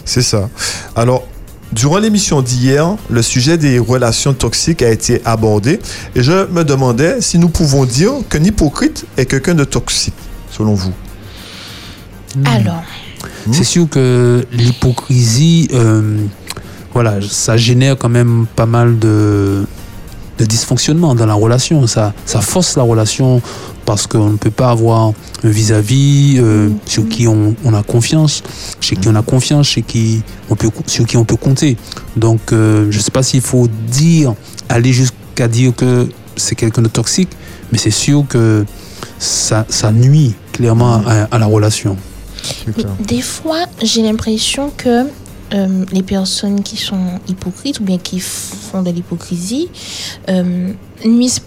C'est 0.06 0.22
ça. 0.22 0.50
Alors, 0.96 1.24
durant 1.72 1.98
l'émission 1.98 2.42
d'hier, 2.42 2.96
le 3.10 3.22
sujet 3.22 3.58
des 3.58 3.78
relations 3.80 4.34
toxiques 4.34 4.82
a 4.82 4.90
été 4.90 5.22
abordé 5.26 5.80
et 6.16 6.24
je 6.24 6.48
me 6.52 6.64
demandais 6.64 7.22
si 7.22 7.38
nous 7.40 7.50
pouvons 7.50 7.86
dire 7.86 8.12
qu'un 8.30 8.44
hypocrite 8.44 9.06
est 9.18 9.26
quelqu'un 9.26 9.54
de 9.56 9.64
toxique, 9.64 10.14
selon 10.52 10.74
vous. 10.74 10.92
Alors, 12.46 12.84
C'est 13.52 13.64
sûr 13.64 13.88
que 13.90 14.46
l'hypocrisie, 14.52 15.70
euh, 15.74 16.18
voilà, 16.94 17.20
ça 17.22 17.58
génère 17.58 17.98
quand 17.98 18.10
même 18.10 18.46
pas 18.56 18.66
mal 18.66 19.00
de, 19.00 19.66
de 20.38 20.46
dysfonctionnement 20.46 21.16
dans 21.16 21.26
la 21.26 21.34
relation. 21.34 21.88
Ça, 21.88 22.14
ça 22.26 22.42
force 22.42 22.76
la 22.78 22.84
relation 22.84 23.42
parce 23.86 24.06
qu'on 24.06 24.32
ne 24.32 24.38
peut 24.38 24.52
pas 24.52 24.72
avoir 24.72 25.14
un 25.44 25.50
vis-à-vis 25.50 26.36
euh, 26.40 26.70
sur 26.86 27.08
qui 27.08 27.28
on, 27.28 27.56
on 27.64 27.74
a 27.74 27.84
confiance, 27.84 28.44
chez 28.82 28.98
qui 28.98 29.08
on 29.08 29.16
a 29.16 29.22
confiance, 29.22 29.68
chez 29.68 29.82
qui 29.82 30.22
on 30.50 30.56
peut, 30.56 30.70
sur 30.88 31.06
qui 31.06 31.16
on 31.16 31.24
peut 31.24 31.38
compter. 31.38 31.78
Donc, 32.18 32.52
euh, 32.52 32.88
je 32.92 32.98
ne 32.98 33.02
sais 33.02 33.12
pas 33.12 33.24
s'il 33.24 33.42
faut 33.42 33.68
dire, 33.90 34.34
aller 34.68 34.92
jusqu'à 34.92 35.48
dire 35.48 35.74
que 35.76 36.08
c'est 36.36 36.56
quelqu'un 36.56 36.82
de 36.82 36.90
toxique, 36.90 37.30
mais 37.72 37.78
c'est 37.78 37.92
sûr 37.92 38.26
que 38.28 38.66
ça, 39.20 39.66
ça 39.70 39.92
nuit 39.94 40.36
clairement 40.52 41.02
à, 41.08 41.28
à 41.32 41.38
la 41.40 41.46
relation. 41.46 41.96
Des 43.00 43.22
fois, 43.22 43.66
j'ai 43.82 44.02
l'impression 44.02 44.72
que 44.76 45.06
euh, 45.54 45.86
les 45.92 46.04
personnes 46.04 46.62
qui 46.62 46.76
sont 46.78 47.20
hypocrites 47.28 47.80
ou 47.80 47.84
bien 47.84 47.98
qui 47.98 48.20
font 48.20 48.82
de 48.82 48.90
l'hypocrisie, 48.92 49.70
euh, 50.30 50.72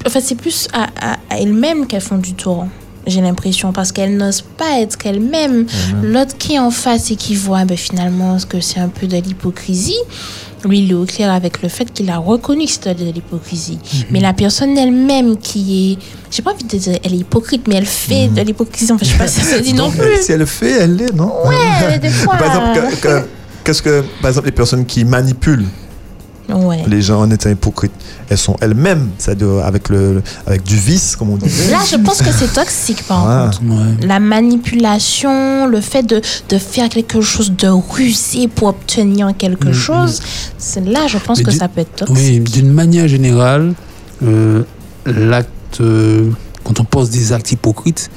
enfin, 0.06 0.20
c'est 0.22 0.36
plus 0.36 0.68
à, 0.72 0.84
à- 1.00 1.18
à 1.28 1.38
elles-mêmes 1.38 1.86
qu'elles 1.86 2.00
font 2.00 2.16
du 2.18 2.34
tort. 2.34 2.66
J'ai 3.06 3.20
l'impression 3.22 3.72
parce 3.72 3.92
qu'elles 3.92 4.16
n'osent 4.16 4.42
pas 4.42 4.78
être 4.80 4.96
qu'elles-mêmes. 4.98 5.66
L'autre 6.02 6.36
qui 6.38 6.54
est 6.54 6.58
en 6.58 6.70
face 6.70 7.10
et 7.10 7.16
qui 7.16 7.34
voit 7.34 7.64
ben, 7.64 7.76
finalement 7.76 8.36
que 8.48 8.60
c'est 8.60 8.78
un 8.80 8.88
peu 8.88 9.06
de 9.06 9.16
l'hypocrisie, 9.16 9.96
lui, 10.64 10.80
il 10.80 10.90
est 10.90 10.94
au 10.94 11.04
clair 11.04 11.30
avec 11.32 11.62
le 11.62 11.68
fait 11.68 11.92
qu'il 11.92 12.10
a 12.10 12.18
reconnu 12.18 12.64
que 12.66 12.70
c'était 12.70 12.94
de 12.94 13.04
l'hypocrisie. 13.10 13.78
Mais 14.10 14.20
la 14.20 14.32
personne 14.32 14.76
elle-même 14.76 15.36
qui 15.38 15.92
est, 15.92 15.98
j'ai 16.30 16.42
pas 16.42 16.52
envie 16.52 16.64
de 16.64 16.76
dire 16.76 16.98
elle 17.02 17.14
est 17.14 17.18
hypocrite, 17.18 17.66
mais 17.68 17.76
elle 17.76 17.86
fait 17.86 18.28
de 18.28 18.40
l'hypocrisie. 18.42 18.92
Enfin, 18.92 19.04
je 19.04 19.10
sais 19.12 19.18
pas 19.18 19.26
si 19.26 19.40
ça 19.40 19.56
se 19.58 19.62
dit 19.62 19.72
non 19.74 19.90
plus. 19.90 20.22
Si 20.22 20.32
elle 20.32 20.40
le 20.40 20.46
fait, 20.46 20.72
elle 20.72 20.96
l'est, 20.96 21.12
non 21.14 21.32
Ouais, 21.46 21.98
des 21.98 22.08
fois. 22.10 22.36
Par 22.36 22.46
exemple, 22.74 22.96
que- 23.00 23.00
que- 23.06 23.26
qu'est-ce 23.64 23.82
que, 23.82 24.02
par 24.20 24.28
exemple, 24.30 24.46
les 24.46 24.52
personnes 24.52 24.84
qui 24.86 25.04
manipulent 25.04 25.66
Ouais. 26.52 26.82
les 26.86 27.02
gens 27.02 27.20
en 27.20 27.30
étant 27.30 27.50
hypocrites, 27.50 27.92
elles 28.28 28.38
sont 28.38 28.56
elles-mêmes, 28.60 29.08
c'est-à-dire 29.18 29.64
avec, 29.64 29.88
le, 29.88 30.22
avec 30.46 30.62
du 30.62 30.76
vice, 30.76 31.16
comme 31.16 31.30
on 31.30 31.36
dit. 31.36 31.48
Là, 31.70 31.78
je 31.90 31.96
pense 31.96 32.22
que 32.22 32.30
c'est 32.32 32.52
toxique, 32.52 33.02
par 33.06 33.26
Ah. 33.28 33.50
contre. 33.58 34.06
La 34.06 34.20
manipulation, 34.20 35.66
le 35.66 35.80
fait 35.80 36.02
de, 36.02 36.20
de 36.48 36.58
faire 36.58 36.88
quelque 36.88 37.20
chose 37.20 37.52
de 37.52 37.68
rusé 37.68 38.48
pour 38.48 38.68
obtenir 38.68 39.30
quelque 39.36 39.72
chose, 39.72 40.20
c'est 40.58 40.84
là, 40.84 41.06
je 41.06 41.18
pense 41.18 41.38
Mais 41.38 41.44
que 41.44 41.50
ça 41.50 41.68
peut 41.68 41.80
être 41.82 41.94
toxique. 42.06 42.16
Oui, 42.16 42.40
d'une 42.40 42.70
manière 42.72 43.08
générale, 43.08 43.74
euh, 44.24 44.62
la 45.06 45.42
euh, 45.80 46.30
quand 46.64 46.80
on 46.80 46.84
pose 46.84 47.10
des 47.10 47.32
actes 47.32 47.52
hypocrites, 47.52 48.10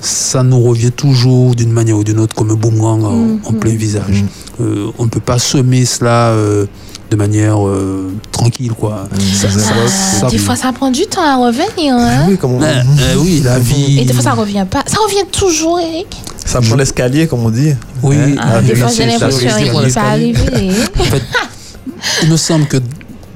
ça 0.00 0.42
nous 0.42 0.60
revient 0.62 0.92
toujours 0.92 1.54
d'une 1.54 1.72
manière 1.72 1.96
ou 1.98 2.04
d'une 2.04 2.20
autre 2.20 2.34
comme 2.34 2.50
un 2.50 2.54
boomerang 2.54 3.02
en, 3.04 3.12
Mhm. 3.16 3.40
en 3.44 3.52
plein 3.54 3.74
visage. 3.74 4.24
Euh, 4.60 4.90
on 4.98 5.04
ne 5.04 5.08
peut 5.10 5.20
pas 5.20 5.38
semer 5.38 5.84
cela 5.84 6.28
euh, 6.30 6.66
de 7.10 7.16
manière 7.16 7.66
euh, 7.66 8.12
tranquille, 8.32 8.72
quoi. 8.72 9.08
Ça- 9.34 9.48
ça- 9.50 9.72
Ah, 9.74 9.88
ça- 9.88 10.26
des 10.28 10.38
fois, 10.38 10.56
ça 10.56 10.72
prend 10.72 10.90
du 10.90 11.06
temps 11.06 11.22
à 11.22 11.36
revenir. 11.36 11.94
Hein? 11.94 12.26
Oui, 12.28 12.36
comment... 12.38 12.60
Euh, 12.60 12.66
euh, 13.00 13.14
oui, 13.18 13.40
la 13.44 13.58
vie. 13.58 14.00
Et 14.00 14.04
des 14.04 14.12
fois, 14.12 14.22
ça 14.22 14.32
revient 14.32 14.66
pas. 14.70 14.82
Ça 14.86 14.98
revient 15.04 15.24
toujours, 15.32 15.80
Eric. 15.80 16.06
Ça 16.44 16.60
prend 16.60 16.76
l'escalier, 16.76 17.26
comme 17.26 17.44
on 17.44 17.50
dit. 17.50 17.74
Oui, 18.02 18.16
Hein, 18.16 18.34
Ah, 18.38 18.60
des 18.60 18.74
fois, 18.74 18.88
j'ai 18.88 19.04
ça 19.04 19.06
l'impression 19.26 19.48
fait 19.50 19.70
que 19.84 19.90
ça 19.90 20.02
arrive. 20.02 20.38
En 20.98 21.04
fait, 21.04 21.22
il 22.22 22.30
me 22.30 22.36
semble 22.36 22.66
que 22.66 22.76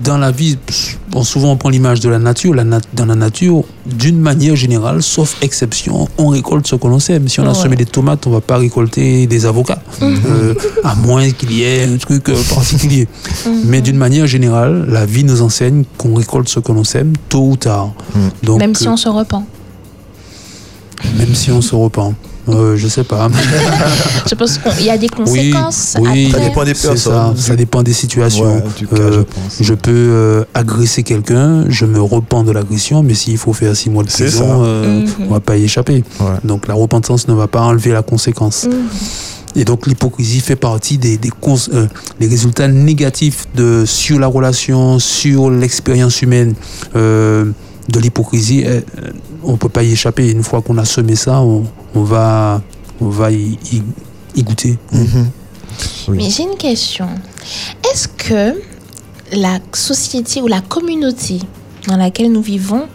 dans 0.04 0.18
la 0.18 0.30
vie, 0.30 0.58
bon, 1.10 1.22
souvent 1.22 1.52
on 1.52 1.56
prend 1.56 1.68
l'image 1.68 2.00
de 2.00 2.08
la 2.08 2.18
nature. 2.18 2.54
La 2.54 2.64
nat- 2.64 2.80
dans 2.94 3.04
la 3.06 3.14
nature, 3.14 3.62
d'une 3.86 4.18
manière 4.18 4.56
générale, 4.56 5.02
sauf 5.02 5.36
exception, 5.42 6.08
on 6.18 6.28
récolte 6.28 6.66
ce 6.66 6.76
que 6.76 6.86
l'on 6.86 6.98
sème. 6.98 7.28
Si 7.28 7.40
on 7.40 7.44
a 7.44 7.48
Ouais. 7.48 7.54
semé 7.54 7.76
des 7.76 7.84
tomates, 7.86 8.26
on 8.26 8.30
va 8.30 8.40
pas 8.40 8.56
récolter 8.56 9.26
des 9.26 9.46
avocats, 9.46 9.82
Mhm. 10.00 10.20
Euh, 10.26 10.54
à 10.84 10.94
moins 10.94 11.30
qu'il 11.30 11.52
y 11.52 11.62
ait 11.62 11.84
un 11.84 11.96
truc 11.98 12.28
euh, 12.28 12.36
particulier. 12.54 13.06
Mhm. 13.46 13.62
Mais 13.66 13.80
d'une 13.80 13.96
manière 13.98 14.26
générale, 14.26 14.86
la 14.88 15.06
vie 15.06 15.24
nous 15.24 15.42
enseigne 15.42 15.84
qu'on 15.98 16.14
récolte 16.14 16.48
ce 16.48 16.60
que 16.60 16.72
l'on 16.72 16.84
sème 16.84 17.12
tôt 17.28 17.46
ou 17.50 17.56
tard. 17.56 17.92
Donc, 18.42 18.58
Même 18.60 18.74
si 18.74 18.86
euh, 18.88 18.92
on 18.92 18.96
se 18.96 19.08
repent. 19.08 19.44
même 21.18 21.34
si 21.34 21.50
on 21.50 21.60
se 21.60 21.74
repent. 21.74 22.14
Euh, 22.48 22.76
je 22.76 22.88
sais 22.88 23.04
pas. 23.04 23.28
Je 24.28 24.34
pense 24.34 24.58
qu'il 24.58 24.84
y 24.86 24.90
a 24.90 24.98
des 24.98 25.08
conséquences. 25.08 25.96
Oui, 26.00 26.32
après. 26.34 26.74
c'est 26.74 26.96
Ça, 26.96 27.32
ça 27.36 27.54
dépend 27.56 27.82
des 27.82 27.92
situations. 27.92 28.56
Ouais, 28.56 28.62
du 28.76 28.86
cas, 28.86 28.96
Euh, 28.96 29.24
je 29.60 29.74
peux 29.74 29.90
euh, 29.92 30.44
agresser 30.54 31.02
quelqu'un, 31.04 31.64
je 31.68 31.84
me 31.86 32.00
repens 32.00 32.42
de 32.42 32.50
l'agression, 32.50 33.02
mais 33.02 33.14
s'il 33.14 33.38
faut 33.38 33.52
faire 33.52 33.76
six 33.76 33.90
mois 33.90 34.02
de 34.02 34.08
prison, 34.08 34.38
ça. 34.38 34.44
euh, 34.64 35.00
Mhm. 35.02 35.08
on 35.28 35.32
va 35.34 35.40
pas 35.40 35.56
y 35.56 35.64
échapper. 35.64 36.02
Donc 36.44 36.66
la 36.66 36.74
repentance 36.74 37.28
ne 37.28 37.34
va 37.34 37.46
pas 37.46 37.60
enlever 37.62 37.92
la 37.92 38.02
conséquence. 38.02 38.64
Mhm. 38.64 38.72
Et 39.54 39.64
donc 39.64 39.86
l'hypocrisie 39.86 40.40
fait 40.40 40.56
partie 40.56 40.96
des, 40.98 41.18
des, 41.18 41.28
cons- 41.28 41.68
euh, 41.74 41.86
des 42.18 42.26
résultats 42.26 42.68
négatifs 42.68 43.46
de, 43.54 43.84
sur 43.86 44.18
la 44.18 44.26
relation, 44.26 44.98
sur 44.98 45.50
l'expérience 45.50 46.22
humaine 46.22 46.54
euh, 46.96 47.44
de 47.88 48.00
l'hypocrisie. 48.00 48.64
Euh, 48.66 48.80
on 49.44 49.56
peut 49.58 49.68
pas 49.68 49.82
y 49.82 49.92
échapper. 49.92 50.30
Une 50.30 50.42
fois 50.42 50.62
qu'on 50.62 50.78
a 50.78 50.84
semé 50.86 51.16
ça, 51.16 51.40
on, 51.42 51.64
on 51.94 52.02
va, 52.02 52.60
on 53.00 53.08
va 53.08 53.30
y, 53.30 53.58
y- 53.72 53.82
y 54.34 54.42
goûter. 54.42 54.78
Mais 56.08 56.30
j'ai 56.30 56.42
une 56.44 56.56
question. 56.56 57.08
Est-ce 57.92 58.08
que 58.08 58.60
la 59.32 59.58
société 59.72 60.42
ou 60.42 60.46
la 60.48 60.60
communauté 60.60 61.38
dans 61.88 61.96
laquelle 61.96 62.30
nous 62.32 62.42
vivons 62.42 62.86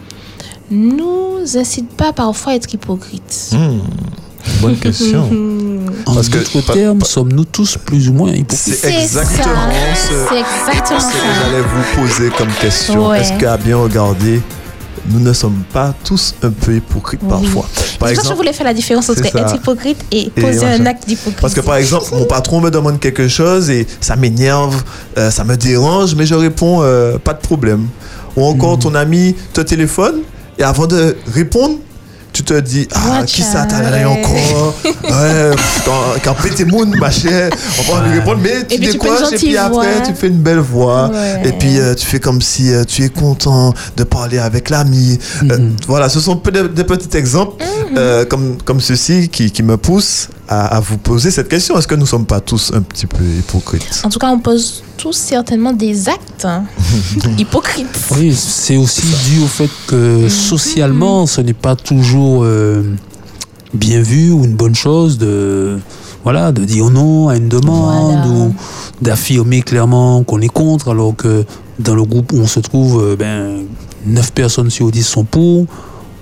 nous 0.70 1.38
incite 1.56 1.88
pas 1.90 2.12
parfois 2.12 2.52
à 2.52 2.54
être 2.56 2.72
hypocrites? 2.72 3.50
Hmm, 3.52 3.78
Bonne 4.60 4.76
question. 4.80 5.28
En 6.06 6.14
Parce 6.14 6.28
que- 6.28 6.38
d'autres 6.38 6.72
termes, 6.72 7.02
sommes-nous 7.02 7.44
tous 7.44 7.76
plus 7.84 8.08
ou 8.08 8.12
moins 8.12 8.30
hypocrites? 8.30 8.76
C'est 8.80 9.02
exactement 9.02 9.54
ça. 9.54 9.94
ce 9.94 10.34
exactement 10.34 11.00
ce 11.00 11.06
que 11.06 11.34
j'allais 11.42 11.62
vous 11.62 12.00
poser 12.02 12.30
comme 12.30 12.52
question. 12.60 13.08
Ouais. 13.08 13.20
Est-ce 13.20 13.32
qu'à 13.38 13.56
bien 13.56 13.76
regarder, 13.76 14.40
nous 15.10 15.20
ne 15.20 15.32
sommes 15.32 15.62
pas 15.72 15.94
tous 16.04 16.34
un 16.42 16.50
peu 16.50 16.76
hypocrites 16.76 17.20
parfois 17.20 17.62
Par 17.62 17.70
C'est 17.74 17.98
pour 17.98 18.08
ça 18.08 18.14
que 18.14 18.14
je 18.14 18.20
exemple, 18.20 18.36
voulais 18.36 18.52
faire 18.52 18.66
la 18.66 18.74
différence 18.74 19.08
entre 19.10 19.24
être 19.24 19.54
hypocrite 19.54 19.98
et 20.12 20.26
Et 20.36 20.40
poser 20.40 20.66
un 20.66 20.86
acte 20.86 21.06
d'hypocrisie. 21.08 21.40
Parce 21.40 21.54
que 21.54 21.60
par 21.60 21.76
exemple, 21.76 22.06
mon 22.12 22.24
patron 22.24 22.60
me 22.60 22.70
demande 22.70 23.00
quelque 23.00 23.28
chose 23.28 23.70
et 23.70 23.86
ça 24.00 24.16
m'énerve, 24.16 24.82
euh, 25.16 25.30
ça 25.30 25.44
me 25.44 25.56
dérange, 25.56 26.14
mais 26.14 26.26
je 26.26 26.34
réponds 26.34 26.80
euh, 26.82 27.18
pas 27.18 27.32
de 27.34 27.40
problème. 27.40 27.86
Ou 28.36 28.44
encore 28.44 28.74
Mhm. 28.74 28.78
ton 28.80 28.94
ami 28.94 29.34
te 29.52 29.60
téléphone 29.60 30.20
et 30.58 30.62
avant 30.62 30.86
de 30.86 31.16
répondre, 31.32 31.76
tu 32.38 32.44
te 32.44 32.54
dis 32.60 32.86
ah 32.94 33.24
qui 33.26 33.42
ça 33.42 33.66
ouais. 33.66 34.04
encore 34.04 34.74
ouais 34.84 35.50
quand, 36.22 36.34
pété 36.40 36.64
moun 36.64 36.94
ma 37.00 37.10
chère 37.10 37.50
on 37.90 37.94
va 37.96 38.06
lui 38.06 38.18
répondre 38.20 38.38
mais 38.40 38.64
tu 38.64 38.74
Et 38.76 38.78
puis 38.78 38.90
tu 38.90 38.98
fais 39.00 39.08
une 39.08 39.14
décroches 39.14 39.32
et 39.32 39.36
puis 39.36 39.56
après? 39.56 40.02
tu 40.06 40.14
fais 40.14 40.28
une 40.28 40.38
belle 40.38 40.58
voix. 40.60 41.08
Ouais. 41.08 41.42
et 41.48 41.52
puis 41.52 41.80
euh, 41.80 41.94
tu 41.96 42.06
fais 42.06 42.20
comme 42.20 42.40
si 42.40 42.72
euh, 42.72 42.84
tu 42.84 43.02
es 43.02 43.08
content 43.08 43.74
de 43.96 44.04
parler 44.04 44.38
avec 44.38 44.70
l'ami. 44.70 45.18
Euh, 45.50 45.70
voilà 45.88 46.08
ce 46.08 46.20
sont 46.20 46.36
peu 46.36 46.52
de- 46.52 46.68
des 46.68 46.84
petits 46.84 47.16
exemples 47.16 47.56
euh, 47.96 48.24
comme 48.24 48.58
comme 48.64 48.80
ceci 48.80 49.28
qui, 49.28 49.50
qui 49.50 49.64
me 49.64 49.76
poussent 49.76 50.28
à, 50.48 50.76
à 50.76 50.80
vous 50.80 50.98
poser 50.98 51.30
cette 51.30 51.48
question 51.48 51.78
est-ce 51.78 51.86
que 51.86 51.94
nous 51.94 52.06
sommes 52.06 52.26
pas 52.26 52.40
tous 52.40 52.72
un 52.74 52.82
petit 52.82 53.06
peu 53.06 53.22
hypocrites? 53.24 54.02
En 54.04 54.08
tout 54.08 54.18
cas, 54.18 54.30
on 54.30 54.38
pose 54.40 54.82
tous 54.96 55.12
certainement 55.12 55.72
des 55.72 56.08
actes 56.08 56.44
hein, 56.44 56.64
hypocrites. 57.38 57.98
Oui, 58.16 58.34
c'est 58.34 58.76
aussi 58.76 59.06
dû 59.26 59.42
au 59.42 59.46
fait 59.46 59.70
que 59.86 60.28
socialement, 60.28 61.26
ce 61.26 61.40
n'est 61.40 61.52
pas 61.52 61.76
toujours 61.76 62.42
euh, 62.42 62.82
bien 63.74 64.00
vu 64.00 64.32
ou 64.32 64.44
une 64.44 64.54
bonne 64.54 64.74
chose 64.74 65.18
de, 65.18 65.78
voilà, 66.24 66.52
de 66.52 66.64
dire 66.64 66.90
non 66.90 67.28
à 67.28 67.36
une 67.36 67.48
demande 67.48 68.26
ou 68.26 68.54
d'affirmer 69.02 69.62
clairement 69.62 70.24
qu'on 70.24 70.40
est 70.40 70.48
contre, 70.48 70.90
alors 70.90 71.14
que 71.14 71.44
dans 71.78 71.94
le 71.94 72.04
groupe 72.04 72.32
où 72.32 72.38
on 72.38 72.46
se 72.46 72.60
trouve, 72.60 73.02
euh, 73.02 73.16
ben, 73.16 73.66
9 74.06 74.32
personnes 74.32 74.70
sur 74.70 74.90
10 74.90 75.02
sont 75.06 75.24
pour. 75.24 75.66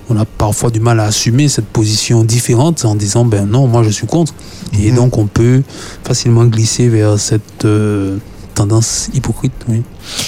On 0.09 0.17
a 0.17 0.25
parfois 0.25 0.69
du 0.69 0.79
mal 0.79 0.99
à 0.99 1.05
assumer 1.05 1.49
cette 1.49 1.65
position 1.65 2.23
différente 2.23 2.85
en 2.85 2.95
disant 2.95 3.25
ben 3.25 3.45
non, 3.45 3.67
moi 3.67 3.83
je 3.83 3.89
suis 3.89 4.07
contre. 4.07 4.33
Et 4.79 4.91
donc 4.91 5.17
on 5.17 5.27
peut 5.27 5.63
facilement 6.03 6.45
glisser 6.45 6.87
vers 6.87 7.19
cette 7.19 7.65
euh, 7.65 8.17
tendance 8.57 9.09
hypocrite. 9.13 9.53
Oui. 9.69 9.83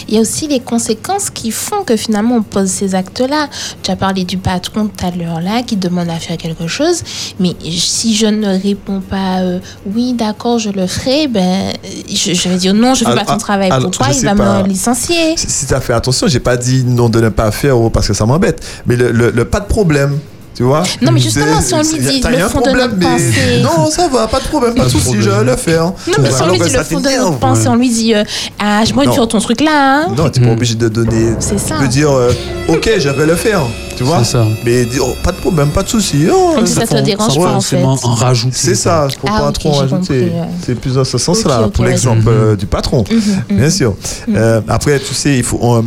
Il 0.07 0.13
y 0.15 0.17
a 0.17 0.21
aussi 0.21 0.47
les 0.47 0.59
conséquences 0.59 1.29
qui 1.29 1.51
font 1.51 1.83
que 1.83 1.95
finalement 1.97 2.35
on 2.35 2.41
pose 2.43 2.69
ces 2.69 2.93
actes-là. 2.95 3.49
Tu 3.83 3.89
as 3.91 3.95
parlé 3.95 4.23
du 4.23 4.37
patron 4.37 4.87
tout 4.87 5.05
à 5.05 5.11
l'heure 5.11 5.41
là 5.41 5.63
qui 5.63 5.75
demande 5.77 6.09
à 6.09 6.19
faire 6.25 6.37
quelque 6.37 6.67
chose, 6.67 7.01
mais 7.39 7.53
si 7.69 8.15
je 8.15 8.27
ne 8.27 8.47
réponds 8.61 9.01
pas 9.01 9.39
euh, 9.41 9.59
oui 9.93 10.13
d'accord 10.13 10.59
je 10.59 10.69
le 10.69 10.85
ferai, 10.87 11.27
ben 11.27 11.73
je, 12.07 12.33
je 12.33 12.49
vais 12.49 12.57
dire 12.57 12.73
non 12.73 12.93
je 12.93 12.99
fais 13.03 13.11
Alors, 13.11 13.25
pas 13.25 13.31
ton 13.31 13.37
ah, 13.37 13.47
travail 13.49 13.71
alors, 13.71 13.89
pour 13.89 13.91
toi, 13.91 14.07
il 14.13 14.23
va 14.25 14.35
pas. 14.35 14.61
me 14.63 14.67
licencier? 14.67 15.35
Si, 15.37 15.49
si 15.49 15.65
tu 15.67 15.73
as 15.73 15.81
fait 15.81 15.93
attention, 15.93 16.27
j'ai 16.27 16.39
pas 16.39 16.57
dit 16.57 16.83
non 16.85 17.09
de 17.09 17.19
ne 17.21 17.29
pas 17.29 17.49
faire 17.51 17.75
parce 17.91 18.07
que 18.07 18.13
ça 18.13 18.25
m'embête. 18.25 18.63
Mais 18.85 18.95
le, 18.95 19.11
le- 19.11 19.31
le 19.31 19.45
pas 19.45 19.59
de 19.59 19.65
problème, 19.67 20.19
tu 20.59 20.63
vois. 20.65 20.83
Non, 21.01 21.13
mais 21.13 21.21
justement, 21.21 21.61
si 21.61 21.73
on 21.73 21.81
lui 21.81 21.99
dit 22.05 22.21
le 22.21 22.49
fond 22.49 22.59
de 22.59 22.71
notre 22.71 22.99
pensée. 22.99 23.61
Non, 23.63 23.89
ça 23.89 24.09
va, 24.09 24.27
pas 24.27 24.41
de 24.41 24.43
problème, 24.43 24.75
pas 24.75 24.83
de 24.83 24.89
souci, 24.89 25.21
je 25.21 25.29
vais 25.29 25.43
le 25.45 25.55
faire. 25.55 25.85
Non, 25.85 25.93
mais 26.21 26.29
si 26.31 26.41
on 26.41 26.51
lui 26.51 26.59
dit 26.59 26.69
le 26.69 26.83
fond 26.83 26.99
de 26.99 27.07
notre 27.17 27.37
pensée, 27.39 27.67
on 27.69 27.75
lui 27.77 27.89
dit 27.89 28.13
euh, 28.13 28.25
Ah, 28.59 28.83
je 28.83 28.91
tu 28.91 29.27
ton 29.29 29.39
truc 29.39 29.61
là. 29.61 30.01
Hein. 30.03 30.13
Non, 30.17 30.29
tu 30.29 30.41
n'es 30.41 30.47
pas 30.47 30.51
obligé 30.51 30.75
de 30.75 30.89
donner. 30.89 31.35
C'est 31.39 31.57
ça. 31.57 31.75
Tu 31.75 31.83
peux 31.83 31.87
dire, 31.87 32.11
euh, 32.11 32.33
ok, 32.67 32.89
je 32.97 33.07
vais 33.07 33.25
le 33.25 33.35
faire. 33.35 33.61
Tu 33.95 34.03
vois 34.03 34.17
C'est 34.19 34.31
ça. 34.33 34.45
Mais 34.65 34.83
dire, 34.83 35.01
oh, 35.05 35.13
pas 35.23 35.31
de 35.31 35.37
problème, 35.37 35.69
pas 35.69 35.83
de 35.83 35.87
souci. 35.87 36.25
Oh, 36.29 36.51
Comme 36.55 36.67
si 36.67 36.73
ça 36.73 36.85
te 36.85 36.97
dérange 36.99 37.35
pas, 37.35 37.41
en 37.41 37.51
forcément 37.53 37.95
fait. 37.95 38.05
en 38.07 38.13
rajouter. 38.15 38.57
C'est 38.57 38.75
ça, 38.75 39.07
je 39.07 39.15
ne 39.15 39.21
Ah, 39.33 39.39
pas 39.39 39.47
ok, 39.47 39.53
trop 39.59 39.69
en 39.69 39.77
rajouter. 39.77 40.29
C'est 40.65 40.75
plus 40.75 40.95
dans 40.95 41.05
ce 41.05 41.17
sens-là, 41.17 41.69
pour 41.73 41.85
l'exemple 41.85 42.27
euh, 42.27 42.55
du 42.57 42.65
patron. 42.65 43.05
Mhm, 43.09 43.57
Bien 43.57 43.69
sûr. 43.69 43.95
Euh, 44.35 44.59
après, 44.67 44.99
tu 44.99 45.13
sais, 45.13 45.37
il 45.37 45.43
faut. 45.43 45.81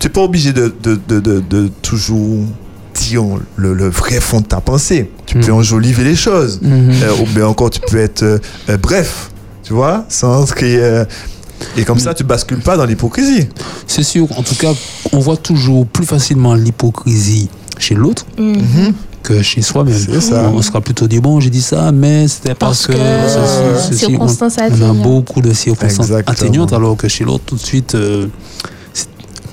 tu 0.00 0.06
n'es 0.06 0.10
pas 0.10 0.22
obligé 0.22 0.54
de, 0.54 0.74
de, 0.82 0.98
de, 1.06 1.20
de, 1.20 1.40
de 1.40 1.68
toujours 1.82 2.46
le, 3.56 3.74
le 3.74 3.88
vrai 3.88 4.20
fond 4.20 4.40
de 4.40 4.46
ta 4.46 4.60
pensée. 4.60 5.10
Tu 5.26 5.38
peux 5.38 5.52
enjoliver 5.52 6.04
les 6.04 6.16
choses. 6.16 6.60
Mhm. 6.62 6.90
Euh, 7.02 7.22
ou 7.22 7.26
bien 7.34 7.46
encore, 7.46 7.70
tu 7.70 7.80
peux 7.80 7.98
être 7.98 8.22
euh, 8.22 8.38
euh, 8.68 8.76
bref, 8.76 9.30
tu 9.62 9.72
vois, 9.72 10.04
sans 10.08 10.44
euh, 10.62 11.04
et 11.76 11.84
comme 11.84 11.98
ça, 11.98 12.14
tu 12.14 12.24
bascules 12.24 12.60
pas 12.60 12.76
dans 12.76 12.84
l'hypocrisie. 12.84 13.48
C'est 13.86 14.02
sûr, 14.02 14.26
en 14.38 14.42
tout 14.42 14.54
cas, 14.56 14.72
on 15.12 15.18
voit 15.20 15.36
toujours 15.36 15.86
plus 15.86 16.04
facilement 16.04 16.54
l'hypocrisie 16.54 17.48
chez 17.78 17.94
l'autre 17.94 18.26
Mhm. 18.38 18.92
que 19.22 19.40
chez 19.42 19.62
soi-même. 19.62 19.96
On 20.54 20.60
sera 20.62 20.80
plutôt 20.82 21.06
dit, 21.08 21.20
bon, 21.20 21.40
j'ai 21.40 21.50
dit 21.50 21.62
ça, 21.62 21.92
mais 21.92 22.28
c'était 22.28 22.54
parce, 22.54 22.86
Parce 22.86 22.98
que, 22.98 23.02
ceci, 23.82 23.88
ceci. 23.92 23.98
circonstances 24.10 24.56
on, 24.58 24.82
on 24.82 24.90
a 24.90 24.92
beaucoup 24.92 25.40
de 25.40 25.52
circonstances 25.54 26.06
Exactement. 26.06 26.32
atténuantes, 26.36 26.72
alors 26.74 26.96
que 26.96 27.08
chez 27.08 27.24
l'autre, 27.24 27.44
tout 27.46 27.56
de 27.56 27.60
suite, 27.60 27.94
euh, 27.94 28.26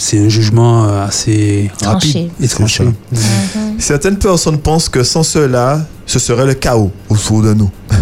c'est- 0.01 0.19
un 0.25 0.29
jugement 0.29 0.85
euh, 0.87 1.05
assez 1.07 1.71
Tranché. 1.79 2.07
rapide 2.07 2.31
et 2.41 2.47
tranché. 2.47 2.83
Certaines 3.79 4.17
personnes 4.17 4.57
pensent 4.57 4.89
que 4.89 5.03
sans 5.03 5.23
cela, 5.23 5.85
ce 6.05 6.19
serait 6.19 6.45
le 6.45 6.53
chaos 6.53 6.91
autour 7.09 7.41
de 7.41 7.53
nous. 7.53 7.69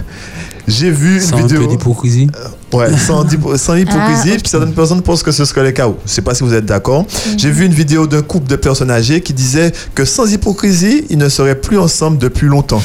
J'ai 0.67 0.91
vu 0.91 1.15
une 1.15 1.21
Sans 1.21 1.37
un 1.37 1.41
vidéo. 1.47 1.61
peu 1.61 1.67
d'hypocrisie. 1.67 2.27
Ouais, 2.71 2.95
sans, 2.95 3.25
sans 3.57 3.75
hypocrisie. 3.75 4.33
Ah, 4.35 4.39
certaines 4.45 4.73
personnes 4.73 5.01
pensent 5.01 5.23
que 5.23 5.31
ce 5.31 5.43
serait 5.43 5.63
le 5.63 5.71
chaos. 5.71 5.97
Je 6.05 6.11
sais 6.11 6.21
pas 6.21 6.35
si 6.35 6.43
vous 6.43 6.53
êtes 6.53 6.65
d'accord. 6.65 7.05
J'ai 7.37 7.49
vu 7.49 7.65
une 7.65 7.73
vidéo 7.73 8.05
d'un 8.05 8.21
couple 8.21 8.47
de 8.47 8.55
personnes 8.55 8.91
âgées 8.91 9.21
qui 9.21 9.33
disait 9.33 9.71
que 9.95 10.05
sans 10.05 10.31
hypocrisie, 10.31 11.05
ils 11.09 11.17
ne 11.17 11.27
seraient 11.27 11.55
plus 11.59 11.79
ensemble 11.79 12.19
depuis 12.19 12.45
longtemps. 12.47 12.83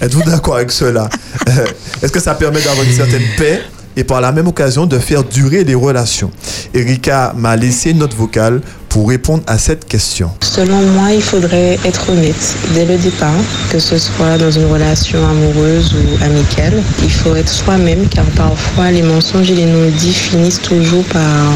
Êtes-vous 0.00 0.22
d'accord 0.22 0.54
avec 0.56 0.70
cela? 0.70 1.08
Euh, 1.48 1.64
Est-ce 2.00 2.12
que 2.12 2.20
ça 2.20 2.34
permet 2.34 2.60
d'avoir 2.62 2.84
une 2.86 2.92
certaine 2.92 3.22
paix? 3.36 3.60
Et 3.96 4.04
par 4.04 4.20
la 4.20 4.32
même 4.32 4.46
occasion 4.46 4.86
de 4.86 4.98
faire 4.98 5.24
durer 5.24 5.64
les 5.64 5.74
relations. 5.74 6.30
Erika 6.74 7.32
m'a 7.36 7.56
laissé 7.56 7.90
une 7.90 7.98
note 7.98 8.14
vocale 8.14 8.60
pour 8.88 9.08
répondre 9.08 9.42
à 9.46 9.58
cette 9.58 9.84
question. 9.86 10.30
Selon 10.40 10.80
moi, 10.80 11.12
il 11.12 11.22
faudrait 11.22 11.78
être 11.84 12.10
honnête 12.10 12.56
dès 12.74 12.84
le 12.84 12.96
départ, 12.96 13.34
que 13.70 13.78
ce 13.78 13.98
soit 13.98 14.38
dans 14.38 14.50
une 14.50 14.66
relation 14.66 15.18
amoureuse 15.26 15.94
ou 15.94 16.24
amicale. 16.24 16.82
Il 17.02 17.10
faut 17.10 17.34
être 17.34 17.48
soi-même 17.48 18.06
car 18.08 18.24
parfois 18.36 18.90
les 18.90 19.02
mensonges 19.02 19.50
et 19.50 19.54
les 19.54 19.66
non-dits 19.66 20.12
finissent 20.12 20.62
toujours 20.62 21.04
par 21.04 21.52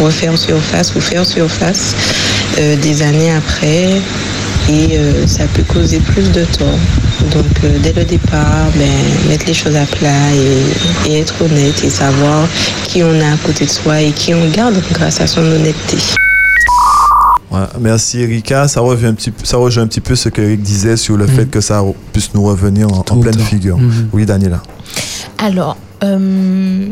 refaire 0.00 0.36
surface 0.36 0.94
ou 0.94 1.00
faire 1.00 1.24
surface 1.24 1.94
euh, 2.58 2.76
des 2.76 3.02
années 3.02 3.32
après 3.32 4.00
et 4.68 4.98
euh, 4.98 5.26
ça 5.26 5.44
peut 5.54 5.62
causer 5.64 5.98
plus 6.00 6.30
de 6.32 6.44
tort. 6.44 6.78
Donc 7.32 7.44
euh, 7.64 7.78
dès 7.82 7.92
le 7.92 8.04
départ, 8.04 8.66
ben, 8.76 8.88
mettre 9.28 9.46
les 9.46 9.54
choses 9.54 9.76
à 9.76 9.84
plat 9.86 10.10
et, 10.34 11.10
et 11.10 11.20
être 11.20 11.34
honnête 11.42 11.82
et 11.84 11.90
savoir 11.90 12.46
qui 12.86 13.02
on 13.02 13.20
a 13.20 13.32
à 13.34 13.36
côté 13.44 13.64
de 13.66 13.70
soi 13.70 14.00
et 14.00 14.10
qui 14.12 14.34
on 14.34 14.48
garde 14.50 14.80
grâce 14.92 15.20
à 15.20 15.26
son 15.26 15.40
honnêteté. 15.42 15.96
Ouais, 17.50 17.58
merci 17.80 18.20
Erika. 18.20 18.68
Ça 18.68 18.80
revient 18.80 19.06
un 19.06 19.14
petit, 19.14 19.32
peu- 19.32 19.44
ça 19.44 19.56
rejoint 19.56 19.82
un 19.82 19.86
petit 19.88 20.00
peu 20.00 20.14
ce 20.14 20.28
que 20.28 20.40
Eric 20.40 20.62
disait 20.62 20.96
sur 20.96 21.16
le 21.16 21.26
fait 21.26 21.46
que 21.50 21.60
ça 21.60 21.82
puisse 22.12 22.32
nous 22.34 22.44
revenir 22.44 22.86
en, 22.92 22.98
en 23.08 23.16
pleine 23.20 23.38
figure. 23.40 23.78
Oui, 24.12 24.24
Daniela. 24.24 24.62
Alors, 25.38 25.76
euh, 26.04 26.86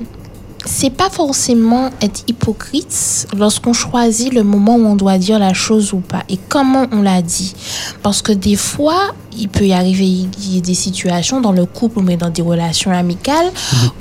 c'est 0.68 0.90
pas 0.90 1.08
forcément 1.10 1.90
être 2.02 2.22
hypocrite 2.28 3.26
lorsqu'on 3.36 3.72
choisit 3.72 4.32
le 4.32 4.42
moment 4.44 4.76
où 4.76 4.86
on 4.86 4.96
doit 4.96 5.18
dire 5.18 5.38
la 5.38 5.54
chose 5.54 5.92
ou 5.92 5.98
pas 6.00 6.22
et 6.28 6.38
comment 6.48 6.86
on 6.92 7.00
l'a 7.02 7.22
dit? 7.22 7.54
Parce 8.02 8.20
que 8.22 8.32
des 8.32 8.56
fois, 8.56 9.14
il 9.36 9.48
peut 9.48 9.66
y 9.66 9.72
arriver 9.72 10.04
il 10.06 10.54
y 10.54 10.58
a 10.58 10.60
des 10.60 10.74
situations 10.74 11.40
dans 11.40 11.52
le 11.52 11.64
couple 11.64 12.00
ou 12.00 12.02
même 12.02 12.18
dans 12.18 12.28
des 12.30 12.42
relations 12.42 12.90
amicales 12.92 13.50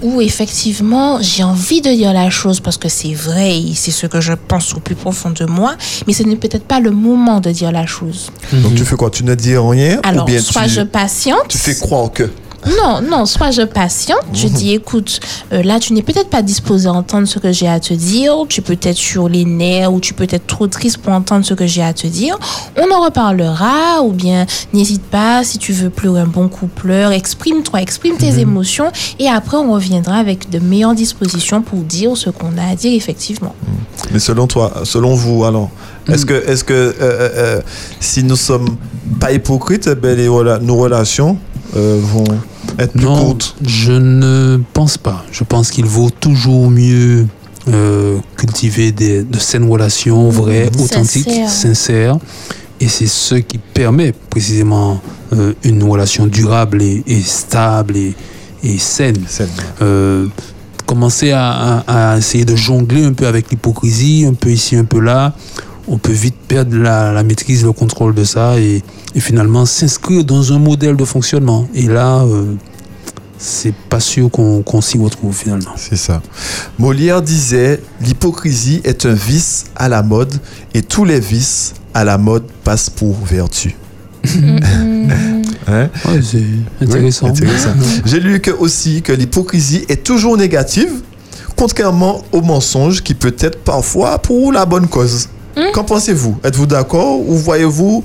où 0.02 0.20
effectivement 0.20 1.20
j'ai 1.22 1.44
envie 1.44 1.82
de 1.82 1.90
dire 1.92 2.12
la 2.14 2.30
chose 2.30 2.60
parce 2.60 2.78
que 2.78 2.90
c'est 2.90 3.14
vrai 3.14 3.60
et 3.60 3.74
c'est 3.74 3.92
ce 3.92 4.06
que 4.08 4.20
je 4.20 4.34
pense 4.34 4.74
au 4.74 4.80
plus 4.80 4.96
profond 4.96 5.30
de 5.30 5.46
moi, 5.46 5.76
mais 6.06 6.14
ce 6.14 6.24
n'est 6.24 6.36
peut-être 6.36 6.66
pas 6.66 6.80
le 6.80 6.92
moment 6.92 7.40
de 7.40 7.52
dire 7.52 7.72
la 7.72 7.86
chose. 7.86 8.30
Donc 8.52 8.76
tu 8.76 8.84
fais 8.84 8.96
quoi? 8.96 9.10
Tu 9.10 9.24
ne 9.24 9.36
dis 9.36 9.56
rien 9.58 10.00
Alors, 10.04 10.24
ou 10.24 10.28
bien 10.28 10.42
soit 10.42 10.64
tu, 10.64 10.70
je 10.70 10.82
patiente. 10.82 11.48
tu 11.48 11.58
fais 11.58 11.76
croire 11.76 12.12
que. 12.12 12.30
Non, 12.66 13.02
non, 13.02 13.26
soit 13.26 13.52
je 13.52 13.62
patiente, 13.62 14.26
je 14.34 14.48
dis 14.48 14.74
écoute, 14.74 15.20
euh, 15.54 15.62
là 15.64 15.80
tu 15.80 15.94
n'es 15.94 16.02
peut-être 16.02 16.30
pas 16.30 16.42
disposé 16.42 16.88
à 16.88 16.94
entendre 16.94 17.28
ce 17.28 17.40
que 17.40 17.52
j'ai 17.52 17.68
à 17.68 17.80
te 17.80 17.94
dire, 17.94 18.34
tu 18.50 18.62
peux 18.62 18.78
être 18.82 18.98
sur 18.98 19.30
les 19.30 19.46
nerfs 19.46 19.94
ou 19.94 20.00
tu 20.00 20.14
peux 20.14 20.28
être 20.30 20.48
trop 20.48 20.68
triste 20.68 20.98
pour 20.98 21.14
entendre 21.14 21.46
ce 21.46 21.54
que 21.54 21.68
j'ai 21.68 21.84
à 21.84 21.94
te 21.94 22.08
dire. 22.08 22.38
On 22.76 22.94
en 22.94 23.04
reparlera 23.04 24.02
ou 24.02 24.12
bien 24.12 24.46
n'hésite 24.74 25.04
pas 25.04 25.44
si 25.44 25.60
tu 25.60 25.72
veux 25.72 25.90
pleurer 25.90 26.22
un 26.22 26.28
bon 26.28 26.50
coup, 26.50 26.68
pleure, 26.68 27.12
exprime-toi, 27.12 27.82
exprime 27.82 28.18
tes 28.18 28.40
émotions 28.40 28.92
et 29.20 29.28
après 29.28 29.58
on 29.58 29.72
reviendra 29.72 30.16
avec 30.16 30.50
de 30.50 30.60
meilleures 30.60 30.96
dispositions 30.96 31.62
pour 31.62 31.80
dire 31.80 32.18
ce 32.18 32.30
qu'on 32.30 32.58
a 32.58 32.72
à 32.72 32.76
dire 32.76 32.94
effectivement. 32.94 33.56
Mais 34.12 34.20
selon 34.20 34.48
toi, 34.48 34.82
selon 34.84 35.14
vous, 35.14 35.46
alors, 35.46 35.70
est-ce 36.08 36.26
que, 36.26 36.34
est-ce 36.34 36.64
que 36.64 36.74
euh, 36.74 36.94
euh, 37.02 37.62
si 38.00 38.24
nous 38.24 38.36
sommes 38.36 38.78
pas 39.20 39.32
hypocrites, 39.32 39.90
eh 39.92 39.96
ben, 39.96 40.18
les 40.18 40.28
nos 40.28 40.76
relations 40.76 41.38
euh, 41.76 42.00
vont 42.02 42.24
être 42.80 42.94
plus 42.94 43.02
Non, 43.06 43.26
courtes 43.26 43.56
je 43.66 43.92
ne 43.92 44.60
pense 44.74 44.98
pas. 44.98 45.26
Je 45.32 45.44
pense 45.44 45.70
qu'il 45.72 45.86
vaut 45.86 46.10
toujours 46.10 46.70
mieux 46.70 47.28
euh, 47.68 48.18
cultiver 48.38 48.92
des, 48.92 49.24
de 49.24 49.38
saines 49.40 49.70
relations 49.70 50.30
vraies, 50.30 50.70
authentiques, 50.80 51.26
Sincères. 51.26 51.50
sincères. 51.50 52.18
Et 52.80 52.88
c'est 52.88 53.08
ce 53.08 53.36
qui 53.36 53.58
permet 53.58 54.14
précisément 54.30 55.02
euh, 55.34 55.54
une 55.64 55.84
relation 55.84 56.28
durable 56.28 56.82
et, 56.82 57.04
et 57.08 57.22
stable 57.22 57.98
et, 57.98 58.16
et 58.64 58.78
saine. 58.78 59.18
Euh, 59.82 60.28
commencer 60.86 61.32
à, 61.32 61.82
à- 61.88 62.12
à 62.14 62.18
essayer 62.18 62.46
de 62.46 62.56
jongler 62.56 63.04
un 63.04 63.14
peu 63.14 63.28
avec 63.28 63.50
l'hypocrisie, 63.50 64.26
un 64.30 64.34
peu 64.36 64.50
ici, 64.52 64.76
un 64.76 64.86
peu 64.86 65.00
là, 65.00 65.34
on 65.90 65.98
peut 65.98 66.12
vite 66.14 66.36
perdre 66.48 66.78
la, 66.78 67.12
la 67.12 67.24
maîtrise, 67.24 67.64
le 67.66 67.72
contrôle 67.74 68.14
de 68.14 68.24
ça 68.24 68.58
et, 68.60 68.84
et 69.18 69.20
finalement 69.20 69.66
s'inscrire 69.66 70.24
dans 70.24 70.54
un 70.54 70.60
modèle 70.60 70.96
de 70.96 71.04
fonctionnement. 71.04 71.68
Et 71.74 71.88
là, 71.88 72.20
euh, 72.22 72.54
c'est 73.40 73.74
pas 73.74 74.00
sûr 74.00 74.30
qu'on 74.30 74.82
s'y 74.82 75.00
retrouve 75.00 75.36
finalement. 75.36 75.74
C'est 75.76 75.96
ça. 75.96 76.22
Molière 76.78 77.24
disait 77.24 77.82
L'hypocrisie 78.00 78.80
est 78.84 79.08
un 79.08 79.14
vice 79.14 79.66
à 79.76 79.90
la 79.90 80.04
mode 80.04 80.34
et 80.76 80.84
tous 80.84 81.04
les 81.04 81.20
vices 81.20 81.74
à 81.96 82.04
la 82.04 82.20
mode 82.20 82.44
passent 82.64 82.92
pour 82.92 83.18
vertu. 83.26 83.76
Hein? 85.70 85.90
c'est 86.22 86.46
intéressant. 86.80 87.26
Oui, 87.26 87.32
intéressant. 87.32 87.72
J'ai 88.06 88.22
lu 88.22 88.40
que 88.40 88.52
aussi 88.52 89.02
que 89.02 89.12
l'hypocrisie 89.12 89.84
est 89.90 90.02
toujours 90.02 90.38
négative, 90.38 91.02
contrairement 91.58 92.24
au 92.32 92.42
mensonge 92.42 93.04
qui 93.04 93.14
peut 93.14 93.36
être 93.38 93.60
parfois 93.64 94.18
pour 94.20 94.54
la 94.54 94.66
bonne 94.66 94.88
cause. 94.88 95.28
Qu'en 95.74 95.84
pensez-vous? 95.84 96.38
Êtes-vous 96.42 96.68
d'accord 96.68 97.20
ou 97.20 97.36
voyez-vous 97.36 98.02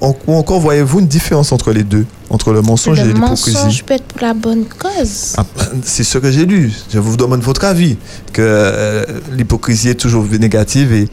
ou 0.00 0.34
encore 0.34 0.60
voyez-vous 0.60 1.00
une 1.00 1.06
différence 1.08 1.50
entre 1.52 1.72
les 1.72 1.82
deux, 1.82 2.06
entre 2.30 2.52
le 2.52 2.62
mensonge 2.62 3.00
et 3.00 3.04
Le 3.04 3.12
l'hypocrisie 3.12 3.52
mensonge 3.54 3.82
peut 3.84 3.94
être 3.94 4.04
pour 4.04 4.20
la 4.26 4.32
bonne 4.34 4.64
cause. 4.66 5.34
ah, 5.36 5.44
C'est 5.82 6.04
ce 6.04 6.18
que 6.18 6.30
j'ai 6.30 6.46
lu. 6.46 6.72
Je 6.92 6.98
vous 6.98 7.16
demande 7.16 7.40
votre 7.40 7.64
avis. 7.64 7.96
Que 8.32 8.42
euh, 8.42 9.04
l'hypocrisie 9.32 9.88
est 9.88 9.94
toujours 10.00 10.24
négative 10.38 10.92
et, 10.92 11.08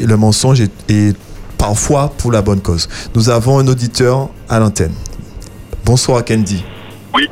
et 0.00 0.06
le 0.06 0.16
mensonge 0.16 0.60
est, 0.60 0.70
est 0.90 1.16
parfois 1.58 2.12
pour 2.18 2.30
la 2.30 2.42
bonne 2.42 2.60
cause. 2.60 2.88
Nous 3.14 3.30
avons 3.30 3.58
un 3.58 3.66
auditeur 3.66 4.28
à 4.48 4.58
l'antenne. 4.60 4.92
Bonsoir 5.84 6.24
Candy. 6.24 6.64
Oui, 7.14 7.28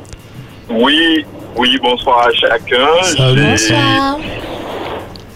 oui, 0.69 1.25
oui, 1.57 1.77
bonsoir 1.81 2.27
à 2.27 2.31
chacun. 2.33 3.15
Salut. 3.17 3.57
J'ai- 3.57 3.75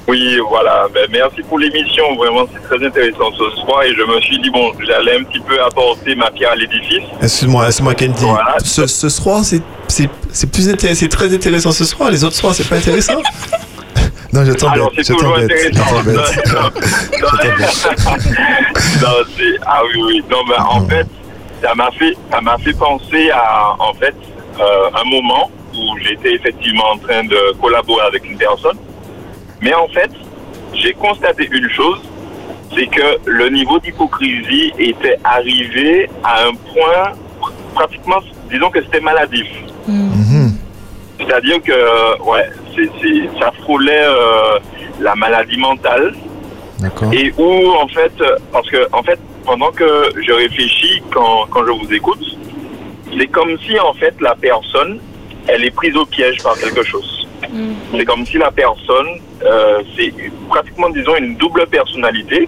Oui, 0.08 0.40
voilà. 0.50 0.88
Ben, 0.94 1.06
merci 1.12 1.42
pour 1.44 1.60
l'émission. 1.60 2.16
Vraiment, 2.16 2.46
c'est 2.54 2.64
très 2.64 2.86
intéressant 2.86 3.30
ce 3.38 3.50
soir. 3.62 3.84
Et 3.84 3.94
je 3.94 4.02
me 4.04 4.22
suis 4.22 4.40
dit, 4.40 4.50
bon, 4.50 4.72
j'allais 4.88 5.18
un 5.20 5.24
petit 5.24 5.40
peu 5.42 5.62
apporter 5.62 6.16
ma 6.16 6.32
pierre 6.32 6.52
à 6.52 6.56
l'édifice. 6.56 7.04
Excuse-moi, 7.22 7.66
excuse-moi 7.68 7.94
Candy. 7.94 8.26
Ce, 8.64 8.88
ce 8.88 9.10
soir, 9.10 9.44
c'est- 9.44 9.62
c'est 9.90 10.10
c'est 10.32 10.52
plus 10.52 10.70
c'est 10.96 11.10
très 11.10 11.34
intéressant 11.34 11.72
ce 11.72 11.84
soir. 11.86 12.10
Les 12.12 12.24
autres 12.24 12.36
soirs, 12.36 12.54
c'est 12.54 12.68
pas 12.70 12.76
intéressant. 12.78 13.16
non, 14.34 14.46
je 14.46 14.54
t'embête. 14.54 14.76
Alors, 14.76 14.92
c'est 14.96 15.14
toujours 15.14 15.38
intéressant. 15.38 16.02
non, 19.02 19.26
c'est, 19.38 19.56
ah 19.66 19.82
oui, 19.94 20.02
oui. 20.08 20.24
Non, 20.30 20.38
mais 20.48 20.56
en 20.58 20.86
fait, 20.88 21.08
ça 21.62 21.74
m'a 21.76 21.90
fait, 21.92 22.14
ça 22.32 22.40
m'a 22.42 22.58
fait 22.60 22.74
penser 22.78 23.30
à, 23.32 23.76
en 23.80 23.94
fait, 23.94 24.16
euh, 24.60 24.90
un 24.94 25.04
moment 25.10 25.50
où 25.74 25.98
j'étais 26.02 26.34
effectivement 26.36 26.92
en 26.94 26.98
train 26.98 27.24
de 27.24 27.54
collaborer 27.62 28.06
avec 28.06 28.26
une 28.26 28.38
personne. 28.38 28.78
Mais 29.62 29.74
en 29.74 29.88
fait, 29.90 30.12
j'ai 30.74 30.94
constaté 30.94 31.48
une 31.52 31.70
chose, 31.70 32.00
c'est 32.76 32.88
que 32.88 33.18
le 33.26 33.50
niveau 33.50 33.80
d'hypocrisie 33.80 34.72
était 34.78 35.18
arrivé 35.24 36.10
à 36.24 36.44
un 36.46 36.54
point 36.74 37.14
pratiquement, 37.74 38.20
disons 38.52 38.70
que 38.70 38.82
c'était 38.84 39.00
maladif. 39.00 39.48
C'est-à-dire 41.20 41.62
que, 41.64 42.22
ouais, 42.24 42.46
c'est, 42.76 42.90
c'est- 43.02 43.40
ça 43.40 43.52
frôlait 43.64 44.04
euh, 44.06 44.60
la 45.00 45.16
maladie 45.16 45.58
mentale. 45.58 46.14
D'accord. 46.80 47.12
Et 47.12 47.34
où, 47.38 47.72
en 47.72 47.88
fait, 47.88 48.14
parce 48.52 48.70
que, 48.70 48.88
en 48.92 49.02
fait, 49.02 49.20
pendant 49.46 49.72
que 49.72 50.10
je 50.26 50.32
réfléchis, 50.32 51.02
quand, 51.12 51.48
quand 51.50 51.66
je 51.66 51.72
vous 51.72 51.92
écoute, 51.94 52.24
c'est 53.18 53.28
comme 53.28 53.58
si, 53.66 53.80
en 53.80 53.94
fait, 53.94 54.14
la 54.22 54.36
personne, 54.36 55.00
elle 55.48 55.64
est 55.66 55.72
prise 55.72 55.96
au 55.96 56.06
piège 56.06 56.38
par 56.44 56.56
quelque 56.60 56.84
chose. 56.84 57.27
C'est 57.96 58.06
comme 58.06 58.26
si 58.26 58.38
la 58.38 58.52
personne, 58.52 59.08
euh, 59.44 59.82
c'est 59.96 60.14
pratiquement, 60.50 60.90
disons, 60.90 61.16
une 61.18 61.36
double 61.38 61.68
personnalité. 61.68 62.48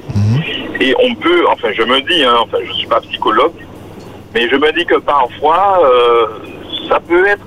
Et 0.80 0.96
on 1.00 1.14
peut, 1.16 1.46
enfin, 1.50 1.70
je 1.76 1.84
me 1.84 2.00
dis, 2.02 2.24
hein, 2.24 2.36
enfin, 2.42 2.58
je 2.66 2.72
suis 2.74 2.88
pas 2.88 3.02
psychologue, 3.02 3.54
mais 4.34 4.48
je 4.50 4.56
me 4.56 4.72
dis 4.78 4.86
que 4.86 4.96
parfois, 4.96 5.82
euh, 5.84 6.28
ça 6.88 7.00
peut 7.00 7.26
être 7.28 7.46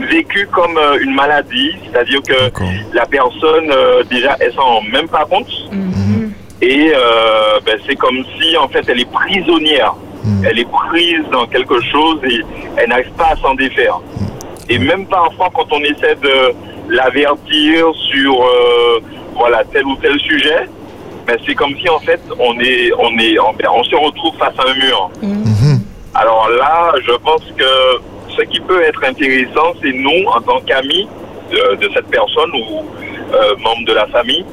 vécu 0.00 0.46
comme 0.52 0.76
euh, 0.76 0.98
une 1.00 1.14
maladie, 1.14 1.72
c'est-à-dire 1.84 2.20
que 2.22 2.50
la 2.92 3.06
personne, 3.06 3.70
euh, 3.70 4.02
déjà, 4.10 4.36
elle 4.40 4.52
s'en 4.52 4.62
rend 4.64 4.82
même 4.82 5.08
pas 5.08 5.24
compte. 5.24 5.48
Et 6.62 6.92
euh, 6.94 7.60
ben, 7.64 7.78
c'est 7.86 7.96
comme 7.96 8.22
si, 8.38 8.56
en 8.56 8.68
fait, 8.68 8.84
elle 8.88 9.00
est 9.00 9.10
prisonnière. 9.10 9.94
Elle 10.44 10.58
est 10.58 10.68
prise 10.68 11.24
dans 11.32 11.46
quelque 11.46 11.80
chose 11.80 12.18
et 12.24 12.40
elle 12.76 12.90
n'arrive 12.90 13.12
pas 13.12 13.28
à 13.32 13.36
s'en 13.36 13.54
défaire. 13.54 14.00
Et 14.70 14.78
même 14.78 15.04
parfois, 15.06 15.50
quand 15.52 15.66
on 15.72 15.80
essaie 15.80 16.14
de 16.14 16.54
l'avertir 16.88 17.92
sur 18.10 18.42
euh, 18.42 19.00
voilà 19.34 19.64
tel 19.72 19.84
ou 19.84 19.96
tel 19.96 20.18
sujet, 20.20 20.66
ben, 21.26 21.36
c'est 21.44 21.54
comme 21.54 21.74
si 21.76 21.88
en 21.88 21.98
fait 21.98 22.20
on 22.38 22.58
est 22.60 22.92
on 22.98 23.18
est 23.18 23.38
on, 23.40 23.52
ben, 23.52 23.68
se 23.82 23.96
retrouve 23.96 24.34
face 24.38 24.54
à 24.58 24.70
un 24.70 24.74
mur. 24.74 25.10
Alors 26.14 26.48
là, 26.50 26.92
je 27.04 27.12
pense 27.16 27.42
que 27.56 27.64
ce 28.36 28.42
qui 28.42 28.60
peut 28.60 28.82
être 28.82 29.02
intéressant, 29.04 29.74
c'est 29.82 29.92
nous, 29.92 30.24
en 30.34 30.40
tant 30.40 30.60
qu'amis 30.60 31.06
de, 31.50 31.76
de 31.76 31.90
cette 31.92 32.06
personne 32.06 32.50
ou 32.54 32.84
euh, 33.34 33.54
membre 33.58 33.84
de 33.86 33.92
la 33.92 34.06
famille, 34.06 34.44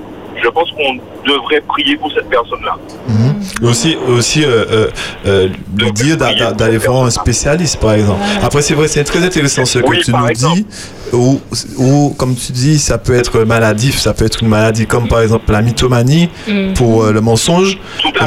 je 0.43 0.49
pense 0.49 0.69
qu'on 0.71 0.95
devrait 1.27 1.61
prier 1.61 1.95
pour 1.97 2.11
cette 2.11 2.29
personne-là. 2.29 2.75
Et 3.07 3.36
Aussi, 3.61 3.95
aussi 4.07 4.43
euh, 4.43 4.65
euh, 4.71 4.87
euh, 5.25 5.49
lui 5.77 5.91
dire 5.91 6.17
d'a- 6.17 6.33
d'a- 6.33 6.51
d'aller 6.51 6.77
voir 6.77 7.05
un 7.05 7.09
spécialiste, 7.09 7.77
par 7.77 7.93
exemple. 7.93 8.19
Après, 8.43 8.61
c'est 8.61 8.73
vrai, 8.73 8.87
c'est 8.87 9.03
très 9.03 9.23
intéressant 9.23 9.65
ce 9.65 9.79
que 9.79 9.87
Oui, 9.87 10.01
tu 10.03 10.11
nous 10.11 10.27
exemple. 10.27 10.55
dis. 10.57 10.65
Ou, 11.13 11.39
ou, 11.77 12.13
comme 12.17 12.35
tu 12.35 12.51
dis, 12.51 12.77
ça 12.79 12.97
peut 12.97 13.15
être 13.15 13.39
maladif, 13.45 13.97
ça 13.97 14.13
peut 14.13 14.25
être 14.25 14.43
une 14.43 14.49
maladie 14.49 14.85
comme 14.87 15.07
par 15.07 15.21
exemple 15.21 15.49
la 15.51 15.61
mythomanie 15.61 16.29
Mhm. 16.47 16.73
pour 16.73 17.03
euh, 17.03 17.11
le 17.13 17.21
mensonge. 17.21 17.79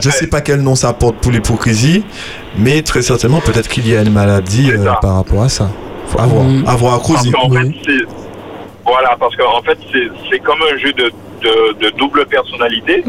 Je 0.02 0.08
ne 0.08 0.12
sais 0.12 0.26
pas 0.28 0.40
quel 0.40 0.62
nom 0.62 0.74
ça 0.74 0.92
porte 0.94 1.16
pour 1.16 1.30
l'hypocrisie, 1.30 2.02
mais 2.58 2.80
très 2.82 3.02
certainement, 3.02 3.40
peut-être 3.40 3.68
qu'il 3.68 3.86
y 3.86 3.94
a 3.94 4.00
une 4.02 4.12
maladie 4.12 4.70
euh, 4.72 4.84
par 5.02 5.16
rapport 5.16 5.42
à 5.42 5.48
ça. 5.50 5.70
Faut 6.08 6.20
avoir, 6.20 6.44
avoir 6.66 6.94
à 6.94 6.98
creuser. 7.00 7.30
fait. 7.30 7.92
Voilà, 8.90 9.16
parce 9.18 9.34
qu'en 9.36 9.62
fait, 9.62 9.78
c'est 10.30 10.38
comme 10.40 10.60
un 10.72 10.76
jeu 10.78 10.92
de, 10.92 11.10
de, 11.42 11.72
de 11.82 11.90
double 11.96 12.26
personnalité. 12.26 13.04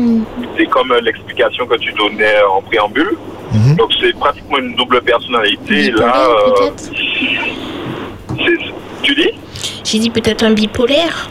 C'est 0.58 0.66
comme 0.68 0.94
l'explication 1.02 1.66
que 1.66 1.76
tu 1.78 1.92
donnais 1.94 2.42
en 2.56 2.62
préambule. 2.62 3.18
Mhm. 3.54 3.76
Donc, 3.76 3.92
c'est 4.00 4.16
pratiquement 4.18 4.58
une 4.60 4.76
double 4.76 5.02
personnalité. 5.02 5.76
Bipolaire, 5.92 6.08
Là, 6.08 6.28
euh, 6.30 6.70
tu 9.04 9.16
dis? 9.16 9.30
J'ai 9.84 10.00
dit 10.00 10.10
peut-être 10.10 10.44
un 10.44 10.52
bipolaire. 10.54 11.30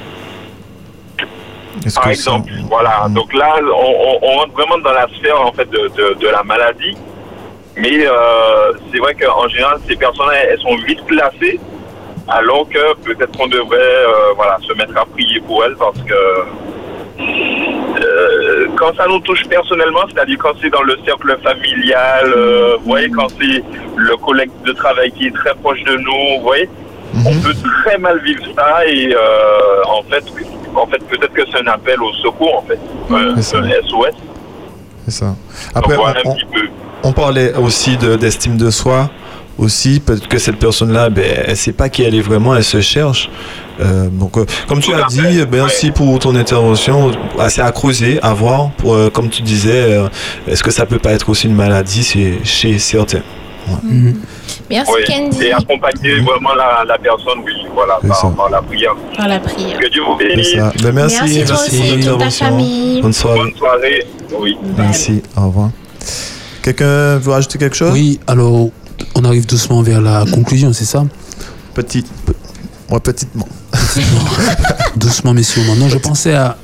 Par 1.95 2.09
exemple, 2.09 2.51
voilà. 2.69 3.07
Donc 3.11 3.33
là, 3.33 3.55
on, 3.63 3.69
on- 3.71 4.19
on 4.23 4.33
rentre 4.39 4.53
vraiment 4.53 4.79
dans 4.79 4.93
la 4.93 5.07
sphère 5.17 5.41
en 5.41 5.53
fait 5.53 5.71
de, 5.71 5.89
de, 5.97 6.15
de 6.21 6.29
la 6.29 6.43
maladie. 6.43 6.97
Mais 7.77 8.05
euh, 8.07 8.73
c'est 8.93 8.99
vrai 8.99 9.15
qu'en 9.15 9.49
général, 9.49 9.79
ces 9.89 9.97
personnes, 9.97 10.27
elles 10.35 10.59
sont 10.61 10.77
vite 10.87 11.03
placées, 11.07 11.59
alors 12.29 12.69
que 12.69 12.95
peut-être 13.03 13.37
qu'on 13.37 13.47
devrait, 13.49 13.79
euh, 13.79 14.33
voilà, 14.37 14.59
se 14.67 14.73
mettre 14.75 14.97
à 14.97 15.05
prier 15.07 15.41
pour 15.41 15.65
elles 15.65 15.77
parce 15.77 15.99
que 16.03 16.15
euh, 17.23 18.67
quand 18.77 18.95
ça 18.97 19.07
nous 19.09 19.19
touche 19.21 19.45
personnellement, 19.49 20.01
c'est-à-dire 20.13 20.39
quand 20.39 20.53
c'est 20.61 20.71
dans 20.71 20.83
le 20.83 20.97
cercle 21.05 21.37
familial, 21.43 22.33
euh, 22.37 22.77
vous 22.81 22.89
voyez, 22.91 23.11
quand 23.11 23.27
c'est 23.41 23.63
le 23.97 24.17
collègue 24.17 24.51
de 24.65 24.73
travail 24.73 25.11
qui 25.13 25.27
est 25.27 25.35
très 25.35 25.55
proche 25.57 25.83
de 25.85 25.97
nous, 25.97 26.39
vous 26.39 26.43
voyez, 26.43 26.69
on 27.27 27.35
peut 27.41 27.55
très 27.85 27.99
mal 27.99 28.21
vivre 28.23 28.43
ça 28.57 28.87
et 28.87 29.15
en 29.87 30.03
fait, 30.05 30.25
en 30.77 30.87
fait, 30.87 30.99
peut-être 31.09 31.33
que 31.33 31.43
c'est 31.53 31.59
un 31.59 31.67
appel 31.73 32.01
au 32.01 32.13
secours, 32.15 32.59
en 32.59 32.63
fait, 32.63 32.79
un 33.13 33.41
SOS. 33.83 34.15
C'est 35.07 35.11
ça. 35.11 35.35
Après, 35.75 35.97
Donc, 35.97 36.05
voilà 36.05 36.21
on- 37.03 37.13
parlait 37.13 37.55
aussi 37.57 37.97
de- 37.97 38.15
d'estime 38.17 38.57
de, 38.57 38.71
soi. 38.71 39.11
Aussi, 39.61 40.01
peut-être 40.01 40.27
que 40.27 40.39
cette 40.39 40.57
personne-là, 40.57 41.11
ben, 41.11 41.25
elle 41.47 41.57
sait 41.57 41.73
pas 41.73 41.91
qui 41.91 42.03
elle 42.03 42.15
est 42.15 42.23
vraiment, 42.23 42.57
elle 42.57 42.65
se 42.65 42.81
cherche. 42.81 43.29
Euh, 43.81 44.09
donc, 44.09 44.39
euh, 44.39 44.47
comme 44.67 44.81
tu 44.81 44.93
as 44.95 45.05
dit, 45.09 45.21
ben, 45.51 45.63
merci 45.65 45.91
pour 45.91 46.19
ton 46.19 46.35
intervention. 46.35 47.13
Assez 47.39 47.61
à 47.61 47.71
creuser, 47.71 48.19
à 48.23 48.33
voir. 48.33 48.71
Pour, 48.79 48.95
euh, 48.95 49.11
comme 49.11 49.29
tu 49.29 49.43
disais, 49.43 49.83
euh, 49.99 50.09
est-ce 50.49 50.63
que 50.63 50.71
ça 50.71 50.87
peut 50.87 50.99
pas 50.99 51.13
être 51.13 51.29
aussi 51.29 51.47
une 51.47 51.55
maladie 51.55 52.03
c'est 52.03 52.39
chez 52.43 52.79
certains 52.79 53.21
Ouais. 53.69 54.15
Merci 54.71 54.91
Oui, 54.97 55.05
Candy. 55.07 55.45
Et 55.45 55.53
accompagner 55.53 56.15
vraiment 56.21 56.55
la, 56.57 56.83
la 56.89 56.97
personne, 56.99 57.41
oui, 57.45 57.53
voilà, 57.75 57.99
par, 58.09 58.35
par 58.35 58.49
la 58.51 58.63
prière. 58.63 58.95
Par 59.17 59.29
la 59.29 59.39
prière. 59.39 59.79
Que 59.79 59.89
Dieu 59.91 60.01
vous 60.03 60.17
C'est 60.19 60.29
bénisse. 60.29 60.53
ça. 60.55 60.73
Ben, 60.83 60.93
merci, 60.93 61.17
Merci, 61.21 61.45
toi 61.45 61.57
aussi, 61.57 61.77
pour 61.77 61.87
toute 61.87 62.01
ta 62.01 62.09
l'intervention. 62.09 62.47
famille. 62.47 63.03
Bonne 63.03 63.13
soirée. 63.13 63.39
Bonne 63.41 63.55
soirée. 63.57 64.07
Oui. 64.41 64.57
Merci. 64.79 65.23
Au 65.37 65.43
revoir. 65.49 65.71
Quelqu'un 66.63 67.19
veut 67.19 67.31
rajouter 67.33 67.59
quelque 67.59 67.77
chose? 67.77 67.91
Oui, 67.93 68.19
alors 68.27 68.69
on 69.21 69.25
arrive 69.25 69.47
doucement 69.47 69.83
vers 69.83 70.01
la 70.01 70.25
conclusion, 70.33 70.73
c'est 70.73 70.85
ça 70.85 71.05
Petit. 71.75 72.05
Ouais, 72.91 73.01
petitement. 73.01 73.47
doucement, 74.97 75.35
mais 75.35 75.43
sûrement. 75.43 75.77
Non, 75.77 75.89
je 75.89 75.99
pensais 75.99 76.35
à, 76.35 76.57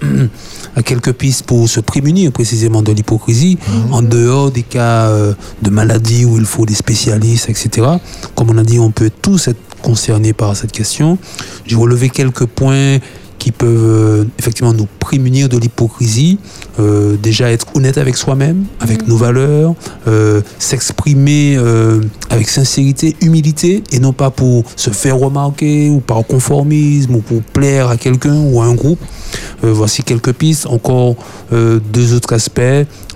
à 0.74 0.82
quelques 0.82 1.12
pistes 1.12 1.44
pour 1.44 1.68
se 1.68 1.80
prémunir 1.80 2.32
précisément 2.32 2.82
de 2.82 2.92
l'hypocrisie, 2.92 3.58
en 3.92 4.02
dehors 4.02 4.50
des 4.50 4.62
cas 4.62 5.06
euh, 5.08 5.34
de 5.62 5.70
maladie 5.70 6.24
où 6.24 6.38
il 6.38 6.46
faut 6.46 6.66
des 6.66 6.74
spécialistes, 6.74 7.48
etc. 7.48 7.86
Comme 8.34 8.50
on 8.50 8.58
a 8.58 8.64
dit, 8.64 8.78
on 8.78 8.90
peut 8.90 9.10
tous 9.22 9.48
être 9.48 9.60
concernés 9.82 10.32
par 10.32 10.56
cette 10.56 10.72
question. 10.72 11.18
J'ai 11.66 11.76
relevé 11.76 12.08
quelques 12.08 12.46
points 12.46 12.98
qui 13.38 13.52
peuvent 13.52 13.70
euh, 13.70 14.24
effectivement 14.38 14.72
nous 14.72 14.88
prémunir 14.98 15.48
de 15.48 15.58
l'hypocrisie. 15.58 16.38
Euh, 16.78 17.16
déjà 17.16 17.50
être 17.50 17.66
honnête 17.74 17.96
avec 17.96 18.16
soi-même, 18.16 18.64
avec 18.80 19.08
nos 19.08 19.16
valeurs, 19.16 19.74
euh, 20.08 20.42
s'exprimer 20.58 21.56
euh, 21.56 22.02
avec 22.28 22.48
sincérité, 22.48 23.16
humilité, 23.22 23.82
et 23.92 23.98
non 23.98 24.12
pas 24.12 24.30
pour 24.30 24.64
se 24.76 24.90
faire 24.90 25.18
remarquer 25.18 25.88
ou 25.88 26.00
par 26.00 26.26
conformisme 26.26 27.14
ou 27.14 27.20
pour 27.20 27.42
plaire 27.42 27.88
à 27.88 27.96
quelqu'un 27.96 28.38
ou 28.42 28.60
à 28.60 28.66
un 28.66 28.74
groupe. 28.74 29.00
Euh, 29.64 29.72
voici 29.72 30.02
quelques 30.02 30.32
pistes. 30.32 30.66
Encore 30.66 31.16
euh, 31.52 31.80
deux 31.92 32.14
autres 32.14 32.32
aspects. 32.34 32.60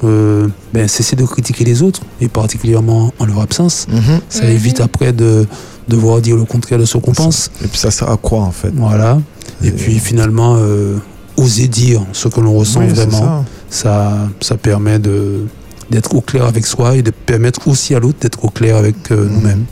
Euh, 0.03 0.49
ben, 0.73 0.89
cesser 0.89 1.15
de 1.15 1.25
critiquer 1.25 1.65
les 1.65 1.83
autres, 1.83 2.01
et 2.23 2.29
particulièrement 2.29 3.13
en 3.19 3.27
leur 3.27 3.41
absence. 3.41 3.87
Ça 4.31 4.45
évite 4.47 4.81
après 4.81 5.13
de 5.13 5.47
devoir 5.89 6.21
dire 6.21 6.37
le 6.37 6.45
contraire 6.45 6.79
de 6.79 6.87
ce 6.87 6.97
qu'on 6.97 7.13
pense. 7.13 7.51
Et 7.63 7.69
puis 7.69 7.79
ça 7.79 7.91
sert 7.91 8.09
à 8.09 8.17
quoi 8.17 8.41
en 8.41 8.51
fait? 8.53 8.73
Voilà. 8.75 9.19
Et 9.63 9.71
puis 9.71 9.99
finalement, 9.99 10.57
euh, 10.59 10.97
oser 11.41 11.68
dire 11.68 12.03
ce 12.12 12.28
que 12.28 12.41
l'on 12.41 12.55
ressent 12.59 12.80
Oui, 12.80 12.88
vraiment, 12.88 13.45
ça. 13.68 14.28
Ça, 14.41 14.57
permet 14.57 14.99
de 14.99 15.47
d'être 15.91 16.14
au 16.14 16.20
clair 16.20 16.45
avec 16.45 16.64
soi 16.66 16.97
et 16.97 17.03
de 17.03 17.11
permettre 17.11 17.66
aussi 17.66 17.95
à 17.97 17.99
l'autre 17.99 18.18
d'être 18.20 18.45
au 18.45 18.49
clair 18.49 18.76
avec 18.76 18.95
euh, 19.11 19.26
nous-mêmes. 19.28 19.64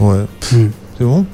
Ouais. 0.00 0.24
C'est 0.98 1.04
bon? 1.04 1.26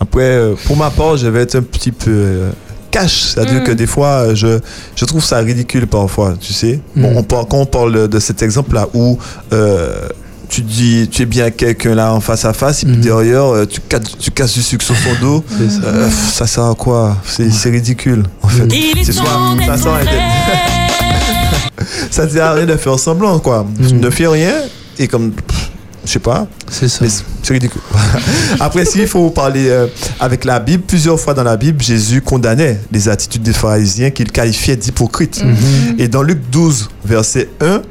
Après, 0.00 0.22
euh, 0.22 0.54
pour 0.66 0.76
ma 0.76 0.90
part, 0.90 1.16
je 1.16 1.26
vais 1.28 1.40
être 1.42 1.54
un 1.56 1.62
petit 1.62 1.90
peu 1.92 2.10
euh, 2.10 2.50
cash. 2.90 3.32
C'est-à-dire 3.32 3.62
Mm. 3.62 3.64
que 3.64 3.72
des 3.72 3.86
fois, 3.86 4.08
euh, 4.08 4.34
je, 4.34 4.58
je 4.94 5.04
trouve 5.06 5.24
ça 5.24 5.38
ridicule 5.38 5.86
parfois, 5.86 6.34
tu 6.38 6.52
sais. 6.52 6.80
Bon, 6.94 7.12
Mm. 7.12 7.16
on 7.16 7.22
parle, 7.22 7.46
quand 7.48 7.58
on 7.58 7.66
parle 7.66 8.08
de 8.08 8.18
cet 8.20 8.42
exemple-là 8.42 8.88
où 8.92 9.16
euh, 9.54 10.08
tu 10.48 10.60
dis, 10.62 11.08
tu 11.10 11.22
es 11.22 11.26
bien 11.26 11.50
quelqu'un 11.50 11.94
là 11.94 12.12
en 12.12 12.20
face 12.20 12.44
à 12.44 12.52
face, 12.52 12.82
et 12.82 12.86
puis 12.86 12.96
derrière, 12.96 13.44
euh, 13.44 13.66
tu, 13.66 13.80
casses, 13.80 14.16
tu 14.18 14.30
casses 14.30 14.54
du 14.54 14.62
sucre 14.62 14.84
sur 14.84 14.96
son 14.96 15.14
dos. 15.20 15.44
Mm. 15.58 15.70
ça. 15.70 15.86
Euh, 15.86 16.10
ça 16.10 16.46
sert 16.46 16.64
à 16.64 16.74
quoi? 16.74 17.16
C'est 17.24 17.50
c'est 17.50 17.70
ridicule, 17.70 18.24
en 18.42 18.48
fait. 18.48 18.68
C'est 19.04 19.12
soit, 19.12 19.24
ça 19.66 19.76
sert 19.76 19.92
à 19.92 19.96
rien 19.96 20.04
de- 20.04 21.84
ça 22.10 22.28
sert 22.28 22.44
à 22.44 22.52
rien 22.54 22.66
de 22.66 22.76
faire 22.76 22.98
semblant, 22.98 23.38
quoi. 23.38 23.66
Tu 23.86 23.94
ne 23.94 24.10
fais 24.10 24.26
rien, 24.26 24.52
et 24.98 25.08
comme. 25.08 25.32
pff, 25.32 25.63
Je 26.04 26.12
sais 26.12 26.18
pas. 26.18 26.46
C'est 26.70 26.88
ça. 26.88 27.04
C'est 27.42 27.52
ridicule. 27.52 27.80
Après, 28.60 28.84
s'il 28.84 29.06
faut 29.06 29.30
parler 29.30 29.68
euh, 29.68 29.86
avec 30.20 30.44
la 30.44 30.60
Bible, 30.60 30.82
plusieurs 30.86 31.18
fois 31.18 31.34
dans 31.34 31.42
la 31.42 31.56
Bible, 31.56 31.82
Jésus 31.82 32.20
condamnait 32.20 32.80
les 32.92 33.08
attitudes 33.08 33.42
des 33.42 33.52
pharisiens 33.52 34.10
qu'il 34.10 34.30
qualifiait 34.30 34.76
d'hypocrites. 34.76 35.42
Mhm. 35.42 35.96
Et 35.98 36.08
dans 36.08 36.22
Luc 36.22 36.40
12, 36.50 36.90
verset 37.04 37.48
1, 37.60 37.82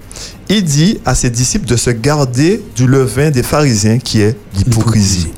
il 0.49 0.63
dit 0.63 0.99
à 1.05 1.15
ses 1.15 1.29
disciples 1.29 1.65
de 1.65 1.75
se 1.75 1.89
garder 1.89 2.61
du 2.75 2.85
levain 2.85 3.31
des 3.31 3.43
pharisiens 3.43 3.97
qui 3.97 4.21
est 4.21 4.37
l'hypocrisie. 4.55 5.29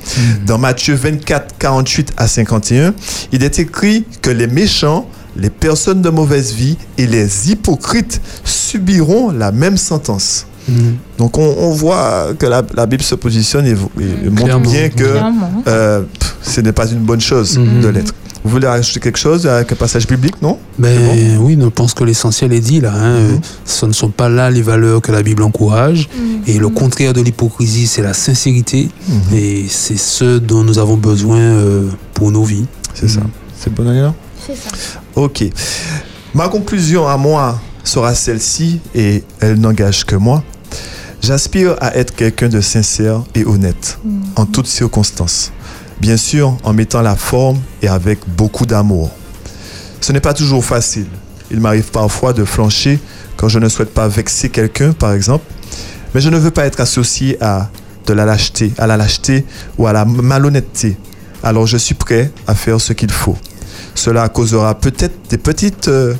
Dans 0.45 0.57
Matthieu 0.57 0.95
24, 0.95 1.57
48 1.57 2.13
à 2.17 2.27
51, 2.27 2.93
il 3.31 3.43
est 3.43 3.59
écrit 3.59 4.05
que 4.21 4.31
les 4.31 4.47
méchants, 4.47 5.07
les 5.37 5.49
personnes 5.49 6.01
de 6.01 6.09
mauvaise 6.09 6.53
vie 6.53 6.77
et 6.97 7.07
les 7.07 7.51
hypocrites 7.51 8.21
subiront 8.43 9.31
la 9.31 9.51
même 9.51 9.77
sentence. 9.77 10.47
Donc 11.17 11.37
on, 11.37 11.55
on 11.59 11.71
voit 11.71 12.33
que 12.37 12.45
la, 12.45 12.63
la 12.75 12.85
Bible 12.85 13.03
se 13.03 13.15
positionne 13.15 13.65
et, 13.67 13.71
et 13.71 14.29
montre 14.29 14.43
Clairement. 14.43 14.69
bien 14.71 14.89
que 14.89 15.03
euh, 15.67 16.01
pff, 16.01 16.35
ce 16.41 16.61
n'est 16.61 16.71
pas 16.73 16.87
une 16.87 16.99
bonne 16.99 17.21
chose 17.21 17.57
Mhm. 17.57 17.81
de 17.81 17.87
l'être. 17.89 18.13
Vous 18.43 18.51
voulez 18.51 18.67
rajouter 18.67 18.99
quelque 18.99 19.17
chose 19.17 19.47
avec 19.47 19.71
un 19.71 19.75
passage 19.75 20.05
biblique, 20.05 20.39
non? 20.39 20.59
Mais 20.77 21.35
oui, 21.39 21.57
je 21.59 21.65
pense 21.67 21.95
que 21.95 22.03
l'essentiel 22.03 22.53
est 22.53 22.59
dit 22.59 22.79
là. 22.79 22.93
hein. 22.95 23.19
Mhm. 23.19 23.39
Ce 23.65 23.85
ne 23.87 23.91
sont 23.91 24.09
pas 24.09 24.29
là 24.29 24.51
les 24.51 24.61
valeurs 24.61 25.01
que 25.01 25.11
la 25.11 25.23
Bible 25.23 25.41
encourage. 25.41 26.07
Et 26.45 26.59
le 26.59 26.69
contraire 26.69 27.13
de 27.13 27.21
l'hypocrisie, 27.21 27.87
c'est 27.87 28.03
la 28.03 28.13
sincérité. 28.13 28.89
Et 29.33 29.65
c'est 29.67 29.97
ce 29.97 30.37
dont 30.37 30.63
nous 30.63 30.77
avons 30.77 30.95
besoin 30.97 31.39
euh, 31.39 31.89
pour 32.13 32.29
nos 32.31 32.43
vies. 32.43 32.65
C'est 32.93 33.07
ça. 33.09 33.21
C'est 33.59 33.73
bon, 33.73 33.83
Daniela 33.83 34.13
C'est 34.45 34.55
ça. 34.55 34.69
Ok. 35.15 35.43
Ma 36.35 36.47
conclusion 36.47 37.07
à 37.07 37.17
moi 37.17 37.59
sera 37.83 38.13
celle-ci 38.13 38.79
et 38.93 39.23
elle 39.39 39.59
n'engage 39.59 40.05
que 40.05 40.15
moi. 40.15 40.43
J'aspire 41.25 41.75
à 41.81 41.97
être 41.97 42.15
quelqu'un 42.15 42.49
de 42.49 42.61
sincère 42.61 43.23
et 43.33 43.45
honnête 43.45 43.97
en 44.35 44.45
toutes 44.45 44.67
circonstances. 44.67 45.51
Bien 45.99 46.17
sûr, 46.17 46.55
en 46.63 46.71
mettant 46.71 47.01
la 47.01 47.15
forme 47.15 47.59
et 47.81 47.87
avec 47.87 48.19
beaucoup 48.27 48.67
d'amour. 48.67 49.09
Ce 50.01 50.11
n'est 50.11 50.19
pas 50.19 50.35
toujours 50.35 50.63
facile. 50.63 51.07
Il 51.49 51.61
m'arrive 51.61 51.89
parfois 51.89 52.31
de 52.31 52.45
flancher 52.45 52.99
quand 53.37 53.47
je 53.47 53.57
ne 53.57 53.69
souhaite 53.69 53.91
pas 53.91 54.07
vexer 54.07 54.49
quelqu'un, 54.49 54.93
par 54.93 55.13
exemple. 55.13 55.45
Mais 56.13 56.21
je 56.21 56.29
ne 56.29 56.37
veux 56.37 56.51
pas 56.51 56.67
être 56.67 56.79
associé 56.79 57.41
à 57.41 57.71
de 58.05 58.13
la 58.13 58.25
lâcheté, 58.25 58.71
à 58.77 58.85
la 58.85 58.95
lâcheté 58.95 59.47
ou 59.79 59.87
à 59.87 59.93
la 59.93 60.05
malhonnêteté. 60.05 60.95
Alors 61.41 61.65
je 61.65 61.77
suis 61.77 61.95
prêt 61.95 62.31
à 62.45 62.53
faire 62.53 62.79
ce 62.79 62.93
qu'il 62.93 63.11
faut. 63.11 63.35
Cela 63.95 64.29
causera 64.29 64.75
peut-être 64.75 65.15
des 65.31 65.39
petites 65.39 65.87
euh, 65.87 66.13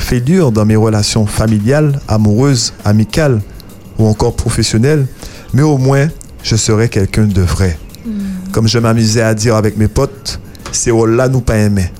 blessures, 0.00 0.26
fêlures 0.26 0.52
dans 0.52 0.64
mes 0.64 0.76
relations 0.76 1.26
familiales, 1.26 2.00
amoureuses, 2.08 2.72
amicales 2.84 3.40
ou 3.98 4.06
encore 4.06 4.34
professionnelles, 4.34 5.06
mais 5.52 5.62
au 5.62 5.78
moins 5.78 6.08
je 6.42 6.56
serai 6.56 6.88
quelqu'un 6.88 7.26
de 7.26 7.42
vrai. 7.42 7.78
Comme 8.52 8.66
je 8.66 8.78
m'amusais 8.78 9.22
à 9.22 9.34
dire 9.34 9.54
avec 9.56 9.76
mes 9.76 9.88
potes, 9.88 10.40
c'est 10.72 10.90
là 10.90 11.28
nous 11.28 11.40
pas 11.40 11.56
aimer. 11.56 11.92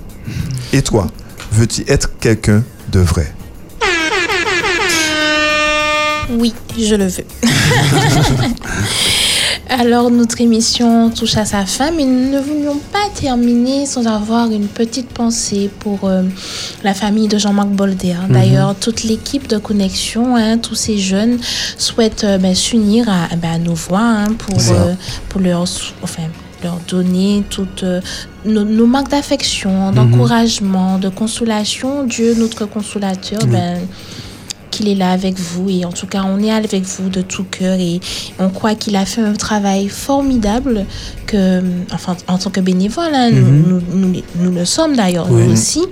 Et 0.72 0.82
toi, 0.82 1.06
veux-tu 1.52 1.84
être 1.88 2.18
quelqu'un 2.18 2.62
de 2.90 3.00
vrai? 3.00 3.32
Oui, 6.30 6.54
je 6.78 6.94
le 6.94 7.06
veux. 7.06 7.24
Alors, 9.72 10.10
notre 10.10 10.40
émission 10.40 11.10
touche 11.10 11.36
à 11.36 11.44
sa 11.44 11.64
fin, 11.64 11.92
mais 11.92 12.04
nous 12.04 12.30
ne 12.32 12.40
voulions 12.40 12.76
pas 12.92 13.08
terminer 13.14 13.86
sans 13.86 14.04
avoir 14.08 14.50
une 14.50 14.66
petite 14.66 15.08
pensée 15.10 15.70
pour 15.78 16.00
euh, 16.08 16.24
la 16.82 16.92
famille 16.92 17.28
de 17.28 17.38
Jean-Marc 17.38 17.68
Bolder. 17.68 18.16
Mhm. 18.28 18.32
D'ailleurs, 18.34 18.74
toute 18.74 19.04
l'équipe 19.04 19.46
de 19.46 19.58
Connexion, 19.58 20.34
hein, 20.34 20.58
tous 20.58 20.74
ces 20.74 20.98
jeunes 20.98 21.38
souhaitent 21.78 22.24
euh, 22.24 22.36
ben, 22.38 22.52
s'unir 22.54 23.08
à, 23.08 23.28
ben, 23.36 23.52
à 23.52 23.58
nos 23.58 23.74
voix 23.74 24.00
hein, 24.00 24.32
pour, 24.36 24.58
euh, 24.58 24.94
pour 25.28 25.40
leur, 25.40 25.62
enfin, 26.02 26.24
leur 26.64 26.78
donner 26.88 27.44
toutes 27.48 27.84
euh, 27.84 28.00
nos, 28.44 28.64
nos 28.64 28.86
marques 28.86 29.10
d'affection, 29.10 29.92
d'encouragement, 29.92 30.98
de 30.98 31.08
consolation. 31.10 32.04
Dieu, 32.04 32.34
notre 32.36 32.66
consolateur, 32.66 33.38
Oui. 33.44 33.50
ben, 33.50 33.78
qu'il 34.70 34.88
est 34.88 34.94
là 34.94 35.10
avec 35.12 35.38
vous 35.38 35.68
et 35.68 35.84
en 35.84 35.92
tout 35.92 36.06
cas 36.06 36.22
on 36.24 36.38
est 36.42 36.50
avec 36.52 36.82
vous 36.84 37.08
de 37.08 37.20
tout 37.22 37.44
cœur 37.44 37.78
et 37.78 38.00
on 38.38 38.48
croit 38.50 38.74
qu'il 38.74 38.96
a 38.96 39.04
fait 39.04 39.20
un 39.22 39.34
travail 39.34 39.88
formidable 39.88 40.86
que 41.26 41.62
enfin 41.92 42.16
en 42.28 42.38
tant 42.38 42.50
que 42.50 42.60
bénévole 42.60 43.12
hein, 43.14 43.30
nous- 43.30 43.40
Mhm. 43.46 43.64
nous, 43.68 43.80
nous, 44.08 44.20
nous 44.36 44.50
le 44.52 44.64
sommes 44.64 44.96
d'ailleurs 44.96 45.26
Oui. 45.30 45.44
nous 45.44 45.52
aussi 45.52 45.82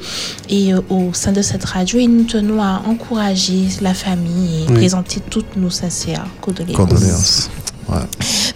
et 0.48 0.72
euh, 0.72 0.80
au 0.90 1.10
sein 1.12 1.32
de 1.32 1.42
cette 1.42 1.64
radio 1.64 1.98
et 1.98 2.06
nous 2.06 2.24
tenons 2.24 2.62
à 2.62 2.82
encourager 2.86 3.64
la 3.80 3.94
famille 3.94 4.62
et 4.62 4.66
Oui. 4.68 4.74
présenter 4.74 5.20
toutes 5.28 5.56
nos 5.56 5.70
sincères 5.70 6.26
condoléances. 6.40 6.76
Condoléances. 6.76 7.50
Ouais. 7.88 7.96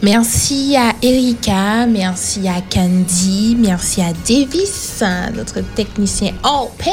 Merci 0.03 0.74
à 0.76 0.94
Erika, 1.00 1.86
merci 1.86 2.48
à 2.48 2.61
Candy, 2.61 3.57
merci 3.57 4.03
à 4.03 4.12
Davis, 4.26 5.00
notre 5.36 5.61
technicien 5.61 6.32
hors 6.42 6.72
pair. 6.72 6.92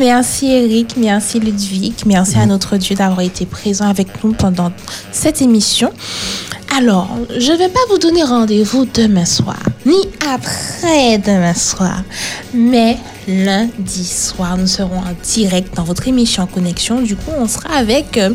Merci 0.00 0.46
Eric, 0.46 0.96
merci 0.96 1.38
Ludwig, 1.38 1.94
merci 2.06 2.38
à 2.38 2.46
notre 2.46 2.76
Dieu 2.76 2.96
d'avoir 2.96 3.20
été 3.20 3.46
présent 3.46 3.88
avec 3.88 4.24
nous 4.24 4.32
pendant 4.32 4.72
cette 5.12 5.40
émission. 5.42 5.92
Alors, 6.74 7.06
je 7.36 7.52
ne 7.52 7.58
vais 7.58 7.68
pas 7.68 7.80
vous 7.90 7.98
donner 7.98 8.22
rendez-vous 8.22 8.86
demain 8.86 9.26
soir, 9.26 9.58
ni 9.84 9.98
après 10.26 11.18
demain 11.18 11.52
soir, 11.52 12.02
mais 12.54 12.96
lundi 13.28 14.06
soir, 14.06 14.56
nous 14.56 14.66
serons 14.66 14.96
en 14.96 15.14
direct 15.22 15.76
dans 15.76 15.84
votre 15.84 16.08
émission 16.08 16.46
Connexion. 16.46 17.02
Du 17.02 17.14
coup, 17.14 17.30
on 17.38 17.46
sera 17.46 17.74
avec 17.74 18.16
euh, 18.16 18.30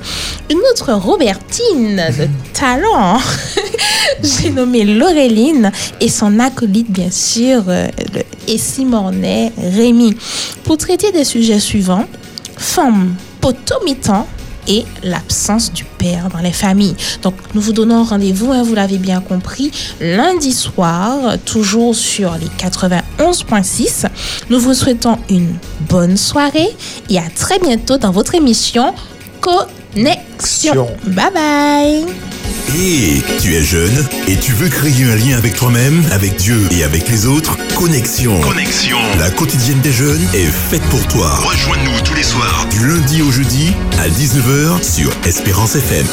une 0.52 0.60
autre 0.72 0.94
Robertine 0.94 1.96
de 1.96 2.28
talent. 2.54 3.20
J'ai 4.24 4.52
nommé 4.52 4.84
Laureline 4.86 5.72
et 6.00 6.08
son 6.08 6.40
acolyte, 6.40 6.92
bien 6.92 7.10
sûr, 7.10 7.64
euh, 7.68 7.88
le 8.14 8.22
Essie 8.54 8.86
Mornay, 8.86 9.52
Rémi, 9.58 10.16
pour 10.64 10.78
traiter 10.78 11.12
des 11.12 11.24
sujets 11.24 11.60
suivants 11.60 12.06
femme 12.56 13.16
potomitan 13.42 14.28
et 14.68 14.86
l'absence 15.04 15.72
du 15.72 15.84
père 15.84 16.30
dans 16.30 16.40
les 16.40 16.52
familles. 16.52 16.96
Donc, 17.22 17.36
nous 17.54 17.62
vous 17.62 17.74
donnons 17.74 18.04
rendez-vous, 18.04 18.52
hein, 18.52 18.64
vous 18.64 18.76
l'avez 18.76 18.98
bien 18.98 19.22
compris, 19.22 19.72
lundi 20.00 20.54
soir, 20.54 21.38
toujours 21.46 21.96
sur 21.96 22.36
les 22.36 22.48
91.6. 22.58 24.08
Nous 24.50 24.60
vous 24.60 24.74
souhaitons 24.74 25.18
une 25.30 25.56
bonne 25.90 26.18
soirée 26.18 26.76
et 27.10 27.18
à 27.18 27.30
très 27.36 27.60
bientôt 27.60 27.98
dans 27.98 28.12
votre 28.12 28.36
émission 28.36 28.94
Connexion. 29.98 30.88
Bye 31.08 31.34
bye. 31.34 32.06
Et 32.78 33.24
tu 33.42 33.56
es 33.56 33.64
jeune 33.64 34.06
et 34.28 34.36
tu 34.36 34.52
veux 34.52 34.70
créer 34.70 35.06
un 35.06 35.16
lien 35.16 35.36
avec 35.36 35.56
toi-même, 35.56 36.04
avec 36.12 36.36
Dieu 36.36 36.68
et 36.70 36.84
avec 36.84 37.10
les 37.10 37.26
autres 37.26 37.58
Connexion. 37.76 38.40
Connexion. 38.42 39.00
La 39.18 39.32
quotidienne 39.32 39.82
des 39.82 39.92
jeunes 39.92 40.22
est 40.36 40.52
faite 40.52 40.84
pour 40.92 41.04
toi. 41.08 41.32
Rejoins-nous 41.38 42.00
tous 42.02 42.14
les 42.14 42.22
soirs 42.22 42.68
du 42.70 42.88
lundi 42.88 43.24
au 43.24 43.32
jeudi 43.32 43.74
à 43.98 44.08
19h 44.08 44.84
sur 44.84 45.12
Espérance 45.26 45.76
FM. 45.76 46.06